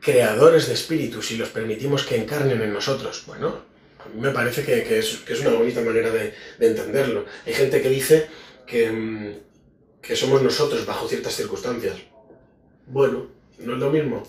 creadores 0.00 0.68
de 0.68 0.74
espíritus 0.74 1.30
y 1.32 1.36
los 1.36 1.48
permitimos 1.48 2.04
que 2.04 2.16
encarnen 2.16 2.62
en 2.62 2.72
nosotros. 2.72 3.24
Bueno, 3.26 3.62
a 3.98 4.08
mí 4.14 4.20
me 4.20 4.30
parece 4.30 4.64
que, 4.64 4.84
que 4.84 4.98
es, 5.00 5.16
que 5.26 5.32
es 5.32 5.40
una 5.40 5.50
bonita 5.50 5.80
manera 5.80 6.10
de, 6.10 6.32
de 6.58 6.66
entenderlo. 6.68 7.24
Hay 7.46 7.52
gente 7.54 7.82
que 7.82 7.88
dice 7.90 8.28
que, 8.66 8.90
mm, 8.90 9.34
que 10.00 10.14
somos 10.16 10.42
nosotros 10.42 10.86
bajo 10.86 11.08
ciertas 11.08 11.34
circunstancias. 11.34 11.96
Bueno, 12.86 13.26
no 13.58 13.72
es 13.74 13.78
lo 13.78 13.90
mismo. 13.90 14.22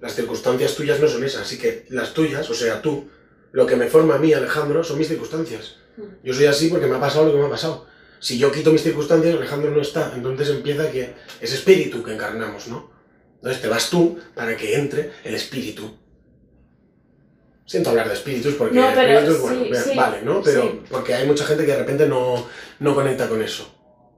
Las 0.00 0.14
circunstancias 0.14 0.74
tuyas 0.74 1.00
no 1.00 1.08
son 1.08 1.24
esas, 1.24 1.42
así 1.42 1.58
que 1.58 1.86
las 1.88 2.12
tuyas, 2.12 2.48
o 2.50 2.54
sea, 2.54 2.82
tú, 2.82 3.08
lo 3.52 3.66
que 3.66 3.76
me 3.76 3.86
forma 3.86 4.16
a 4.16 4.18
mí, 4.18 4.32
Alejandro, 4.32 4.82
son 4.82 4.98
mis 4.98 5.08
circunstancias. 5.08 5.76
Yo 6.24 6.32
soy 6.32 6.46
así 6.46 6.68
porque 6.68 6.86
me 6.86 6.96
ha 6.96 7.00
pasado 7.00 7.26
lo 7.26 7.32
que 7.32 7.38
me 7.38 7.46
ha 7.46 7.50
pasado. 7.50 7.86
Si 8.18 8.38
yo 8.38 8.50
quito 8.50 8.72
mis 8.72 8.82
circunstancias, 8.82 9.34
Alejandro 9.34 9.70
no 9.70 9.82
está. 9.82 10.12
Entonces 10.14 10.48
empieza 10.48 10.90
que 10.90 11.14
es 11.40 11.52
espíritu 11.52 12.02
que 12.02 12.14
encarnamos, 12.14 12.68
¿no? 12.68 12.90
Entonces 13.36 13.60
te 13.60 13.68
vas 13.68 13.90
tú 13.90 14.18
para 14.34 14.56
que 14.56 14.76
entre 14.76 15.12
el 15.24 15.34
espíritu. 15.34 15.98
Siento 17.66 17.90
hablar 17.90 18.08
de 18.08 18.14
espíritus 18.14 18.54
porque 18.54 18.74
No, 18.74 18.88
pero 18.94 19.18
espíritus, 19.18 19.78
sí, 19.78 19.90
sí, 19.90 19.96
vale, 19.96 20.22
¿no? 20.22 20.42
Pero 20.42 20.62
sí. 20.62 20.82
porque 20.88 21.14
hay 21.14 21.26
mucha 21.26 21.44
gente 21.44 21.64
que 21.64 21.72
de 21.72 21.78
repente 21.78 22.06
no, 22.06 22.46
no 22.78 22.94
conecta 22.94 23.28
con 23.28 23.42
eso. 23.42 23.68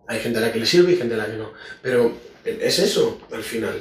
Hay 0.07 0.20
gente 0.20 0.39
a 0.39 0.43
la 0.43 0.53
que 0.53 0.61
le 0.61 0.66
sirve 0.66 0.93
y 0.93 0.97
gente 0.97 1.14
a 1.14 1.18
la 1.18 1.26
que 1.26 1.37
no. 1.37 1.53
Pero 1.82 2.12
es 2.45 2.78
eso, 2.78 3.20
al 3.32 3.43
final. 3.43 3.80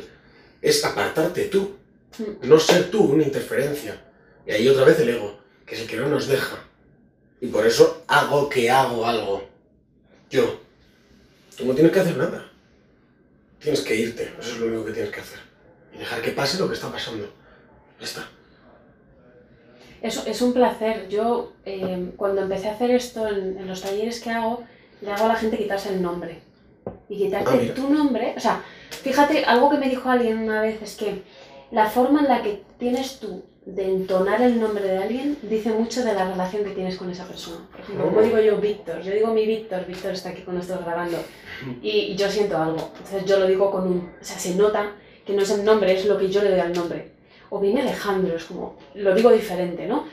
Es 0.62 0.84
apartarte 0.86 1.46
tú. 1.46 1.76
Mm. 2.18 2.48
No 2.48 2.60
ser 2.60 2.90
tú 2.90 3.04
una 3.04 3.24
interferencia. 3.24 4.02
Y 4.46 4.52
ahí 4.52 4.68
otra 4.68 4.86
vez 4.86 5.00
el 5.00 5.10
ego, 5.10 5.43
que 5.66 5.82
el 5.82 5.88
que 5.88 5.98
no 5.98 6.08
nos 6.10 6.28
deja. 6.28 6.58
Y 7.42 7.48
por 7.48 7.66
eso 7.66 8.04
hago 8.08 8.50
que 8.50 8.70
hago 8.70 9.06
algo. 9.06 9.44
Yo. 10.30 10.60
Tú 11.58 11.66
no 11.66 11.74
tienes 11.74 11.92
que 11.92 12.00
hacer 12.00 12.18
nada. 12.18 12.50
Tienes 13.60 13.82
que 13.82 13.96
irte. 13.96 14.34
Eso 14.40 14.52
es 14.54 14.58
lo 14.60 14.68
único 14.68 14.86
que 14.86 14.92
tienes 14.94 15.12
que 15.12 15.22
hacer. 15.22 15.40
Y 15.94 15.98
dejar 16.00 16.22
que 16.22 16.32
pase 16.32 16.58
lo 16.60 16.68
que 16.68 16.74
está 16.76 16.92
pasando. 16.92 17.32
Ya 18.00 18.06
está. 18.06 18.28
Es, 20.02 20.26
es 20.26 20.42
un 20.42 20.54
placer. 20.54 21.08
Yo, 21.10 21.54
eh, 21.66 22.12
cuando 22.18 22.42
empecé 22.42 22.70
a 22.70 22.74
hacer 22.74 22.92
esto 22.92 23.28
en, 23.28 23.58
en 23.58 23.68
los 23.68 23.82
talleres 23.82 24.20
que 24.20 24.32
hago, 24.32 24.64
le 25.02 25.12
hago 25.12 25.26
a 25.26 25.30
la 25.30 25.36
gente 25.36 25.58
quitarse 25.58 25.90
el 25.94 26.02
nombre. 26.02 26.42
Y 27.08 27.18
quitarte 27.18 27.70
Ah, 27.72 27.74
tu 27.74 27.90
nombre. 27.90 28.34
O 28.36 28.40
sea, 28.40 28.64
fíjate, 28.90 29.46
algo 29.46 29.70
que 29.70 29.78
me 29.78 29.90
dijo 29.90 30.10
alguien 30.10 30.40
una 30.40 30.62
vez 30.62 30.82
es 30.82 30.96
que 30.96 31.24
la 31.72 31.90
forma 31.90 32.22
en 32.22 32.28
la 32.28 32.42
que 32.42 32.64
tienes 32.80 33.20
tú 33.20 33.44
de 33.66 33.86
entonar 33.86 34.42
el 34.42 34.60
nombre 34.60 34.84
de 34.84 34.98
alguien 34.98 35.38
dice 35.44 35.70
mucho 35.72 36.04
de 36.04 36.14
la 36.14 36.30
relación 36.30 36.64
que 36.66 36.72
tienes 36.72 36.98
con 36.98 37.10
esa 37.10 37.26
persona. 37.26 37.66
Por 37.72 37.80
ejemplo, 37.80 38.06
Oh. 38.06 38.10
como 38.10 38.22
digo 38.22 38.40
yo 38.40 38.58
Víctor, 38.58 39.02
yo 39.02 39.14
digo 39.14 39.34
mi 39.34 39.46
Víctor, 39.46 39.86
Víctor 39.86 40.12
está 40.12 40.30
aquí 40.30 40.42
con 40.42 40.56
nosotros 40.56 40.86
grabando 40.86 41.18
y, 41.82 41.90
y 41.90 42.16
yo 42.16 42.30
siento 42.30 42.58
algo. 42.58 42.92
Entonces 42.98 43.26
yo 43.26 43.40
lo 43.40 43.48
digo 43.48 43.72
con 43.72 43.88
un... 43.88 43.98
O 44.22 44.24
sea, 44.24 44.38
se 44.38 44.56
nota 44.56 44.92
que 45.26 45.34
no 45.34 45.42
es 45.44 45.50
el 45.52 45.64
nombre, 45.64 45.94
es 45.94 46.06
lo 46.06 46.18
que 46.18 46.30
yo 46.30 46.44
le 46.44 46.52
doy 46.52 46.60
al 46.60 46.74
nombre. 46.74 47.14
O 47.50 47.60
viene 47.60 47.82
Alejandro, 47.82 48.36
es 48.36 48.44
como... 48.46 48.76
Lo 48.96 49.16
digo 49.16 49.32
diferente, 49.32 49.88
¿no? 49.88 50.06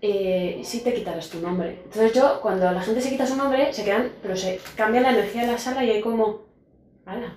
Eh, 0.00 0.60
sí 0.62 0.80
te 0.84 0.94
quitarás 0.94 1.28
tu 1.30 1.40
nombre. 1.40 1.80
Entonces 1.84 2.12
yo, 2.12 2.40
cuando 2.40 2.70
la 2.70 2.82
gente 2.82 3.00
se 3.00 3.10
quita 3.10 3.26
su 3.26 3.34
nombre, 3.36 3.72
se 3.72 3.82
quedan... 3.84 4.12
Pero 4.22 4.36
se 4.36 4.60
cambia 4.76 5.00
la 5.00 5.10
energía 5.10 5.42
de 5.46 5.52
la 5.52 5.58
sala 5.58 5.84
y 5.84 5.90
hay 5.90 6.00
como... 6.02 6.44
¡Hala! 7.06 7.34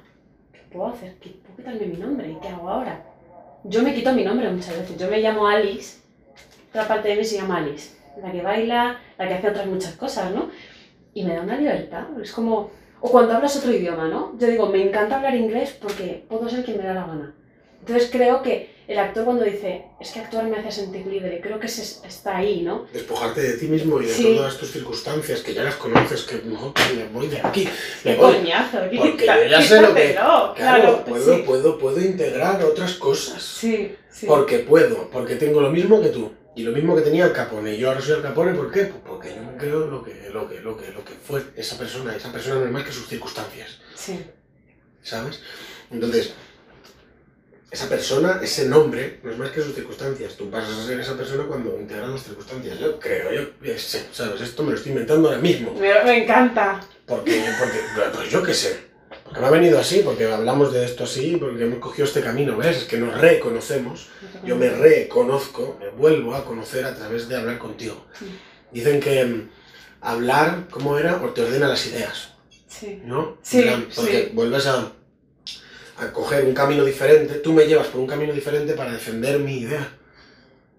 ¿Qué 0.52 0.60
puedo 0.72 0.88
hacer? 0.88 1.16
¿Qué, 1.20 1.30
¿Puedo 1.30 1.56
quitarme 1.58 1.86
mi 1.88 1.98
nombre? 1.98 2.30
¿Y 2.32 2.36
qué 2.36 2.50
hago 2.50 2.70
ahora? 2.70 3.04
Yo 3.64 3.84
me 3.84 3.94
quito 3.94 4.14
mi 4.14 4.24
nombre 4.24 4.50
muchas 4.50 4.78
veces. 4.78 4.98
Yo 4.98 5.10
me 5.10 5.20
llamo 5.20 5.48
Alice, 5.48 6.00
otra 6.70 6.88
parte 6.88 7.10
de 7.10 7.16
mí 7.18 7.26
se 7.26 7.38
llama 7.38 7.58
Alice, 7.58 7.96
la 8.22 8.32
que 8.32 8.42
baila, 8.42 9.00
la 9.18 9.28
que 9.28 9.34
hace 9.34 9.50
otras 9.50 9.68
muchas 9.68 9.96
cosas, 9.96 10.32
¿no? 10.34 10.50
Y 11.14 11.24
me 11.24 11.36
da 11.36 11.42
una 11.42 11.58
libertad. 11.58 12.06
Es 12.22 12.32
como. 12.32 12.72
O 13.02 13.10
cuando 13.10 13.34
hablas 13.34 13.56
otro 13.56 13.72
idioma, 13.72 14.08
¿no? 14.10 14.38
Yo 14.38 14.48
digo, 14.48 14.68
me 14.68 14.82
encanta 14.82 15.18
hablar 15.18 15.34
inglés 15.34 15.78
porque 15.82 16.26
puedo 16.28 16.50
ser 16.50 16.66
quien 16.66 16.78
me 16.78 16.84
da 16.84 16.94
la 16.94 17.08
gana. 17.08 17.34
Entonces 17.80 18.10
creo 18.12 18.42
que 18.42 18.76
el 18.90 18.98
actor 18.98 19.24
cuando 19.24 19.46
dice, 19.46 19.86
es 20.00 20.10
que 20.12 20.20
actuar 20.20 20.46
me 20.46 20.58
hace 20.58 20.72
sentir 20.72 21.06
libre, 21.06 21.40
creo 21.42 21.60
que 21.60 21.68
se, 21.68 22.06
está 22.08 22.38
ahí, 22.38 22.64
¿no? 22.64 22.88
Despojarte 22.92 23.40
de 23.40 23.54
ti 23.58 23.68
mismo 23.68 24.02
y 24.02 24.08
de 24.08 24.14
Sí. 24.14 24.34
todas 24.36 24.58
tus 24.58 24.72
circunstancias 24.72 25.42
que 25.42 25.54
ya 25.54 25.64
las 25.64 25.76
conoces, 25.76 26.24
que 26.24 26.42
no, 26.44 26.74
me 26.96 27.06
voy 27.14 27.28
de 27.28 27.40
aquí, 27.40 27.70
me 28.04 28.14
¡Qué 28.16 28.18
voy. 28.18 28.34
coñazo! 28.38 28.80
Porque 28.98 29.26
yo 29.28 29.46
ya 29.48 29.62
sé 29.62 29.82
lo 29.82 29.94
que- 29.94 30.16
Claro, 30.56 31.06
puedo, 31.06 31.36
sí. 31.36 31.44
puedo, 31.46 31.78
puedo 31.78 32.02
integrar 32.02 32.64
otras 32.64 32.94
cosas. 32.94 33.44
Sí, 33.44 33.96
sí. 34.12 34.26
Porque 34.26 34.60
puedo, 34.60 35.08
porque 35.12 35.36
tengo 35.36 35.62
lo 35.62 35.70
mismo 35.70 36.02
que 36.02 36.10
tú. 36.10 36.32
Y 36.56 36.64
lo 36.64 36.72
mismo 36.72 36.96
que 36.96 37.04
tenía 37.04 37.26
el 37.26 37.32
Capone. 37.32 37.76
Y 37.76 37.78
yo 37.78 37.90
ahora 37.90 38.02
soy 38.02 38.16
el 38.16 38.22
Capone, 38.24 38.54
¿por 38.56 38.72
qué? 38.72 38.86
Pues 38.86 39.02
porque 39.06 39.30
yo 39.36 39.44
me 39.44 39.56
creo 39.56 39.86
lo 39.86 40.04
que, 40.04 40.30
lo 40.34 40.50
que, 40.50 40.60
lo 40.62 40.76
que, 40.76 40.92
lo 40.92 41.06
que 41.06 41.14
fue 41.14 41.44
esa 41.56 41.78
persona. 41.78 42.16
Esa 42.16 42.32
persona 42.32 42.56
no 42.56 42.66
es 42.66 42.72
más 42.72 42.84
que 42.84 42.92
sus 42.92 43.08
circunstancias. 43.08 43.78
Sí, 43.96 44.20
¿Sabes? 45.04 45.40
Entonces, 45.92 46.34
esa 47.72 47.88
persona, 47.88 48.40
ese 48.42 48.66
nombre, 48.68 49.20
no 49.24 49.32
es 49.32 49.38
más 49.38 49.52
que 49.52 49.62
sus 49.62 49.76
circunstancias. 49.76 50.36
Tú 50.36 50.50
pasas 50.50 50.72
a 50.78 50.86
ser 50.88 51.00
esa 51.00 51.16
persona 51.16 51.44
cuando 51.46 51.78
integras 51.80 52.10
las 52.10 52.24
circunstancias. 52.24 52.80
Yo 52.80 53.00
creo, 53.00 53.32
yo 53.62 53.78
sé, 53.78 54.06
¿sabes? 54.12 54.42
Esto 54.42 54.64
me 54.64 54.72
lo 54.72 54.78
estoy 54.78 54.92
inventando 54.92 55.30
ahora 55.30 55.40
mismo. 55.42 55.74
me, 55.74 56.04
me 56.04 56.24
encanta. 56.24 56.80
Porque, 57.06 57.44
porque, 57.60 57.80
pues 58.16 58.30
yo 58.30 58.42
qué 58.44 58.54
sé. 58.54 58.90
Porque 59.24 59.40
me 59.42 59.48
ha 59.48 59.52
venido 59.52 59.80
así, 59.80 60.02
porque 60.04 60.26
hablamos 60.26 60.74
de 60.74 60.84
esto 60.86 61.04
así, 61.04 61.38
porque 61.40 61.64
hemos 61.64 61.80
cogido 61.80 62.06
este 62.06 62.22
camino, 62.22 62.58
¿ves? 62.58 62.78
Es 62.78 62.84
que 62.86 62.98
nos 62.98 63.20
reconocemos. 63.20 64.08
Yo 64.44 64.56
me 64.56 64.70
reconozco, 64.70 65.78
me 65.80 65.90
vuelvo 65.90 66.34
a 66.36 66.46
conocer 66.46 66.86
a 66.86 66.96
través 66.96 67.28
de 67.30 67.36
hablar 67.36 67.60
contigo. 67.60 68.06
Dicen 68.72 69.00
que 69.00 69.24
mm, 69.26 69.50
hablar, 70.02 70.66
¿cómo 70.72 70.98
era? 70.98 71.22
O 71.24 71.30
te 71.30 71.42
ordena 71.44 71.68
las 71.68 71.86
ideas, 71.88 72.34
Sí, 72.68 73.02
¿no? 73.04 73.38
Sí, 73.42 73.66
Porque 73.96 74.26
sí. 74.26 74.32
vuelves 74.34 74.68
a, 74.68 74.92
a 76.00 76.12
coger 76.14 76.46
un 76.46 76.54
camino 76.54 76.86
diferente, 76.86 77.36
tú 77.36 77.54
me 77.54 77.66
llevas 77.66 77.88
por 77.88 78.02
un 78.02 78.08
camino 78.08 78.34
diferente 78.34 78.74
para 78.74 78.92
defender 78.94 79.40
mi 79.40 79.60
idea. 79.60 79.96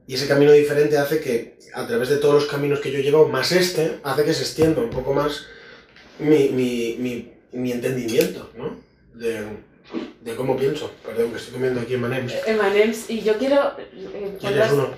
Y 0.06 0.14
ese 0.14 0.26
camino 0.26 0.50
diferente 0.52 0.98
hace 0.98 1.20
que, 1.20 1.58
a 1.74 1.86
través 1.86 2.08
de 2.08 2.16
todos 2.16 2.34
los 2.34 2.46
caminos 2.46 2.80
que 2.80 2.90
yo 2.90 2.98
he 2.98 3.02
llevado, 3.02 3.28
más 3.28 3.52
este, 3.52 4.00
hace 4.02 4.24
que 4.24 4.34
se 4.34 4.42
extienda 4.42 4.80
un 4.80 4.90
poco 4.90 5.14
más 5.14 5.46
mi, 6.18 6.48
mi, 6.48 6.96
mi, 6.98 7.32
mi 7.52 7.72
entendimiento, 7.72 8.50
¿no? 8.56 8.80
De, 9.14 9.44
de 10.22 10.36
cómo 10.36 10.56
pienso. 10.56 10.90
Perdón, 11.04 11.30
que 11.30 11.36
estoy 11.36 11.52
comiendo 11.52 11.80
aquí 11.80 11.94
en 11.94 12.00
Manems. 12.00 12.34
Emanems, 12.46 13.10
y 13.10 13.22
yo 13.22 13.36
quiero... 13.38 13.72
eh, 13.78 14.36
¿Quieres 14.40 14.72
uno? 14.72 14.88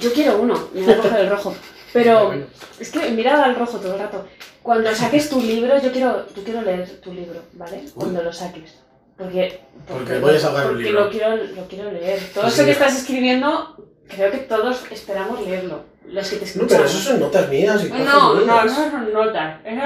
Yo 0.00 0.12
quiero 0.12 0.38
uno, 0.38 0.68
me 0.74 0.82
voy 0.82 0.92
a 0.92 0.96
coger 0.98 1.20
el 1.20 1.30
rojo. 1.30 1.56
Pero 1.92 2.34
es 2.80 2.90
que 2.90 3.10
miraba 3.10 3.44
al 3.44 3.56
rojo 3.56 3.78
todo 3.78 3.94
el 3.94 4.00
rato. 4.00 4.26
Cuando 4.62 4.92
saques 4.94 5.28
tu 5.30 5.40
libro, 5.40 5.80
yo 5.80 5.92
quiero, 5.92 6.26
yo 6.34 6.42
quiero 6.44 6.62
leer 6.62 7.00
tu 7.00 7.12
libro, 7.12 7.40
¿vale? 7.52 7.84
Cuando 7.94 8.22
lo 8.22 8.32
saques. 8.32 8.74
Porque, 9.16 9.60
Porque 9.88 10.18
voy 10.18 10.34
a 10.36 10.38
sacar 10.38 10.64
un 10.66 10.70
porque 10.72 10.82
libro. 10.84 11.04
Lo 11.04 11.10
quiero, 11.10 11.36
lo 11.36 11.68
quiero 11.68 11.90
leer. 11.90 12.20
Todo 12.34 12.42
Pues 12.44 12.54
eso 12.54 12.62
sí. 12.62 12.66
que 12.66 12.72
estás 12.72 12.96
escribiendo, 12.96 13.76
creo 14.08 14.30
que 14.30 14.38
todos 14.38 14.84
esperamos 14.90 15.40
leerlo. 15.46 15.84
Los 16.06 16.28
que 16.28 16.36
te 16.36 16.42
No, 16.42 16.46
escuchan. 16.46 16.68
pero 16.68 16.84
eso 16.84 16.98
son 16.98 17.20
notas 17.20 17.48
mías 17.48 17.84
y 17.84 17.88
No, 17.88 18.34
no, 18.34 18.40
mías. 18.44 18.64
no 18.66 18.90
son 18.90 19.12
notas. 19.12 19.60
Eso, 19.64 19.82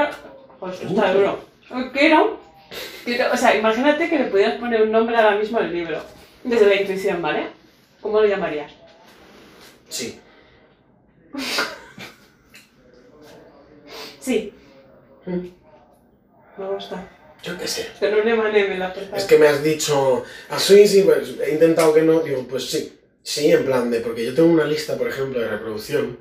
pues 0.59 0.81
está 0.83 1.07
Uy. 1.13 1.13
duro. 1.19 1.39
Quiero, 1.93 2.41
quiero, 3.05 3.33
o 3.33 3.37
sea, 3.37 3.57
imagínate 3.57 4.09
que 4.09 4.19
le 4.19 4.25
pudieras 4.27 4.59
poner 4.59 4.83
un 4.83 4.91
nombre 4.93 5.17
ahora 5.17 5.37
mismo 5.37 5.59
al 5.59 5.73
libro. 5.73 6.03
Desde 6.45 6.67
la 6.67 6.75
intuición, 6.81 7.23
¿vale? 7.23 7.47
¿Cómo 8.01 8.21
lo 8.21 8.27
llamarías? 8.27 8.73
Sí. 9.89 10.19
Sí. 14.21 14.53
Mm. 15.25 15.47
Me 16.59 16.67
gusta. 16.75 17.09
Yo 17.43 17.57
qué 17.57 17.67
sé. 17.67 17.89
Pero 17.99 18.25
no 18.25 18.37
mané 18.37 18.77
la. 18.77 18.95
Es 19.17 19.25
que 19.25 19.39
me 19.39 19.49
has 19.49 19.63
dicho, 19.63 20.25
ah, 20.51 20.59
sí, 20.59 20.87
sí, 20.87 21.03
pues 21.03 21.37
he 21.45 21.53
intentado 21.53 21.95
que 21.95 22.03
no. 22.03 22.21
Digo, 22.21 22.47
pues 22.49 22.71
sí. 22.71 22.97
Sí, 23.23 23.51
en 23.53 23.65
plan 23.65 23.91
de, 23.91 24.01
porque 24.01 24.25
yo 24.25 24.35
tengo 24.35 24.49
una 24.49 24.65
lista, 24.65 24.97
por 24.97 25.07
ejemplo, 25.09 25.41
de 25.41 25.49
reproducción 25.49 26.19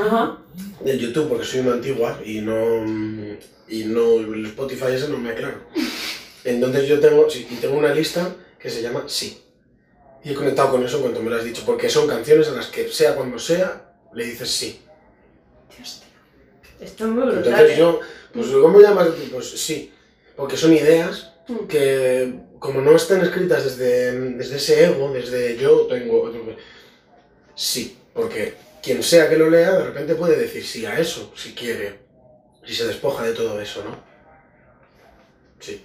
Ajá. 0.00 0.38
del 0.82 0.98
YouTube, 0.98 1.28
porque 1.28 1.44
soy 1.44 1.60
una 1.60 1.74
antigua 1.74 2.20
y 2.24 2.40
no. 2.40 2.84
Y 3.68 3.84
no. 3.84 4.18
El 4.20 4.46
Spotify 4.46 4.92
ese 4.92 5.08
no 5.08 5.18
me 5.18 5.30
aclaro. 5.30 5.58
Entonces 6.44 6.88
yo 6.88 7.00
tengo, 7.00 7.28
sí, 7.28 7.46
y 7.50 7.56
tengo 7.56 7.76
una 7.76 7.94
lista 7.94 8.34
que 8.58 8.70
se 8.70 8.82
llama 8.82 9.04
Sí. 9.06 9.42
Y 10.24 10.32
he 10.32 10.34
conectado 10.34 10.72
con 10.72 10.84
eso 10.84 11.00
cuando 11.00 11.22
me 11.22 11.30
lo 11.30 11.36
has 11.36 11.44
dicho, 11.44 11.62
porque 11.64 11.88
son 11.88 12.06
canciones 12.08 12.48
a 12.48 12.52
las 12.52 12.66
que, 12.66 12.88
sea 12.88 13.14
cuando 13.14 13.38
sea, 13.38 13.94
le 14.14 14.24
dices 14.24 14.50
sí. 14.50 14.80
Dios, 15.76 16.00
tío. 16.00 16.86
Esto 16.86 17.04
es 17.04 17.10
muy 17.10 17.22
brutal. 17.22 17.44
Entonces 17.44 17.70
¿eh? 17.70 17.78
yo, 17.78 18.00
pues 18.32 18.46
¿cómo 18.48 18.80
llamas? 18.80 19.08
Pues 19.30 19.50
sí, 19.50 19.92
porque 20.38 20.56
son 20.56 20.72
ideas 20.72 21.34
Mm. 21.48 21.66
que 21.66 22.34
como 22.58 22.80
no 22.82 22.94
están 22.94 23.22
escritas 23.22 23.64
desde, 23.64 24.12
desde 24.40 24.56
ese 24.56 24.84
ego, 24.84 25.10
desde 25.12 25.56
yo 25.56 25.86
tengo... 25.86 26.30
Sí, 27.54 27.96
porque 28.12 28.52
quien 28.82 29.02
sea 29.02 29.30
que 29.30 29.36
lo 29.38 29.48
lea, 29.48 29.72
de 29.72 29.84
repente 29.84 30.14
puede 30.14 30.36
decir 30.36 30.62
sí 30.64 30.84
a 30.84 30.98
eso, 30.98 31.32
si 31.34 31.54
quiere, 31.54 32.00
si 32.66 32.74
se 32.74 32.86
despoja 32.86 33.24
de 33.24 33.32
todo 33.32 33.58
eso, 33.62 33.82
¿no? 33.82 33.96
Sí. 35.58 35.84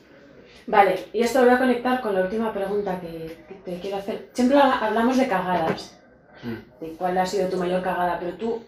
Vale, 0.67 1.05
y 1.13 1.21
esto 1.23 1.39
lo 1.39 1.45
voy 1.45 1.55
a 1.55 1.59
conectar 1.59 2.01
con 2.01 2.13
la 2.13 2.21
última 2.23 2.53
pregunta 2.53 2.99
que, 2.99 3.37
que 3.47 3.53
te 3.63 3.79
quiero 3.79 3.97
hacer. 3.97 4.29
Siempre 4.33 4.57
ha- 4.57 4.85
hablamos 4.85 5.17
de 5.17 5.27
cagadas, 5.29 5.97
Mm. 6.43 6.83
de 6.83 6.91
cuál 6.97 7.17
ha 7.17 7.25
sido 7.25 7.47
tu 7.47 7.55
mayor 7.55 7.81
cagada, 7.81 8.19
pero 8.19 8.33
tú 8.33 8.65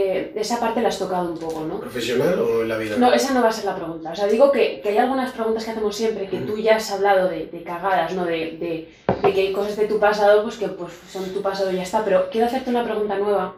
eh, 0.00 0.32
esa 0.36 0.60
parte 0.60 0.80
la 0.82 0.88
has 0.88 0.98
tocado 0.98 1.30
un 1.32 1.38
poco, 1.38 1.60
¿no? 1.64 1.80
¿Profesional 1.80 2.38
o 2.40 2.62
en 2.62 2.68
la 2.68 2.76
vida? 2.78 2.96
No, 2.98 3.12
esa 3.12 3.32
no 3.34 3.42
va 3.42 3.48
a 3.48 3.52
ser 3.52 3.64
la 3.64 3.74
pregunta. 3.76 4.10
O 4.12 4.16
sea, 4.16 4.26
digo 4.26 4.52
que, 4.52 4.80
que 4.80 4.90
hay 4.90 4.98
algunas 4.98 5.32
preguntas 5.32 5.64
que 5.64 5.70
hacemos 5.72 5.96
siempre 5.96 6.28
que 6.28 6.38
tú 6.38 6.56
ya 6.58 6.76
has 6.76 6.90
hablado 6.90 7.28
de, 7.28 7.46
de 7.46 7.62
cagadas, 7.62 8.12
¿no? 8.14 8.24
De, 8.24 8.56
de- 8.58 8.88
de 9.22 9.32
que 9.34 9.40
hay 9.40 9.52
cosas 9.52 9.76
de 9.76 9.86
tu 9.86 9.98
pasado 9.98 10.42
pues 10.44 10.56
que 10.56 10.68
pues, 10.68 10.92
son 11.10 11.24
tu 11.34 11.42
pasado 11.42 11.72
y 11.72 11.76
ya 11.76 11.82
está. 11.82 12.04
Pero 12.04 12.28
quiero 12.30 12.46
hacerte 12.46 12.70
una 12.70 12.84
pregunta 12.84 13.16
nueva 13.18 13.54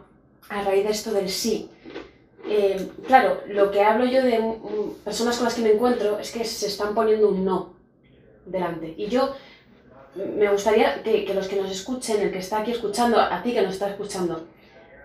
a 0.49 0.63
raíz 0.63 0.83
de 0.85 0.91
esto 0.91 1.11
del 1.11 1.29
sí. 1.29 1.69
Eh, 2.49 2.87
claro, 3.07 3.41
lo 3.47 3.69
que 3.71 3.81
hablo 3.81 4.05
yo 4.05 4.23
de 4.23 4.39
mm, 4.39 5.03
personas 5.05 5.35
con 5.37 5.45
las 5.45 5.53
que 5.53 5.61
me 5.61 5.73
encuentro 5.73 6.17
es 6.19 6.31
que 6.31 6.43
se 6.43 6.67
están 6.67 6.95
poniendo 6.95 7.29
un 7.29 7.45
no 7.45 7.73
delante. 8.45 8.93
Y 8.97 9.07
yo 9.07 9.35
mm, 10.15 10.37
me 10.39 10.49
gustaría 10.51 11.03
que, 11.03 11.23
que 11.25 11.33
los 11.35 11.47
que 11.47 11.57
nos 11.61 11.69
escuchen, 11.69 12.19
el 12.21 12.31
que 12.31 12.39
está 12.39 12.59
aquí 12.59 12.71
escuchando, 12.71 13.19
a 13.19 13.41
ti 13.43 13.53
que 13.53 13.61
nos 13.61 13.73
está 13.75 13.89
escuchando, 13.89 14.45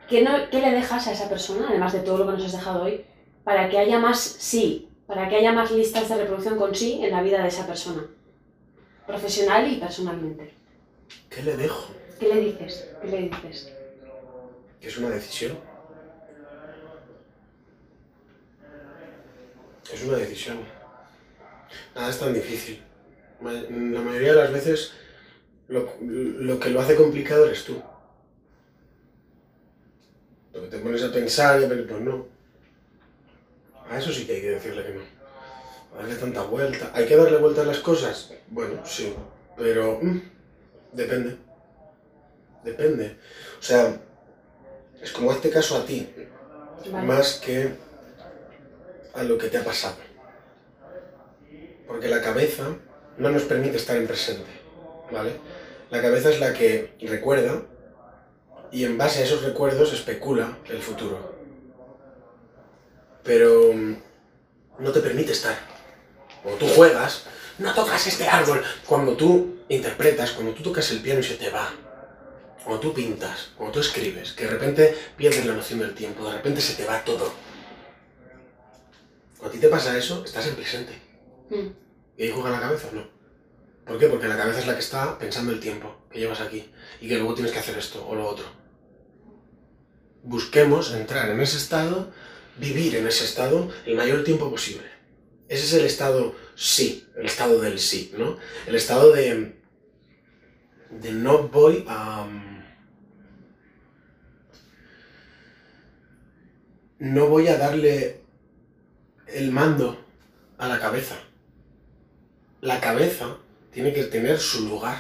¿qué, 0.09 0.23
no, 0.23 0.51
¿qué 0.51 0.61
le 0.61 0.73
dejas 0.73 1.07
a 1.07 1.13
esa 1.13 1.29
persona, 1.29 1.67
además 1.69 1.93
de 1.93 2.01
todo 2.01 2.19
lo 2.19 2.27
que 2.27 2.33
nos 2.33 2.45
has 2.47 2.53
dejado 2.53 2.85
hoy, 2.85 3.05
para 3.45 3.69
que 3.69 3.79
haya 3.79 3.99
más 3.99 4.21
sí, 4.21 4.89
para 5.07 5.29
que 5.29 5.37
haya 5.37 5.53
más 5.53 5.71
listas 5.71 6.09
de 6.09 6.17
reproducción 6.17 6.59
con 6.59 6.75
sí 6.75 7.01
en 7.03 7.13
la 7.13 7.23
vida 7.23 7.43
de 7.43 7.49
esa 7.49 7.67
persona, 7.67 8.07
profesional 9.07 9.71
y 9.71 9.77
personalmente. 9.77 10.55
¿Qué 11.31 11.43
le 11.43 11.57
dejo? 11.57 11.95
¿Qué 12.19 12.29
le 12.29 12.41
dices? 12.41 12.89
¿Qué 13.01 13.09
le 13.09 13.19
dices? 13.23 13.73
Que 14.81 14.89
es 14.89 14.99
una 14.99 15.11
decisión. 15.11 15.59
Es 19.93 20.05
una 20.05 20.17
decisión. 20.17 20.59
Nada 21.95 22.11
es 22.11 22.19
tan 22.19 22.35
difícil. 22.35 22.83
La 23.41 24.01
mayoría 24.01 24.33
de 24.33 24.43
las 24.43 24.53
veces 24.53 24.93
lo, 25.69 25.93
lo 26.01 26.59
que 26.59 26.71
lo 26.71 26.81
hace 26.81 26.97
complicado 26.97 27.47
eres 27.47 27.65
tú. 27.65 27.81
Que 30.63 30.69
te 30.69 30.79
pones 30.79 31.03
a 31.03 31.13
pensar 31.13 31.61
y 31.61 31.65
a 31.65 31.69
pensar, 31.69 31.87
pues 31.87 32.01
no. 32.01 32.27
A 33.89 33.99
eso 33.99 34.11
sí 34.13 34.27
que 34.27 34.35
hay 34.35 34.41
que 34.41 34.51
decirle 34.51 34.83
que 34.85 34.95
no. 34.95 35.01
A 35.95 36.03
darle 36.03 36.17
tanta 36.17 36.43
vuelta. 36.43 36.91
¿Hay 36.95 37.07
que 37.07 37.17
darle 37.17 37.39
vuelta 37.39 37.63
a 37.63 37.67
las 37.67 37.79
cosas? 37.79 38.33
Bueno, 38.49 38.81
sí. 38.85 39.15
Pero 39.57 39.99
mm, 40.03 40.21
depende. 40.93 41.37
Depende. 42.65 43.17
O 43.59 43.63
sea, 43.63 44.01
es 45.01 45.13
como 45.13 45.31
este 45.33 45.51
caso 45.51 45.77
a 45.77 45.85
ti, 45.87 46.09
Vale. 46.91 47.07
más 47.07 47.35
que 47.35 47.71
a 49.15 49.23
lo 49.23 49.39
que 49.39 49.49
te 49.49 49.59
ha 49.59 49.65
pasado. 49.65 49.97
Porque 51.87 52.09
la 52.09 52.21
cabeza 52.21 52.77
no 53.19 53.31
nos 53.31 53.45
permite 53.45 53.77
estar 53.77 53.97
en 53.97 54.07
presente, 54.07 54.51
¿vale? 55.13 55.33
La 55.91 56.03
cabeza 56.03 56.31
es 56.31 56.41
la 56.41 56.53
que 56.53 56.95
recuerda 57.03 57.63
y 58.73 58.85
en 58.85 58.99
base 58.99 59.21
a 59.21 59.25
esos 59.25 59.43
recuerdos 59.43 59.93
especula 59.93 60.59
el 60.69 60.81
futuro. 60.81 61.35
Pero 63.23 63.73
mm, 63.73 63.97
no 64.79 64.93
te 64.93 65.01
permite 65.01 65.33
estar. 65.33 65.57
Cuando 66.43 66.65
tú 66.65 66.73
juegas, 66.75 67.25
no 67.59 67.75
tocas 67.75 68.07
este 68.07 68.29
árbol. 68.29 68.63
Cuando 68.87 69.17
tú 69.17 69.57
interpretas, 69.69 70.33
cuando 70.33 70.53
tú 70.53 70.63
tocas 70.63 70.91
el 70.91 71.01
piano 71.01 71.21
y 71.21 71.25
se 71.25 71.35
te 71.35 71.51
va. 71.51 71.73
Cuando 72.65 72.81
tú 72.81 72.95
pintas, 72.95 73.51
cuando 73.57 73.75
tú 73.75 73.81
escribes, 73.81 74.33
que 74.33 74.45
de 74.45 74.51
repente 74.51 74.99
pierdes 75.17 75.47
la 75.47 75.55
noción 75.55 75.79
del 75.79 75.95
tiempo, 75.95 76.27
de 76.27 76.37
repente 76.37 76.61
se 76.61 76.75
te 76.75 76.85
va 76.85 77.05
todo. 77.05 77.33
Cuando 79.39 79.49
a 79.49 79.53
ti 79.53 79.59
te 79.59 79.69
pasa 79.69 79.97
eso, 79.97 80.25
estás 80.25 80.47
en 80.49 80.57
presente. 80.57 80.93
Mm. 81.51 81.69
¿Y 82.17 82.23
ahí 82.25 82.33
juega 82.35 82.51
la 82.51 82.61
cabeza 82.61 82.89
o 82.91 82.97
no? 82.97 83.16
¿Por 83.87 84.01
qué? 84.01 84.09
Porque 84.09 84.27
la 84.27 84.37
cabeza 84.37 84.59
es 84.59 84.67
la 84.67 84.75
que 84.75 84.81
está 84.81 85.17
pensando 85.17 85.53
el 85.53 85.61
tiempo 85.61 85.97
que 86.11 86.19
llevas 86.19 86.41
aquí 86.41 86.69
y 87.01 87.09
que 87.09 87.17
luego 87.17 87.35
tienes 87.35 87.53
que 87.53 87.61
hacer 87.61 87.79
esto 87.79 88.05
o 88.07 88.17
lo 88.17 88.27
otro. 88.27 88.45
Busquemos 90.25 90.93
entrar 90.93 91.31
en 91.31 91.41
ese 91.41 91.57
estado, 91.57 92.13
vivir 92.59 92.97
en 92.97 93.07
ese 93.07 93.25
estado 93.25 93.71
el 93.87 93.95
mayor 93.95 94.25
tiempo 94.25 94.51
posible. 94.51 94.87
Ese 95.49 95.65
es 95.67 95.73
el 95.75 95.87
estado 95.87 96.35
sí, 96.57 97.07
el 97.17 97.27
estado 97.27 97.61
del 97.61 97.79
sí, 97.79 98.13
¿no? 98.19 98.39
El 98.67 98.75
estado 98.75 99.13
de, 99.13 99.57
de 100.91 101.13
no 101.13 101.47
voy 101.49 101.85
a... 101.87 102.27
No 106.99 107.29
voy 107.29 107.47
a 107.47 107.59
darle 107.59 108.23
el 109.29 109.53
mando 109.53 110.05
a 110.59 110.67
la 110.67 110.81
cabeza. 110.81 111.15
La 112.63 112.81
cabeza 112.81 113.37
tiene 113.77 113.93
que 113.93 114.05
tener 114.05 114.41
su 114.41 114.67
lugar. 114.67 114.99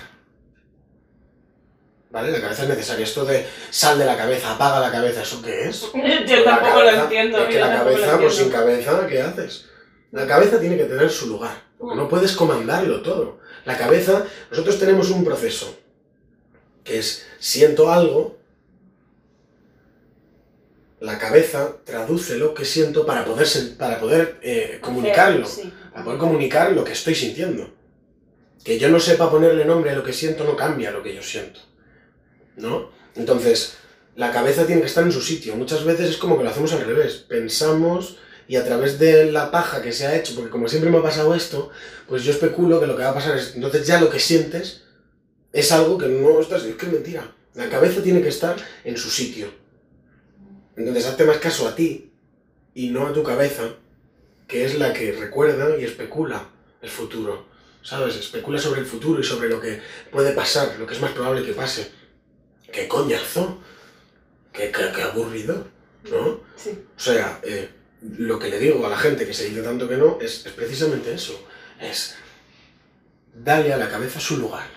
¿Vale? 2.11 2.31
La 2.31 2.43
cabeza 2.43 2.64
es 2.64 2.68
necesaria. 2.68 3.05
Esto 3.05 3.24
de 3.24 3.47
sal 3.70 3.99
de 3.99 4.05
la 4.05 4.18
cabeza, 4.18 4.53
apaga 4.53 4.81
la 4.81 4.93
cabeza, 4.93 5.22
¿eso 5.22 5.41
qué 5.41 5.70
es? 5.70 5.81
Yo 6.29 6.45
tampoco 6.45 6.83
lo 6.83 6.91
entiendo. 6.91 7.39
Es 7.39 7.49
que 7.49 7.59
la 7.59 7.72
cabeza, 7.79 8.18
pues 8.18 8.35
sin 8.35 8.51
cabeza, 8.51 9.07
¿qué 9.07 9.22
haces? 9.22 9.64
La 10.12 10.27
cabeza 10.27 10.61
tiene 10.61 10.77
que 10.77 10.85
tener 10.85 11.09
su 11.09 11.27
lugar. 11.27 11.57
porque 11.79 11.97
no 11.97 12.07
puedes 12.07 12.33
comandarlo 12.37 13.01
todo. 13.01 13.39
La 13.64 13.79
cabeza, 13.79 14.27
nosotros 14.51 14.79
tenemos 14.79 15.09
un 15.09 15.24
proceso 15.24 15.74
que 16.85 16.99
es 16.99 17.27
siento 17.39 17.91
algo, 17.91 18.37
la 21.01 21.18
cabeza 21.18 21.77
traduce 21.85 22.37
lo 22.37 22.53
que 22.53 22.66
siento 22.66 23.07
para 23.07 23.24
poder, 23.24 23.49
para 23.79 23.99
poder 23.99 24.39
eh, 24.43 24.79
comunicarlo, 24.83 25.47
Sí. 25.47 25.72
para 25.95 26.05
poder 26.05 26.18
comunicar 26.18 26.72
lo 26.72 26.85
que 26.85 26.93
estoy 26.93 27.14
sintiendo. 27.14 27.74
Que 28.67 28.81
yo 28.81 28.89
no 28.89 28.99
sepa 28.99 29.31
ponerle 29.31 29.64
nombre 29.64 29.91
a 29.93 29.95
lo 29.95 30.03
que 30.03 30.12
siento 30.12 30.43
no 30.43 30.57
cambia 30.57 30.91
lo 30.91 31.01
que 31.01 31.14
yo 31.14 31.23
siento. 31.23 31.61
¿No? 32.57 32.91
Entonces, 33.14 33.77
la 34.17 34.33
cabeza 34.33 34.67
tiene 34.67 34.81
que 34.81 34.89
estar 34.89 35.05
en 35.05 35.12
su 35.12 35.23
sitio. 35.23 35.55
Muchas 35.55 35.85
veces 35.85 36.11
es 36.11 36.17
como 36.17 36.37
que 36.37 36.43
lo 36.43 36.51
hacemos 36.51 36.73
al 36.73 36.85
revés. 36.85 37.25
Pensamos 37.29 38.17
y 38.49 38.57
a 38.57 38.64
través 38.64 38.99
de 38.99 39.31
la 39.31 39.53
paja 39.53 39.81
que 39.81 39.93
se 39.93 40.09
ha 40.09 40.17
hecho, 40.17 40.35
porque 40.35 40.51
como 40.51 40.67
siempre 40.67 40.91
me 40.91 40.99
ha 40.99 41.03
pasado 41.03 41.33
esto, 41.37 41.71
pues 42.09 42.25
yo 42.25 42.33
especulo 42.33 42.81
que 42.81 42.89
lo 42.89 42.97
que 42.97 43.05
va 43.05 43.11
a 43.11 43.14
pasar 43.14 43.37
es, 43.39 43.55
entonces 43.55 43.87
ya 43.87 44.01
lo 44.01 44.11
que 44.11 44.19
sientes 44.19 44.83
es 45.53 45.71
algo 45.71 45.97
que 45.97 46.09
no 46.09 46.41
estás, 46.41 46.64
es 46.64 46.75
que 46.75 46.87
mentira. 46.87 47.33
La 47.55 47.69
cabeza 47.69 48.03
tiene 48.03 48.21
que 48.21 48.31
estar 48.31 48.57
en 48.83 48.97
su 48.97 49.11
sitio. 49.11 49.47
Entonces 50.77 51.07
hazte 51.07 51.23
más 51.23 51.39
caso 51.39 51.69
a 51.69 51.77
ti 51.77 52.11
y 52.75 52.91
no 52.91 53.07
a 53.07 53.12
tu 53.12 53.23
cabeza, 53.23 53.77
que 54.49 54.64
es 54.64 54.77
la 54.77 54.93
que 54.93 55.12
recuerda 55.12 55.79
y 55.79 55.85
especula 55.85 56.51
el 56.83 56.91
futuro. 56.91 57.47
¿Sabes? 57.87 58.16
Especula 58.16 58.59
sobre 58.59 58.80
el 58.80 58.87
futuro 58.87 59.20
y 59.20 59.22
sobre 59.22 59.49
lo 59.49 59.61
que 59.61 59.80
puede 60.11 60.32
pasar, 60.32 60.76
lo 60.76 60.89
que 60.89 60.95
es 60.95 61.01
más 61.01 61.12
probable 61.12 61.47
que 61.47 61.53
pase. 61.53 61.93
¡Qué 62.72 62.89
coñazo! 62.89 63.62
¡Qué, 64.53 64.72
qué, 64.72 64.91
qué 64.93 65.03
aburrido! 65.03 65.68
¿No? 66.11 66.41
Sí. 66.57 66.70
O 66.97 66.99
sea, 66.99 67.41
eh, 67.45 67.68
lo 68.18 68.41
que 68.41 68.49
le 68.49 68.59
digo 68.59 68.84
a 68.84 68.91
la 68.91 68.99
gente 68.99 69.24
que 69.24 69.32
se 69.32 69.45
dice 69.45 69.62
tanto 69.62 69.89
que 69.89 69.97
no 69.97 70.18
es, 70.20 70.45
es 70.45 70.53
precisamente 70.53 71.14
eso. 71.14 71.47
Es 71.80 72.16
darle 73.32 73.72
a 73.72 73.76
la 73.76 73.89
cabeza 73.89 74.18
su 74.18 74.39
lugar. 74.39 74.68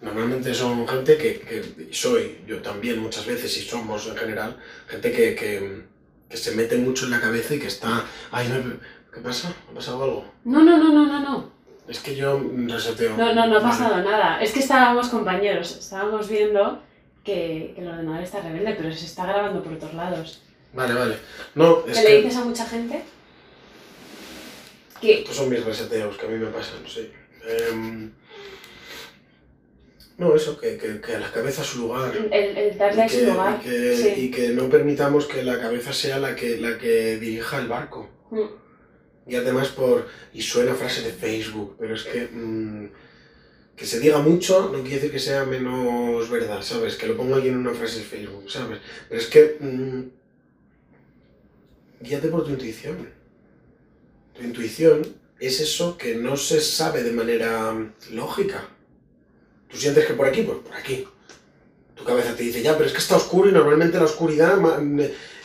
Normalmente 0.00 0.52
son 0.52 0.88
gente 0.88 1.16
que, 1.16 1.38
que 1.38 1.88
soy, 1.92 2.40
yo 2.48 2.60
también 2.62 2.98
muchas 2.98 3.26
veces, 3.26 3.56
y 3.58 3.62
somos 3.62 4.08
en 4.08 4.16
general, 4.16 4.60
gente 4.88 5.12
que, 5.12 5.36
que, 5.36 5.84
que 6.28 6.36
se 6.36 6.50
mete 6.56 6.78
mucho 6.78 7.04
en 7.04 7.12
la 7.12 7.20
cabeza 7.20 7.54
y 7.54 7.60
que 7.60 7.68
está... 7.68 8.04
Ay, 8.32 8.48
no, 8.48 9.01
¿qué 9.12 9.20
pasa? 9.20 9.54
¿Ha 9.70 9.74
pasado 9.74 10.02
algo? 10.04 10.24
No, 10.44 10.62
no, 10.62 10.78
no, 10.78 10.92
no, 10.92 11.06
no, 11.06 11.20
no. 11.20 11.52
Es 11.88 11.98
que 12.00 12.14
yo 12.14 12.40
reseteo. 12.66 13.16
No, 13.16 13.34
no, 13.34 13.46
no 13.46 13.56
ha 13.56 13.60
Vale. 13.60 13.60
pasado 13.60 13.96
nada. 14.02 14.40
Es 14.40 14.52
que 14.52 14.60
estábamos 14.60 15.08
compañeros, 15.08 15.76
estábamos 15.78 16.28
viendo 16.28 16.80
que, 17.24 17.72
que 17.74 17.82
el 17.82 17.88
ordenador 17.88 18.22
está 18.22 18.40
rebelde, 18.40 18.74
pero 18.76 18.92
se 18.94 19.06
está 19.06 19.26
grabando 19.26 19.62
por 19.62 19.72
otros 19.74 19.92
lados. 19.94 20.42
Vale, 20.72 20.94
vale. 20.94 21.16
No, 21.54 21.84
es 21.86 21.98
¿Qué 21.98 22.04
le 22.04 22.10
que 22.10 22.22
dices 22.22 22.36
a 22.38 22.44
mucha 22.44 22.66
gente? 22.66 23.02
Que 25.00 25.18
estos 25.20 25.36
son 25.36 25.50
mis 25.50 25.64
reseteos 25.64 26.16
que 26.16 26.26
a 26.26 26.28
mí 26.28 26.38
me 26.38 26.46
pasan, 26.46 26.78
sí. 26.86 27.10
Em, 27.44 28.12
no, 30.18 30.36
eso, 30.36 30.56
que, 30.58 30.78
que, 30.78 31.00
que 31.00 31.16
a 31.16 31.18
la 31.20 31.30
cabeza 31.32 31.64
su 31.64 31.80
lugar. 31.80 32.14
el, 32.16 32.56
el 32.56 32.78
darle 32.78 33.06
y 33.06 33.08
que, 33.08 33.26
lugar. 33.26 33.58
y 33.60 33.64
que- 33.68 33.96
sí. 33.96 34.14
y 34.16 34.30
que 34.30 34.48
no 34.50 34.68
permitamos 34.68 35.26
que 35.26 35.42
la 35.42 35.58
cabeza 35.58 35.92
sea 35.92 36.18
la 36.20 36.36
que, 36.36 36.58
la 36.58 36.78
que 36.78 37.18
dirija 37.18 37.58
el 37.58 37.66
barco. 37.66 38.08
Mm. 38.30 38.40
Y 39.26 39.36
además 39.36 39.68
por... 39.68 40.08
Y 40.32 40.42
suena 40.42 40.74
frase 40.74 41.02
de 41.02 41.12
Facebook, 41.12 41.76
pero 41.78 41.94
es 41.94 42.04
que... 42.04 42.28
mm, 42.32 42.88
que 43.76 43.86
se 43.86 44.00
diga 44.00 44.18
mucho 44.18 44.70
no 44.70 44.82
quiere 44.82 44.96
decir 44.96 45.10
que 45.10 45.18
sea 45.18 45.44
menos 45.44 46.28
verdad, 46.28 46.62
¿sabes? 46.62 46.96
Que 46.96 47.06
lo 47.06 47.16
ponga 47.16 47.36
alguien 47.36 47.54
en 47.54 47.60
una 47.60 47.72
frase 47.74 48.00
de 48.00 48.04
Facebook, 48.04 48.50
¿sabes? 48.50 48.78
Pero 49.08 49.20
es 49.20 49.26
que... 49.26 49.56
mm, 49.60 50.02
guíate 52.02 52.28
por 52.28 52.44
tu 52.44 52.50
intuición. 52.50 53.08
Tu 54.34 54.42
intuición 54.42 55.02
es 55.38 55.60
eso 55.60 55.96
que 55.98 56.14
no 56.14 56.36
se 56.36 56.60
sabe 56.60 57.02
de 57.02 57.12
manera 57.12 57.74
lógica. 58.10 58.68
Tú 59.68 59.76
sientes 59.76 60.06
que 60.06 60.14
por 60.14 60.26
aquí, 60.26 60.42
pues 60.42 60.58
por 60.58 60.74
aquí. 60.76 61.06
Tu 61.94 62.04
cabeza 62.04 62.34
te 62.34 62.42
dice, 62.42 62.62
ya, 62.62 62.74
pero 62.74 62.86
es 62.86 62.92
que 62.92 62.98
está 62.98 63.16
oscuro 63.16 63.48
y 63.48 63.52
normalmente 63.52 63.98
la 63.98 64.04
oscuridad 64.04 64.58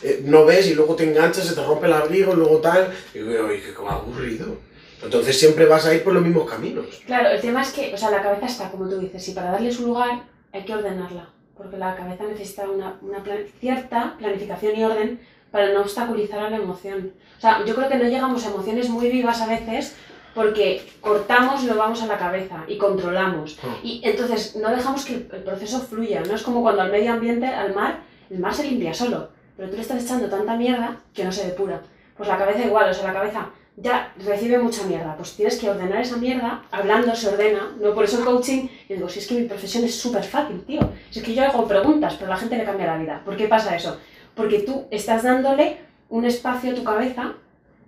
eh, 0.02 0.22
no 0.24 0.44
ves 0.44 0.66
y 0.68 0.74
luego 0.74 0.94
te 0.94 1.04
enganchas, 1.04 1.46
se 1.46 1.54
te 1.54 1.64
rompe 1.64 1.86
el 1.86 1.92
abrigo, 1.92 2.34
luego 2.34 2.58
tal. 2.58 2.92
Y 3.14 3.18
digo, 3.18 3.46
"Ay, 3.48 3.60
qué 3.64 3.74
como 3.74 3.90
aburrido. 3.90 4.56
Entonces 5.02 5.38
siempre 5.38 5.66
vas 5.66 5.86
a 5.86 5.94
ir 5.94 6.02
por 6.02 6.12
los 6.12 6.22
mismos 6.22 6.50
caminos. 6.50 6.86
Claro, 7.06 7.28
el 7.30 7.40
tema 7.40 7.62
es 7.62 7.70
que, 7.70 7.94
o 7.94 7.96
sea, 7.96 8.10
la 8.10 8.22
cabeza 8.22 8.46
está, 8.46 8.70
como 8.70 8.88
tú 8.88 8.98
dices, 8.98 9.28
y 9.28 9.32
para 9.32 9.52
darle 9.52 9.70
su 9.72 9.86
lugar 9.86 10.22
hay 10.52 10.64
que 10.64 10.74
ordenarla. 10.74 11.28
Porque 11.56 11.76
la 11.76 11.94
cabeza 11.96 12.24
necesita 12.24 12.68
una, 12.68 12.98
una 13.02 13.22
plan- 13.22 13.44
cierta 13.60 14.16
planificación 14.18 14.76
y 14.76 14.84
orden 14.84 15.20
para 15.50 15.72
no 15.72 15.80
obstaculizar 15.82 16.40
a 16.40 16.50
la 16.50 16.56
emoción. 16.56 17.12
O 17.36 17.40
sea, 17.40 17.64
yo 17.64 17.74
creo 17.74 17.88
que 17.88 17.96
no 17.96 18.04
llegamos 18.04 18.44
a 18.44 18.50
emociones 18.50 18.88
muy 18.88 19.08
vivas 19.08 19.40
a 19.40 19.46
veces 19.46 19.94
porque 20.34 20.82
cortamos 21.00 21.62
y 21.64 21.66
lo 21.66 21.76
vamos 21.76 22.02
a 22.02 22.06
la 22.06 22.18
cabeza 22.18 22.64
y 22.68 22.76
controlamos. 22.76 23.58
Ah. 23.62 23.76
Y 23.82 24.00
entonces 24.04 24.56
no 24.56 24.68
dejamos 24.70 25.04
que 25.04 25.14
el 25.14 25.42
proceso 25.44 25.80
fluya. 25.80 26.22
No 26.26 26.34
es 26.34 26.42
como 26.42 26.62
cuando 26.62 26.82
al 26.82 26.92
medio 26.92 27.12
ambiente, 27.12 27.46
al 27.46 27.74
mar, 27.74 28.00
el 28.30 28.38
mar 28.38 28.54
se 28.54 28.64
limpia 28.64 28.92
solo. 28.94 29.30
Pero 29.58 29.68
tú 29.70 29.76
le 29.76 29.82
estás 29.82 30.02
echando 30.02 30.28
tanta 30.30 30.56
mierda 30.56 30.96
que 31.12 31.24
no 31.24 31.32
se 31.32 31.44
depura. 31.46 31.80
Pues 32.16 32.28
la 32.28 32.38
cabeza 32.38 32.64
igual, 32.64 32.88
o 32.88 32.94
sea, 32.94 33.08
la 33.08 33.12
cabeza 33.12 33.50
ya 33.76 34.12
recibe 34.24 34.58
mucha 34.58 34.84
mierda. 34.84 35.16
Pues 35.16 35.34
tienes 35.34 35.58
que 35.58 35.68
ordenar 35.68 36.00
esa 36.00 36.16
mierda, 36.16 36.62
hablando 36.70 37.14
se 37.14 37.28
ordena, 37.28 37.72
¿no? 37.80 37.92
Por 37.92 38.04
eso 38.04 38.20
el 38.20 38.24
coaching, 38.24 38.68
y 38.88 38.94
digo, 38.94 39.08
si 39.08 39.18
es 39.18 39.26
que 39.26 39.34
mi 39.34 39.48
profesión 39.48 39.82
es 39.84 39.94
súper 40.00 40.22
fácil, 40.22 40.62
tío. 40.64 40.80
Si 41.10 41.18
es 41.18 41.24
que 41.24 41.34
yo 41.34 41.42
hago 41.44 41.66
preguntas, 41.66 42.14
pero 42.18 42.30
a 42.30 42.34
la 42.34 42.40
gente 42.40 42.56
le 42.56 42.64
cambia 42.64 42.86
la 42.86 42.98
vida. 42.98 43.20
¿Por 43.24 43.36
qué 43.36 43.48
pasa 43.48 43.74
eso? 43.76 43.98
Porque 44.36 44.60
tú 44.60 44.86
estás 44.92 45.24
dándole 45.24 45.76
un 46.08 46.24
espacio 46.24 46.70
a 46.70 46.74
tu 46.74 46.84
cabeza 46.84 47.34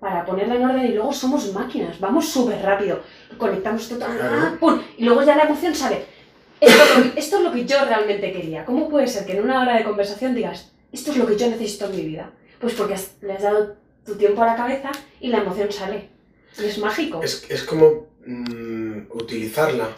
para 0.00 0.24
ponerla 0.24 0.56
en 0.56 0.64
orden 0.64 0.84
y 0.86 0.94
luego 0.94 1.12
somos 1.12 1.52
máquinas, 1.52 2.00
vamos 2.00 2.26
súper 2.28 2.60
rápido, 2.62 3.00
conectamos 3.38 3.88
todo, 3.88 3.98
Claro. 3.98 4.56
¡pum! 4.58 4.80
y 4.96 5.04
luego 5.04 5.22
ya 5.22 5.36
la 5.36 5.44
emoción 5.44 5.74
sale. 5.74 6.04
Esto 7.16 7.36
es 7.38 7.42
lo 7.42 7.52
que 7.52 7.64
yo 7.64 7.84
realmente 7.84 8.32
quería. 8.32 8.64
¿Cómo 8.64 8.88
puede 8.88 9.06
ser 9.06 9.24
que 9.26 9.36
en 9.36 9.44
una 9.44 9.60
hora 9.62 9.76
de 9.76 9.84
conversación 9.84 10.34
digas, 10.34 10.72
esto 10.92 11.10
es 11.12 11.16
lo 11.16 11.26
que 11.26 11.36
yo 11.36 11.48
necesito 11.48 11.86
en 11.86 11.96
mi 11.96 12.02
vida? 12.02 12.32
Pues 12.60 12.74
porque 12.74 12.94
has- 12.94 13.12
le 13.22 13.32
has 13.32 13.42
dado 13.42 13.76
tu 14.04 14.14
tiempo 14.16 14.42
a 14.42 14.46
la 14.46 14.56
cabeza 14.56 14.90
y 15.20 15.28
la 15.28 15.38
emoción 15.38 15.70
sale. 15.72 16.08
Y 16.58 16.64
es 16.64 16.78
mágico. 16.78 17.22
Es, 17.22 17.44
es 17.48 17.62
como 17.64 18.08
mm, 18.26 19.02
utilizarla, 19.12 19.88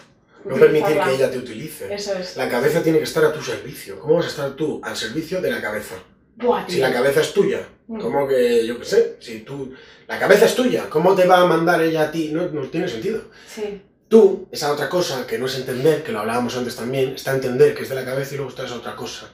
no 0.45 0.55
permitir 0.57 0.99
que 1.01 1.14
ella 1.14 1.30
te 1.30 1.38
utilice. 1.38 1.93
Eso 1.95 2.14
es. 2.14 2.36
La 2.36 2.49
cabeza 2.49 2.82
tiene 2.82 2.99
que 2.99 3.05
estar 3.05 3.24
a 3.24 3.32
tu 3.32 3.40
servicio. 3.43 3.99
¿Cómo 3.99 4.16
vas 4.16 4.26
a 4.26 4.28
estar 4.28 4.51
tú 4.57 4.80
al 4.84 4.97
servicio 4.97 5.40
de 5.40 5.51
la 5.51 5.61
cabeza? 5.61 5.95
Buah, 6.36 6.66
Si 6.68 6.78
la 6.78 6.93
cabeza 6.93 7.20
es 7.20 7.32
tuya, 7.32 7.66
Mm. 7.88 8.01
¿cómo 8.01 8.26
que, 8.28 8.64
yo 8.66 8.78
qué 8.78 8.84
sé, 8.84 9.16
si 9.20 9.40
tú... 9.40 9.72
La 10.07 10.18
cabeza 10.18 10.47
es 10.47 10.55
tuya, 10.55 10.88
¿cómo 10.88 11.14
te 11.14 11.26
va 11.26 11.40
a 11.40 11.47
mandar 11.47 11.82
ella 11.82 12.03
a 12.05 12.11
ti? 12.12 12.30
No, 12.32 12.49
no 12.49 12.62
tiene 12.68 12.86
sentido. 12.88 13.22
Sí. 13.49 13.82
Tú, 14.09 14.47
esa 14.53 14.72
otra 14.72 14.88
cosa 14.88 15.26
que 15.26 15.36
no 15.38 15.47
es 15.47 15.57
entender, 15.59 16.03
que 16.03 16.12
lo 16.12 16.20
hablábamos 16.20 16.57
antes 16.57 16.76
también, 16.76 17.11
está 17.14 17.32
entender 17.32 17.74
que 17.74 17.82
es 17.82 17.88
de 17.88 17.95
la 17.97 18.05
cabeza 18.05 18.34
y 18.34 18.36
luego 18.36 18.51
está 18.51 18.64
esa 18.64 18.76
otra 18.76 18.95
cosa. 18.95 19.30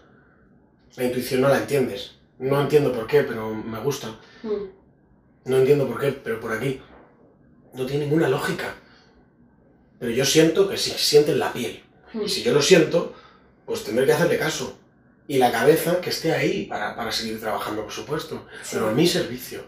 La 0.99 1.05
intuición 1.05 1.41
no 1.41 1.49
la 1.49 1.59
entiendes. 1.59 2.17
No 2.39 2.61
entiendo 2.61 2.93
por 2.93 3.07
qué, 3.07 3.23
pero 3.23 3.55
me 3.55 3.79
gusta. 3.81 4.09
Mm. 4.43 4.65
No 5.47 5.57
entiendo 5.57 5.87
por 5.89 5.99
qué, 6.01 6.13
pero 6.13 6.41
por 6.41 6.53
aquí. 6.53 6.81
No 7.73 7.87
tiene 7.87 8.05
ninguna 8.05 8.29
lógica. 8.29 8.75
Pero 9.99 10.13
yo 10.13 10.25
siento 10.25 10.69
que 10.69 10.77
si 10.77 10.91
siente 10.91 11.33
en 11.33 11.39
la 11.39 11.53
piel. 11.53 11.83
Mm. 12.13 12.23
Y 12.23 12.29
si 12.29 12.43
yo 12.43 12.53
lo 12.53 12.63
siento, 12.63 13.15
pues 13.65 13.85
tendré 13.85 14.07
que 14.07 14.13
hacerle 14.13 14.39
caso. 14.39 14.79
Y 15.27 15.39
la 15.39 15.53
cabeza 15.53 16.01
que 16.01 16.11
esté 16.11 16.33
ahí 16.33 16.65
para, 16.67 16.97
para 16.97 17.13
seguir 17.13 17.39
trabajando, 17.41 17.83
por 17.83 17.93
supuesto. 17.93 18.47
Sí. 18.63 18.71
Pero 18.77 18.89
a 18.89 18.93
mi 18.93 19.07
servicio, 19.07 19.63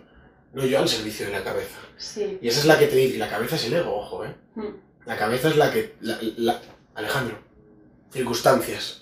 no 0.54 0.64
yo 0.64 0.78
al 0.78 0.88
servicio 0.88 1.26
de 1.26 1.32
la 1.32 1.44
cabeza. 1.44 1.78
Sí. 1.96 2.38
Y 2.40 2.48
esa 2.48 2.60
es 2.60 2.66
la 2.66 2.78
que 2.78 2.86
te 2.86 2.96
dice, 2.96 3.18
la 3.18 3.28
cabeza 3.28 3.56
es 3.56 3.64
el 3.66 3.74
ego, 3.74 3.94
ojo, 3.94 4.24
¿eh? 4.24 4.34
Mm. 4.54 4.68
La 5.06 5.16
cabeza 5.16 5.48
es 5.48 5.56
la 5.56 5.70
que... 5.72 5.94
la- 6.00 6.18
la- 6.38 6.60
Alejandro, 6.94 7.38
circunstancias. 8.12 8.99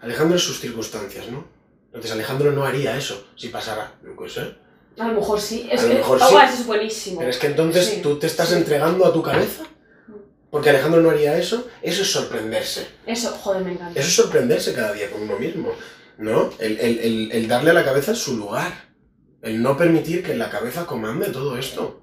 Alejandro 0.00 0.36
es 0.36 0.42
sus 0.42 0.60
circunstancias, 0.60 1.28
¿no? 1.30 1.46
Entonces 1.86 2.12
Alejandro 2.12 2.52
no 2.52 2.64
haría 2.64 2.96
eso 2.96 3.26
si 3.36 3.48
pasara, 3.48 3.94
no 4.02 4.14
puede 4.14 4.30
ser. 4.30 4.58
A 4.98 5.08
lo 5.08 5.14
mejor 5.14 5.40
sí. 5.40 5.68
Es 5.70 5.80
A 5.80 5.82
lo 5.84 5.88
que 5.88 5.94
mejor 5.96 6.18
oh, 6.22 6.28
sí. 6.28 6.34
es 6.60 6.66
buenísimo. 6.66 7.18
Pero 7.18 7.30
es 7.30 7.38
que 7.38 7.46
entonces 7.48 7.86
Sí. 7.86 8.00
tú 8.02 8.18
te 8.18 8.26
estás 8.26 8.52
entregando 8.52 9.04
a 9.06 9.12
tu 9.12 9.22
cabeza. 9.22 9.64
Porque 10.50 10.70
Alejandro 10.70 11.00
no 11.00 11.10
haría 11.10 11.38
eso. 11.38 11.68
Eso 11.80 12.02
es 12.02 12.10
sorprenderse. 12.12 12.88
Eso, 13.06 13.30
joder, 13.30 13.64
me 13.64 13.72
encanta. 13.72 13.98
Eso 13.98 14.08
es 14.08 14.14
sorprenderse 14.16 14.74
cada 14.74 14.92
día 14.92 15.10
con 15.10 15.22
uno 15.22 15.38
mismo. 15.38 15.70
¿No? 16.18 16.50
El, 16.58 16.78
el- 16.80 16.98
el- 16.98 17.32
el 17.32 17.48
darle 17.48 17.70
a 17.70 17.74
la 17.74 17.84
cabeza 17.84 18.14
su 18.14 18.36
lugar. 18.36 18.72
El 19.42 19.62
no 19.62 19.76
permitir 19.76 20.22
que 20.22 20.34
la 20.34 20.50
cabeza 20.50 20.86
comande 20.86 21.28
todo 21.28 21.56
esto. 21.56 22.02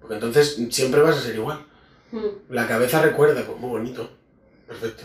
Porque 0.00 0.14
entonces 0.16 0.58
siempre 0.70 1.00
vas 1.00 1.16
a 1.16 1.22
ser 1.22 1.34
igual. 1.36 1.66
Mm. 2.12 2.26
La 2.50 2.68
cabeza 2.68 3.00
recuerda, 3.02 3.44
pues 3.44 3.58
muy 3.58 3.70
bonito. 3.70 4.10
Perfecto. 4.68 5.04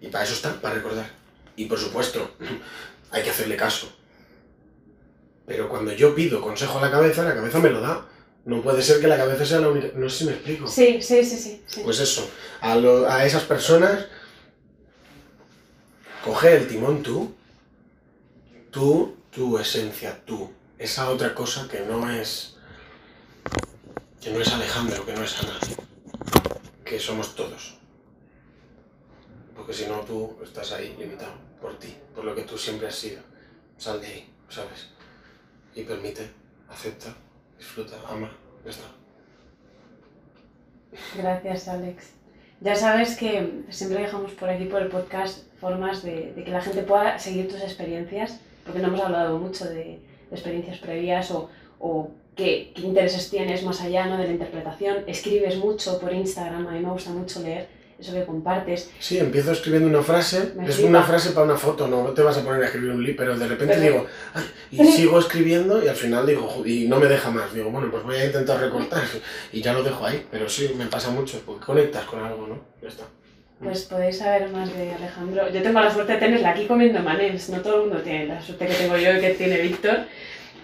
Y 0.00 0.06
para 0.08 0.24
eso 0.24 0.34
está, 0.34 0.60
para 0.60 0.76
recordar. 0.76 1.10
Y 1.56 1.66
por 1.66 1.78
supuesto, 1.78 2.30
hay 3.10 3.22
que 3.22 3.30
hacerle 3.30 3.56
caso. 3.56 3.92
Pero 5.46 5.68
cuando 5.68 5.92
yo 5.92 6.14
pido 6.14 6.40
consejo 6.40 6.78
a 6.78 6.82
la 6.82 6.90
cabeza, 6.90 7.22
la 7.22 7.34
cabeza 7.34 7.58
me 7.60 7.70
lo 7.70 7.80
da. 7.80 8.06
No 8.44 8.62
puede 8.62 8.82
ser 8.82 9.00
que 9.00 9.08
la 9.08 9.16
cabeza 9.16 9.44
sea 9.44 9.60
la 9.60 9.68
única... 9.68 9.88
No 9.94 10.08
sé 10.08 10.18
si 10.18 10.24
me 10.26 10.32
explico. 10.32 10.68
Sí, 10.68 11.00
sí, 11.02 11.24
sí, 11.24 11.36
sí. 11.36 11.62
sí. 11.66 11.80
Pues 11.82 11.98
eso, 11.98 12.28
a, 12.60 12.76
lo- 12.76 13.08
a 13.10 13.24
esas 13.24 13.42
personas, 13.42 14.06
coge 16.24 16.56
el 16.56 16.68
timón 16.68 17.02
tú, 17.02 17.34
tú, 18.70 19.16
tu 19.30 19.58
esencia, 19.58 20.20
tú, 20.24 20.52
esa 20.78 21.10
otra 21.10 21.34
cosa 21.34 21.66
que 21.68 21.80
no 21.80 22.08
es, 22.10 22.56
que 24.20 24.30
no 24.30 24.40
es 24.40 24.52
Alejandro, 24.52 25.04
que 25.04 25.12
no 25.14 25.24
es 25.24 25.40
Ana, 25.42 25.58
que 26.84 27.00
somos 27.00 27.34
todos. 27.34 27.74
Porque 29.56 29.72
si 29.72 29.86
no 29.86 30.00
tú 30.00 30.36
estás 30.44 30.70
ahí 30.72 30.94
limitado 30.98 31.32
por 31.60 31.78
ti, 31.78 31.94
por 32.14 32.24
lo 32.24 32.34
que 32.34 32.42
tú 32.42 32.56
siempre 32.56 32.88
has 32.88 32.94
sido. 32.94 33.20
Sal 33.76 34.00
de 34.00 34.06
ahí, 34.06 34.30
¿sabes? 34.48 34.88
Y 35.74 35.82
permite, 35.82 36.30
acepta, 36.68 37.14
disfruta, 37.58 37.96
ama, 38.08 38.30
ya 38.64 38.70
está. 38.70 38.84
Gracias, 41.16 41.68
Alex. 41.68 42.10
Ya 42.60 42.74
sabes 42.74 43.16
que 43.16 43.64
siempre 43.68 44.00
dejamos 44.00 44.32
por 44.32 44.48
aquí, 44.48 44.64
por 44.64 44.80
el 44.80 44.88
podcast, 44.88 45.44
formas 45.60 46.02
de, 46.02 46.32
que 46.34 46.50
la 46.50 46.62
gente 46.62 46.82
pueda 46.82 47.18
seguir 47.18 47.48
tus 47.48 47.60
experiencias, 47.60 48.40
porque 48.64 48.80
no 48.80 48.88
hemos 48.88 49.00
hablado 49.00 49.38
mucho 49.38 49.66
de, 49.66 50.00
experiencias 50.30 50.78
previas 50.78 51.30
o, 51.30 51.48
o 51.78 52.10
qué, 52.34 52.72
qué 52.74 52.82
intereses 52.82 53.30
tienes 53.30 53.62
más 53.62 53.80
allá 53.80 54.06
¿no? 54.06 54.16
de 54.16 54.24
la 54.24 54.32
interpretación. 54.32 55.04
Escribes 55.06 55.56
mucho 55.56 56.00
por 56.00 56.12
Instagram, 56.12 56.66
a 56.66 56.72
mí 56.72 56.80
me 56.80 56.90
gusta 56.90 57.10
mucho 57.10 57.40
leer 57.40 57.75
eso 57.98 58.12
que 58.12 58.24
compartes. 58.24 58.90
Sí, 58.98 59.18
empiezo 59.18 59.52
escribiendo 59.52 59.88
una 59.88 60.02
frase, 60.02 60.52
Me 60.56 60.68
es 60.68 60.74
flipa. 60.76 60.90
una 60.90 61.02
frase 61.02 61.30
para 61.30 61.46
una 61.46 61.56
foto, 61.56 61.88
no 61.88 62.04
te 62.12 62.22
vas 62.22 62.36
a 62.38 62.42
poner 62.44 62.62
a 62.62 62.66
escribir 62.66 62.90
un 62.90 63.02
libro, 63.02 63.16
pero 63.24 63.38
de 63.38 63.46
repente 63.48 63.74
Pero- 63.78 63.86
digo, 63.92 64.06
"Ay", 64.34 64.44
y 64.70 64.84
sigo 64.84 65.18
escribiendo 65.18 65.82
y 65.84 65.88
al 65.88 65.96
final 65.96 66.26
digo, 66.26 66.62
y 66.66 66.86
no 66.88 66.98
me 67.00 67.06
deja 67.06 67.30
más, 67.30 67.54
digo, 67.54 67.70
bueno, 67.70 67.90
pues 67.90 68.02
voy 68.02 68.16
a 68.16 68.26
intentar 68.26 68.60
recortar 68.60 69.02
y 69.52 69.62
ya 69.62 69.72
lo 69.72 69.82
dejo 69.82 70.04
ahí, 70.04 70.26
pero 70.30 70.48
sí, 70.48 70.72
me 70.76 70.86
pasa 70.86 71.10
mucho, 71.10 71.40
porque 71.46 71.64
conectas 71.64 72.04
con 72.04 72.22
algo, 72.22 72.46
¿no? 72.46 72.58
Ya 72.82 72.88
está. 72.88 73.04
Pues 73.58 73.84
podéis 73.84 74.18
saber 74.18 74.50
más 74.50 74.70
de 74.76 74.92
Alejandro. 74.92 75.48
Yo 75.50 75.62
tengo 75.62 75.80
la 75.80 75.90
suerte 75.90 76.12
de 76.12 76.18
tenerla 76.18 76.50
aquí 76.50 76.66
comiendo 76.66 77.00
manels, 77.00 77.48
no 77.48 77.62
todo 77.62 77.76
el 77.76 77.80
mundo 77.88 78.02
tiene 78.02 78.26
la 78.26 78.42
suerte 78.42 78.66
que 78.66 78.74
tengo 78.74 78.98
yo 78.98 79.16
y 79.16 79.20
que 79.20 79.30
tiene 79.30 79.58
Víctor. 79.62 80.00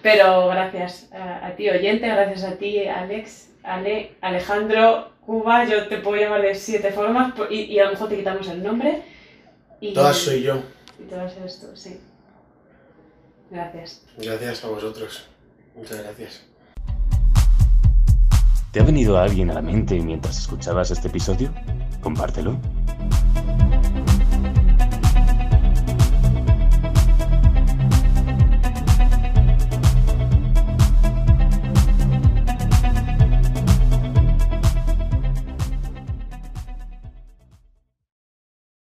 Pero 0.03 0.49
gracias 0.49 1.09
a, 1.13 1.47
a 1.47 1.55
ti, 1.55 1.69
oyente, 1.69 2.07
gracias 2.07 2.43
a 2.43 2.51
ti, 2.57 2.85
Alex, 2.87 3.49
Ale, 3.63 4.11
Alejandro, 4.21 5.12
Cuba, 5.25 5.65
yo 5.65 5.87
te 5.87 5.97
puedo 5.97 6.21
llamar 6.21 6.41
de 6.41 6.53
siete 6.53 6.91
formas 6.91 7.33
y, 7.49 7.61
y 7.61 7.79
a 7.79 7.85
lo 7.85 7.91
mejor 7.91 8.09
te 8.09 8.17
quitamos 8.17 8.47
el 8.49 8.61
nombre. 8.61 9.03
Y, 9.79 9.93
Todas 9.93 10.17
soy 10.17 10.43
yo. 10.43 10.61
Y 10.99 11.03
todas 11.09 11.35
eres 11.37 11.59
tú, 11.59 11.67
sí. 11.75 11.99
Gracias. 13.49 14.03
Gracias 14.17 14.63
a 14.63 14.67
vosotros. 14.67 15.27
Muchas 15.75 15.99
gracias. 15.99 16.45
¿Te 18.71 18.79
ha 18.79 18.83
venido 18.83 19.17
alguien 19.17 19.51
a 19.51 19.53
la 19.53 19.61
mente 19.61 19.99
mientras 19.99 20.39
escuchabas 20.39 20.89
este 20.91 21.07
episodio? 21.07 21.53
Compártelo. 22.01 22.57